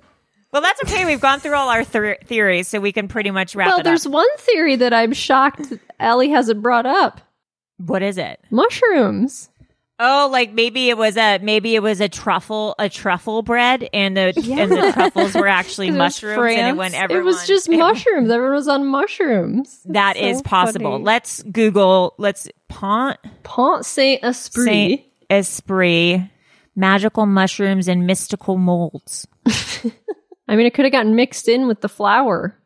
Well, 0.54 0.62
that's 0.62 0.82
okay. 0.84 1.06
We've 1.06 1.22
gone 1.22 1.42
through 1.42 1.56
all 1.56 1.68
our 1.70 1.84
ther- 1.84 2.18
theories, 2.26 2.70
so 2.70 2.80
we 2.80 2.94
can 2.94 3.10
pretty 3.10 3.32
much 3.32 3.54
wrap 3.54 3.68
up. 3.68 3.74
Well, 3.76 3.84
there's 3.84 4.08
one 4.08 4.26
theory 4.38 4.78
that 4.78 4.94
I'm 4.94 5.12
shocked 5.14 5.74
Ellie 6.00 6.30
hasn't 6.30 6.62
brought 6.62 6.86
up. 6.86 7.20
What 7.78 8.02
is 8.02 8.18
it? 8.18 8.40
Mushrooms. 8.50 9.50
Oh, 10.00 10.28
like 10.32 10.52
maybe 10.54 10.90
it 10.90 10.98
was 10.98 11.18
a 11.18 11.38
maybe 11.40 11.76
it 11.76 11.84
was 11.84 12.02
a 12.02 12.10
truffle 12.10 12.74
a 12.80 12.90
truffle 12.90 13.42
bread, 13.44 13.88
and 13.94 14.18
the 14.18 14.34
and 14.60 14.72
the 14.72 14.92
truffles 14.94 15.36
were 15.36 15.48
actually 15.60 15.88
'Cause 15.90 15.96
it 15.96 16.00
was 16.00 16.24
mushrooms, 16.24 16.38
and 16.58 16.68
it 16.68 16.76
France. 16.76 16.78
went 16.94 17.12
it 17.12 17.24
was 17.24 17.48
just 17.48 17.70
it- 17.70 17.78
mushrooms. 17.78 18.30
Everyone 18.30 18.56
was 18.56 18.68
on 18.68 18.88
mushrooms. 18.88 19.82
That 19.86 20.18
is 20.18 20.42
possible. 20.42 20.94
funny. 20.94 21.04
Let's 21.04 21.44
Google. 21.44 22.16
Let's 22.18 22.48
Pont 22.70 23.18
Pont 23.44 23.86
Saint 23.86 24.24
Esprit. 24.24 24.66
Saint 24.66 25.02
Esprit 25.30 26.30
magical 26.76 27.26
mushrooms 27.28 27.88
and 27.88 28.08
mystical 28.08 28.58
molds. 28.58 29.28
I 30.48 30.56
mean, 30.56 30.66
it 30.66 30.74
could 30.74 30.86
have 30.86 30.92
gotten 30.92 31.16
mixed 31.16 31.48
in 31.48 31.68
with 31.68 31.82
the 31.82 31.90
flour. 31.90 32.58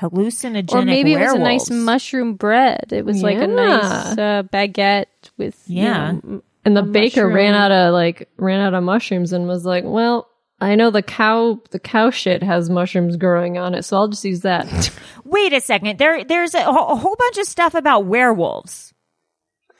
Hallucinogenic 0.00 0.72
or 0.72 0.82
maybe 0.84 1.12
it 1.12 1.18
was 1.20 1.34
a 1.34 1.38
nice 1.38 1.68
mushroom 1.68 2.34
bread. 2.34 2.86
It 2.92 3.04
was 3.04 3.22
like 3.22 3.36
a 3.36 3.46
nice 3.46 4.16
uh, 4.16 4.42
baguette 4.50 5.06
with 5.36 5.62
you 5.66 5.82
Yeah. 5.82 6.12
know, 6.12 6.20
m- 6.24 6.42
And 6.64 6.76
the 6.76 6.80
a 6.80 6.84
baker 6.84 7.22
mushroom. 7.22 7.32
ran 7.34 7.54
out 7.54 7.72
of 7.72 7.92
like 7.94 8.28
ran 8.36 8.60
out 8.60 8.74
of 8.74 8.82
mushrooms 8.84 9.32
and 9.32 9.46
was 9.48 9.64
like, 9.64 9.84
"Well, 9.86 10.28
I 10.60 10.74
know 10.74 10.90
the 10.90 11.02
cow 11.02 11.60
the 11.70 11.78
cow 11.78 12.10
shit 12.10 12.42
has 12.42 12.68
mushrooms 12.68 13.16
growing 13.16 13.56
on 13.58 13.74
it, 13.74 13.84
so 13.84 13.96
I'll 13.96 14.08
just 14.08 14.24
use 14.24 14.40
that." 14.40 14.90
Wait 15.24 15.52
a 15.54 15.60
second. 15.60 15.98
There 15.98 16.22
there's 16.24 16.54
a, 16.54 16.58
a 16.60 16.96
whole 16.96 17.16
bunch 17.18 17.38
of 17.38 17.46
stuff 17.46 17.74
about 17.74 18.04
werewolves. 18.06 18.92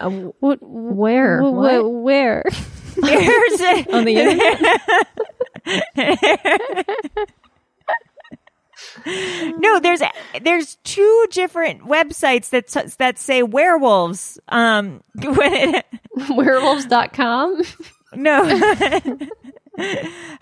Uh, 0.01 0.09
What? 0.41 0.59
where? 0.63 1.43
What? 1.43 1.83
wh- 1.83 2.03
Where? 2.03 2.45
There's 3.01 3.61
a, 3.61 3.87
on 3.97 4.05
the 4.05 4.17
internet? 4.17 4.81
No, 9.07 9.79
there's 9.81 10.01
there's 10.43 10.77
two 10.85 11.27
different 11.31 11.83
websites 11.83 12.51
that 12.51 12.75
s- 12.77 12.97
that 12.97 13.19
say 13.19 13.43
werewolves. 13.43 14.39
Um, 14.49 15.03
it, 15.17 15.85
Werewolves.com? 16.31 17.63
no, 18.15 18.45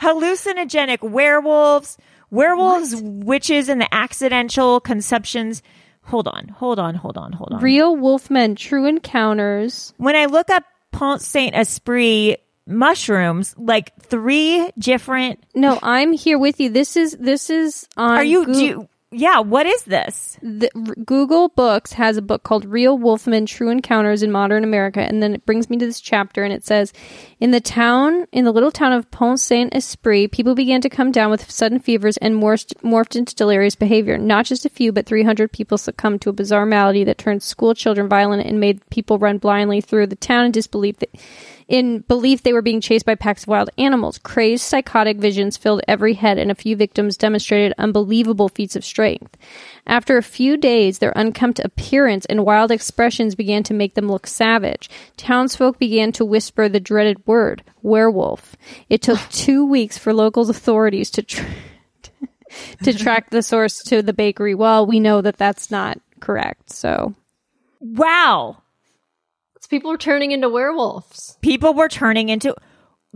hallucinogenic 0.00 1.02
werewolves, 1.02 1.98
werewolves, 2.30 3.00
witches, 3.02 3.68
and 3.68 3.80
the 3.80 3.92
accidental 3.94 4.80
conceptions. 4.80 5.62
Hold 6.04 6.28
on, 6.28 6.48
hold 6.48 6.78
on, 6.78 6.94
hold 6.94 7.18
on, 7.18 7.32
hold 7.32 7.52
on. 7.52 7.60
Real 7.60 7.96
Wolfmen, 7.96 8.56
True 8.56 8.86
Encounters. 8.86 9.92
when 9.98 10.16
I 10.16 10.24
look 10.26 10.48
up 10.50 10.64
Pont 10.90 11.20
Saint 11.20 11.54
Esprit 11.54 12.38
mushrooms, 12.68 13.54
like 13.58 13.94
three 14.02 14.70
different. 14.78 15.42
No, 15.54 15.78
I'm 15.82 16.12
here 16.12 16.38
with 16.38 16.60
you. 16.60 16.70
This 16.70 16.96
is 16.96 17.16
this 17.18 17.50
is 17.50 17.88
on. 17.96 18.18
Are 18.18 18.24
you? 18.24 18.44
Goo- 18.46 18.52
Do 18.54 18.64
you, 18.64 18.88
yeah, 19.10 19.40
what 19.40 19.64
is 19.64 19.84
this? 19.84 20.38
the, 20.42 20.70
R- 20.76 20.94
Google 21.06 21.48
Books 21.48 21.94
has 21.94 22.18
a 22.18 22.22
book 22.22 22.42
called 22.42 22.66
Real 22.66 22.98
Wolfman 22.98 23.46
True 23.46 23.70
Encounters 23.70 24.22
in 24.22 24.30
Modern 24.30 24.64
America. 24.64 25.00
And 25.00 25.22
then 25.22 25.32
it 25.34 25.46
brings 25.46 25.70
me 25.70 25.78
to 25.78 25.86
this 25.86 25.98
chapter 25.98 26.44
and 26.44 26.52
it 26.52 26.62
says 26.62 26.92
In 27.40 27.50
the 27.50 27.60
town, 27.60 28.26
in 28.32 28.44
the 28.44 28.52
little 28.52 28.70
town 28.70 28.92
of 28.92 29.10
Pont 29.10 29.40
Saint 29.40 29.74
Esprit, 29.74 30.28
people 30.30 30.54
began 30.54 30.82
to 30.82 30.90
come 30.90 31.10
down 31.10 31.30
with 31.30 31.50
sudden 31.50 31.78
fevers 31.78 32.18
and 32.18 32.34
morphed, 32.34 32.74
morphed 32.82 33.16
into 33.16 33.34
delirious 33.34 33.74
behavior. 33.76 34.18
Not 34.18 34.44
just 34.44 34.66
a 34.66 34.68
few, 34.68 34.92
but 34.92 35.06
300 35.06 35.50
people 35.52 35.78
succumbed 35.78 36.20
to 36.22 36.28
a 36.28 36.34
bizarre 36.34 36.66
malady 36.66 37.04
that 37.04 37.16
turned 37.16 37.42
school 37.42 37.72
children 37.74 38.10
violent 38.10 38.46
and 38.46 38.60
made 38.60 38.86
people 38.90 39.18
run 39.18 39.38
blindly 39.38 39.80
through 39.80 40.08
the 40.08 40.16
town 40.16 40.44
in 40.44 40.52
disbelief 40.52 40.98
that 40.98 41.14
in 41.68 42.00
belief 42.00 42.42
they 42.42 42.52
were 42.52 42.62
being 42.62 42.80
chased 42.80 43.04
by 43.06 43.14
packs 43.14 43.42
of 43.42 43.48
wild 43.48 43.70
animals. 43.78 44.18
Crazed 44.18 44.64
psychotic 44.64 45.18
visions 45.18 45.56
filled 45.56 45.82
every 45.86 46.14
head, 46.14 46.38
and 46.38 46.50
a 46.50 46.54
few 46.54 46.74
victims 46.74 47.16
demonstrated 47.16 47.74
unbelievable 47.78 48.48
feats 48.48 48.74
of 48.74 48.84
strength. 48.84 49.36
After 49.86 50.16
a 50.16 50.22
few 50.22 50.56
days, 50.56 50.98
their 50.98 51.12
unkempt 51.14 51.60
appearance 51.60 52.24
and 52.26 52.44
wild 52.44 52.70
expressions 52.70 53.34
began 53.34 53.62
to 53.64 53.74
make 53.74 53.94
them 53.94 54.08
look 54.08 54.26
savage. 54.26 54.88
Townsfolk 55.16 55.78
began 55.78 56.10
to 56.12 56.24
whisper 56.24 56.68
the 56.68 56.80
dreaded 56.80 57.24
word, 57.26 57.62
werewolf. 57.82 58.56
It 58.88 59.02
took 59.02 59.18
two 59.30 59.64
weeks 59.66 59.98
for 59.98 60.14
local 60.14 60.48
authorities 60.48 61.10
to 61.12 61.22
tr- 61.22 61.44
to 62.82 62.92
track 62.94 63.30
the 63.30 63.42
source 63.42 63.78
to 63.86 64.02
the 64.02 64.14
bakery. 64.14 64.54
Well, 64.54 64.86
we 64.86 65.00
know 65.00 65.20
that 65.20 65.36
that's 65.36 65.70
not 65.70 66.00
correct, 66.20 66.70
so 66.70 67.14
Wow. 67.80 68.62
It's 69.68 69.74
people 69.74 69.92
are 69.92 69.98
turning 69.98 70.32
into 70.32 70.48
werewolves. 70.48 71.36
People 71.42 71.74
were 71.74 71.90
turning 71.90 72.30
into 72.30 72.54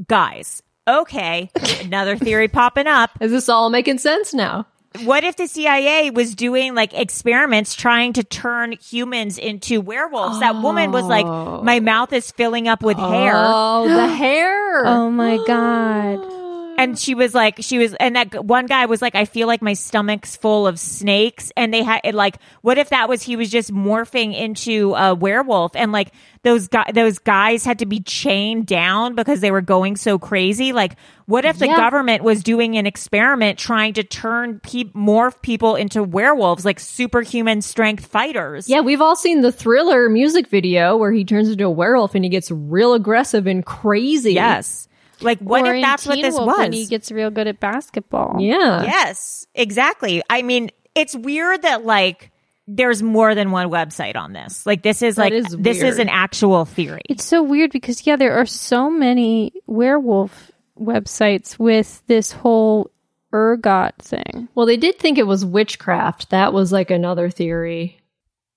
guys. 0.06 0.62
Okay, 0.86 1.50
another 1.80 2.18
theory 2.18 2.48
popping 2.48 2.86
up. 2.86 3.10
Is 3.22 3.30
this 3.30 3.48
all 3.48 3.70
making 3.70 3.98
sense 3.98 4.34
now? 4.34 4.66
What 5.04 5.24
if 5.24 5.36
the 5.36 5.46
CIA 5.46 6.10
was 6.10 6.34
doing 6.34 6.74
like 6.74 6.92
experiments 6.92 7.74
trying 7.74 8.12
to 8.14 8.22
turn 8.22 8.72
humans 8.72 9.38
into 9.38 9.80
werewolves? 9.80 10.40
That 10.40 10.56
woman 10.56 10.92
was 10.92 11.06
like, 11.06 11.24
oh. 11.24 11.62
my 11.62 11.80
mouth 11.80 12.12
is 12.12 12.30
filling 12.30 12.68
up 12.68 12.82
with 12.82 12.98
hair. 12.98 13.32
Oh, 13.34 13.88
the 13.88 14.06
hair. 14.14 14.86
Oh 14.86 15.10
my 15.10 15.38
god. 15.46 16.30
And 16.78 16.98
she 16.98 17.14
was 17.14 17.34
like, 17.34 17.56
she 17.60 17.78
was, 17.78 17.94
and 17.94 18.16
that 18.16 18.44
one 18.44 18.66
guy 18.66 18.86
was 18.86 19.00
like, 19.00 19.14
I 19.14 19.24
feel 19.24 19.46
like 19.46 19.62
my 19.62 19.74
stomach's 19.74 20.36
full 20.36 20.66
of 20.66 20.78
snakes. 20.80 21.52
And 21.56 21.72
they 21.72 21.82
had, 21.82 22.00
it 22.04 22.14
like, 22.14 22.38
what 22.62 22.78
if 22.78 22.88
that 22.90 23.08
was, 23.08 23.22
he 23.22 23.36
was 23.36 23.50
just 23.50 23.72
morphing 23.72 24.34
into 24.36 24.94
a 24.94 25.14
werewolf 25.14 25.76
and 25.76 25.92
like 25.92 26.12
those 26.42 26.68
guys, 26.68 26.90
those 26.94 27.18
guys 27.18 27.64
had 27.64 27.78
to 27.80 27.86
be 27.86 28.00
chained 28.00 28.66
down 28.66 29.14
because 29.14 29.40
they 29.40 29.50
were 29.50 29.60
going 29.60 29.96
so 29.96 30.18
crazy. 30.18 30.72
Like, 30.72 30.96
what 31.26 31.44
if 31.44 31.58
the 31.58 31.66
Yeah. 31.66 31.76
government 31.76 32.24
was 32.24 32.42
doing 32.42 32.76
an 32.76 32.86
experiment 32.86 33.58
trying 33.58 33.92
to 33.94 34.02
turn 34.02 34.58
pe- 34.60 34.84
morph 34.92 35.40
people 35.40 35.76
into 35.76 36.02
werewolves, 36.02 36.64
like 36.64 36.80
superhuman 36.80 37.62
strength 37.62 38.06
fighters? 38.06 38.68
Yeah, 38.68 38.80
we've 38.80 39.00
all 39.00 39.14
seen 39.16 39.42
the 39.42 39.52
thriller 39.52 40.08
music 40.08 40.48
video 40.48 40.96
where 40.96 41.12
he 41.12 41.24
turns 41.24 41.48
into 41.48 41.64
a 41.64 41.70
werewolf 41.70 42.14
and 42.16 42.24
he 42.24 42.28
gets 42.30 42.50
real 42.50 42.94
aggressive 42.94 43.46
and 43.46 43.64
crazy. 43.64 44.32
Yes. 44.34 44.88
Like, 45.22 45.38
what 45.40 45.62
Or 45.62 45.74
if 45.74 45.82
that's 45.82 46.06
what 46.06 46.20
this 46.20 46.34
Wolf 46.34 46.46
was? 46.46 46.58
When 46.58 46.72
he 46.72 46.86
gets 46.86 47.10
real 47.10 47.30
good 47.30 47.46
at 47.46 47.60
basketball. 47.60 48.36
Yeah. 48.40 48.82
Yes, 48.82 49.46
exactly. 49.54 50.22
I 50.28 50.42
mean, 50.42 50.70
it's 50.94 51.14
weird 51.14 51.62
that 51.62 51.84
like 51.84 52.30
there's 52.66 53.02
more 53.02 53.34
than 53.34 53.50
one 53.50 53.68
website 53.68 54.16
on 54.16 54.32
this. 54.32 54.64
Like 54.66 54.82
this 54.82 55.02
is 55.02 55.16
That 55.16 55.22
like 55.22 55.32
is 55.32 55.56
this 55.58 55.82
is 55.82 55.98
an 55.98 56.08
actual 56.08 56.64
theory. 56.64 57.02
It's 57.08 57.24
so 57.24 57.42
weird 57.42 57.72
because 57.72 58.06
yeah, 58.06 58.16
there 58.16 58.38
are 58.38 58.46
so 58.46 58.90
many 58.90 59.52
werewolf 59.66 60.50
websites 60.78 61.58
with 61.58 62.02
this 62.06 62.32
whole 62.32 62.90
ergot 63.32 63.94
thing. 63.98 64.48
Well, 64.54 64.66
they 64.66 64.76
did 64.76 64.98
think 64.98 65.18
it 65.18 65.26
was 65.26 65.44
witchcraft. 65.44 66.30
That 66.30 66.52
was 66.52 66.72
like 66.72 66.90
another 66.90 67.30
theory. 67.30 67.98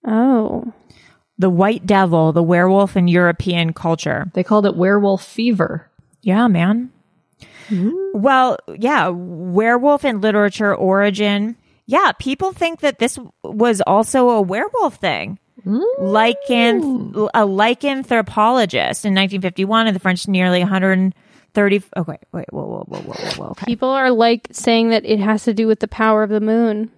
Oh. 0.06 0.74
The 1.38 1.50
white 1.50 1.86
devil, 1.86 2.32
the 2.32 2.44
werewolf 2.44 2.96
in 2.96 3.08
European 3.08 3.74
culture. 3.74 4.32
They 4.34 4.44
called 4.44 4.66
it 4.66 4.76
werewolf 4.76 5.24
fever. 5.24 5.90
Yeah, 6.26 6.48
man. 6.48 6.90
Well, 8.16 8.58
yeah, 8.80 9.10
werewolf 9.10 10.04
in 10.04 10.22
literature 10.22 10.74
origin. 10.74 11.56
Yeah, 11.86 12.14
people 12.18 12.52
think 12.52 12.80
that 12.80 12.98
this 12.98 13.20
was 13.44 13.80
also 13.82 14.30
a 14.32 14.42
werewolf 14.42 14.96
thing. 14.96 15.38
Lycan, 16.00 17.30
a 17.34 17.46
lycanthropologist 17.46 19.06
in 19.06 19.14
1951 19.14 19.88
in 19.88 19.94
the 19.94 20.00
French 20.00 20.28
nearly 20.28 20.60
130. 20.62 21.84
Okay, 21.96 22.18
wait, 22.32 22.46
whoa, 22.50 22.66
whoa, 22.66 22.84
whoa, 22.88 23.00
whoa, 23.02 23.14
whoa, 23.14 23.30
whoa. 23.38 23.50
Okay. 23.52 23.66
People 23.68 23.90
are 23.90 24.10
like 24.10 24.48
saying 24.52 24.90
that 24.90 25.06
it 25.06 25.20
has 25.20 25.44
to 25.44 25.54
do 25.54 25.68
with 25.68 25.80
the 25.80 25.88
power 25.88 26.24
of 26.24 26.32
the 26.32 26.42
moon. 26.42 26.92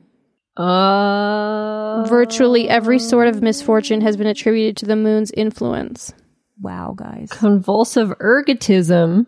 Uh, 0.55 2.05
Virtually 2.07 2.69
every 2.69 2.99
sort 2.99 3.27
of 3.27 3.41
misfortune 3.41 3.99
has 4.01 4.15
been 4.15 4.27
attributed 4.27 4.77
to 4.77 4.85
the 4.85 4.95
moon's 4.95 5.31
influence. 5.31 6.13
Wow, 6.61 6.93
guys. 6.97 7.29
convulsive 7.31 8.09
ergotism, 8.19 9.27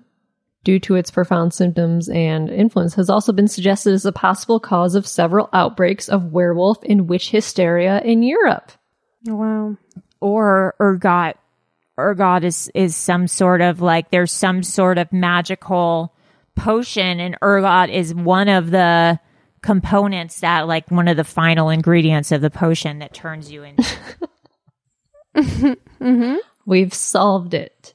due 0.64 0.80
to 0.80 0.96
its 0.96 1.12
profound 1.12 1.54
symptoms 1.54 2.10
and 2.10 2.50
influence, 2.50 2.96
has 2.96 3.10
also 3.10 3.32
been 3.32 3.48
suggested 3.48 3.94
as 3.94 4.06
a 4.06 4.12
possible 4.12 4.60
cause 4.60 4.96
of 4.96 5.08
several 5.08 5.50
outbreaks 5.54 6.10
of 6.10 6.32
werewolf 6.32 6.80
and 6.84 7.08
witch 7.08 7.30
hysteria 7.30 8.02
in 8.02 8.24
Europe. 8.24 8.72
Wow. 9.26 9.78
or 10.22 10.76
ergot 10.80 11.36
ergot 12.00 12.46
is 12.46 12.72
is 12.74 12.96
some 12.96 13.28
sort 13.28 13.60
of 13.62 13.82
like 13.82 14.12
there's 14.12 14.32
some 14.32 14.64
sort 14.64 14.98
of 14.98 15.12
magical 15.12 16.16
potion 16.56 17.20
and 17.20 17.38
ergot 17.44 17.90
is 17.90 18.14
one 18.14 18.48
of 18.48 18.72
the 18.72 19.20
components 19.62 20.40
that 20.40 20.68
like 20.68 20.90
one 20.90 21.10
of 21.10 21.18
the 21.18 21.24
final 21.24 21.70
ingredients 21.70 22.32
of 22.32 22.40
the 22.40 22.50
potion 22.50 23.00
that 23.00 23.14
turns 23.14 23.52
you 23.52 23.64
into 23.64 23.84
mm-hmm. 25.36 26.38
We've 26.70 26.94
solved 26.94 27.54
it. 27.54 27.94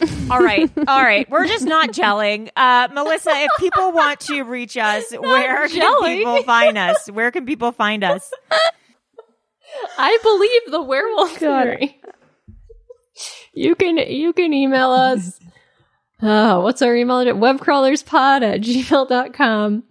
all 0.30 0.38
right 0.38 0.70
all 0.86 1.02
right 1.02 1.28
we're 1.28 1.48
just 1.48 1.64
not 1.64 1.90
gelling 1.90 2.48
uh 2.54 2.86
melissa 2.92 3.32
if 3.32 3.50
people 3.58 3.90
want 3.90 4.20
to 4.20 4.42
reach 4.42 4.76
us 4.76 5.10
where 5.18 5.66
can 5.66 6.00
people 6.04 6.40
find 6.44 6.78
us 6.78 7.10
where 7.10 7.32
can 7.32 7.44
people 7.44 7.72
find 7.72 8.04
us 8.04 8.30
I 9.96 10.18
believe 10.22 10.72
the 10.72 10.82
werewolf 10.82 11.38
God. 11.40 11.64
theory. 11.64 12.00
You 13.52 13.74
can 13.74 13.96
you 13.96 14.32
can 14.32 14.52
email 14.52 14.90
us. 14.90 15.38
Uh, 16.22 16.60
what's 16.60 16.82
our 16.82 16.94
email 16.94 17.20
address? 17.20 17.36
Webcrawlerspod 17.36 18.42
at 18.42 18.60
gmail.com. 18.60 19.84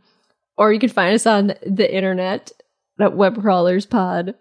Or 0.57 0.73
you 0.73 0.79
can 0.79 0.89
find 0.89 1.13
us 1.13 1.25
on 1.27 1.53
the 1.65 1.93
internet 1.93 2.51
at 2.99 3.11
webcrawlerspod. 3.11 4.35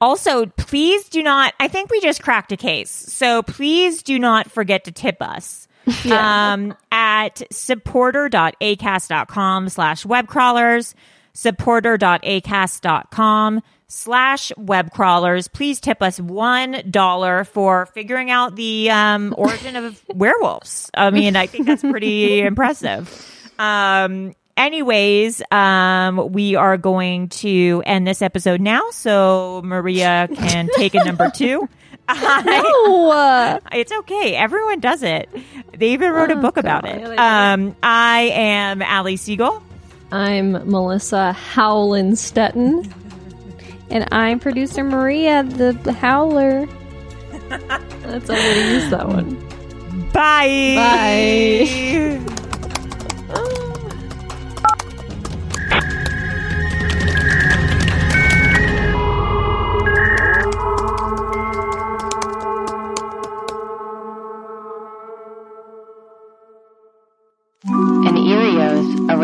Also, 0.00 0.46
please 0.46 1.08
do 1.08 1.22
not, 1.22 1.54
I 1.58 1.68
think 1.68 1.90
we 1.90 2.00
just 2.00 2.22
cracked 2.22 2.52
a 2.52 2.56
case. 2.56 2.90
So 2.90 3.42
please 3.42 4.02
do 4.02 4.18
not 4.18 4.50
forget 4.50 4.84
to 4.84 4.92
tip 4.92 5.16
us. 5.20 5.66
um, 6.10 6.74
at 6.92 7.42
supporter.acast.com 7.50 9.68
slash 9.70 10.04
webcrawlers, 10.04 10.92
supporter.acast.com 11.32 13.62
slash 13.88 14.52
webcrawlers. 14.58 15.52
Please 15.52 15.80
tip 15.80 16.02
us 16.02 16.20
one 16.20 16.82
dollar 16.90 17.44
for 17.44 17.86
figuring 17.86 18.30
out 18.30 18.54
the 18.54 18.90
um, 18.90 19.34
origin 19.36 19.74
of 19.76 20.04
werewolves. 20.14 20.90
I 20.94 21.10
mean, 21.10 21.34
I 21.36 21.46
think 21.46 21.66
that's 21.66 21.82
pretty 21.82 22.40
impressive. 22.40 23.52
Um, 23.58 24.34
anyways, 24.58 25.40
um, 25.50 26.32
we 26.32 26.54
are 26.56 26.76
going 26.76 27.28
to 27.30 27.82
end 27.86 28.06
this 28.06 28.20
episode 28.20 28.60
now, 28.60 28.90
so 28.90 29.62
Maria 29.64 30.28
can 30.34 30.68
take 30.76 30.94
a 30.94 31.02
number 31.04 31.30
two. 31.30 31.68
I- 32.08 32.62
Oh, 32.90 33.58
it's 33.72 33.92
okay. 33.92 34.34
Everyone 34.34 34.80
does 34.80 35.02
it. 35.02 35.28
They 35.76 35.92
even 35.92 36.10
wrote 36.12 36.30
a 36.30 36.36
book 36.36 36.56
about 36.56 36.84
it. 36.86 37.18
Um, 37.18 37.76
I 37.82 38.30
am 38.34 38.82
Allie 38.82 39.16
Siegel. 39.16 39.62
I'm 40.10 40.52
Melissa 40.52 41.32
Howland 41.32 42.14
Stetton. 42.14 42.90
and 43.90 44.08
I'm 44.10 44.40
producer 44.40 44.82
Maria, 44.84 45.42
the 45.44 45.92
howler. 45.92 46.66
That's 47.50 48.28
I'm 48.30 48.36
gonna 48.36 48.72
use 48.72 48.90
that 48.90 49.06
one. 49.08 49.34
Bye. 50.12 50.74
Bye. 53.28 53.64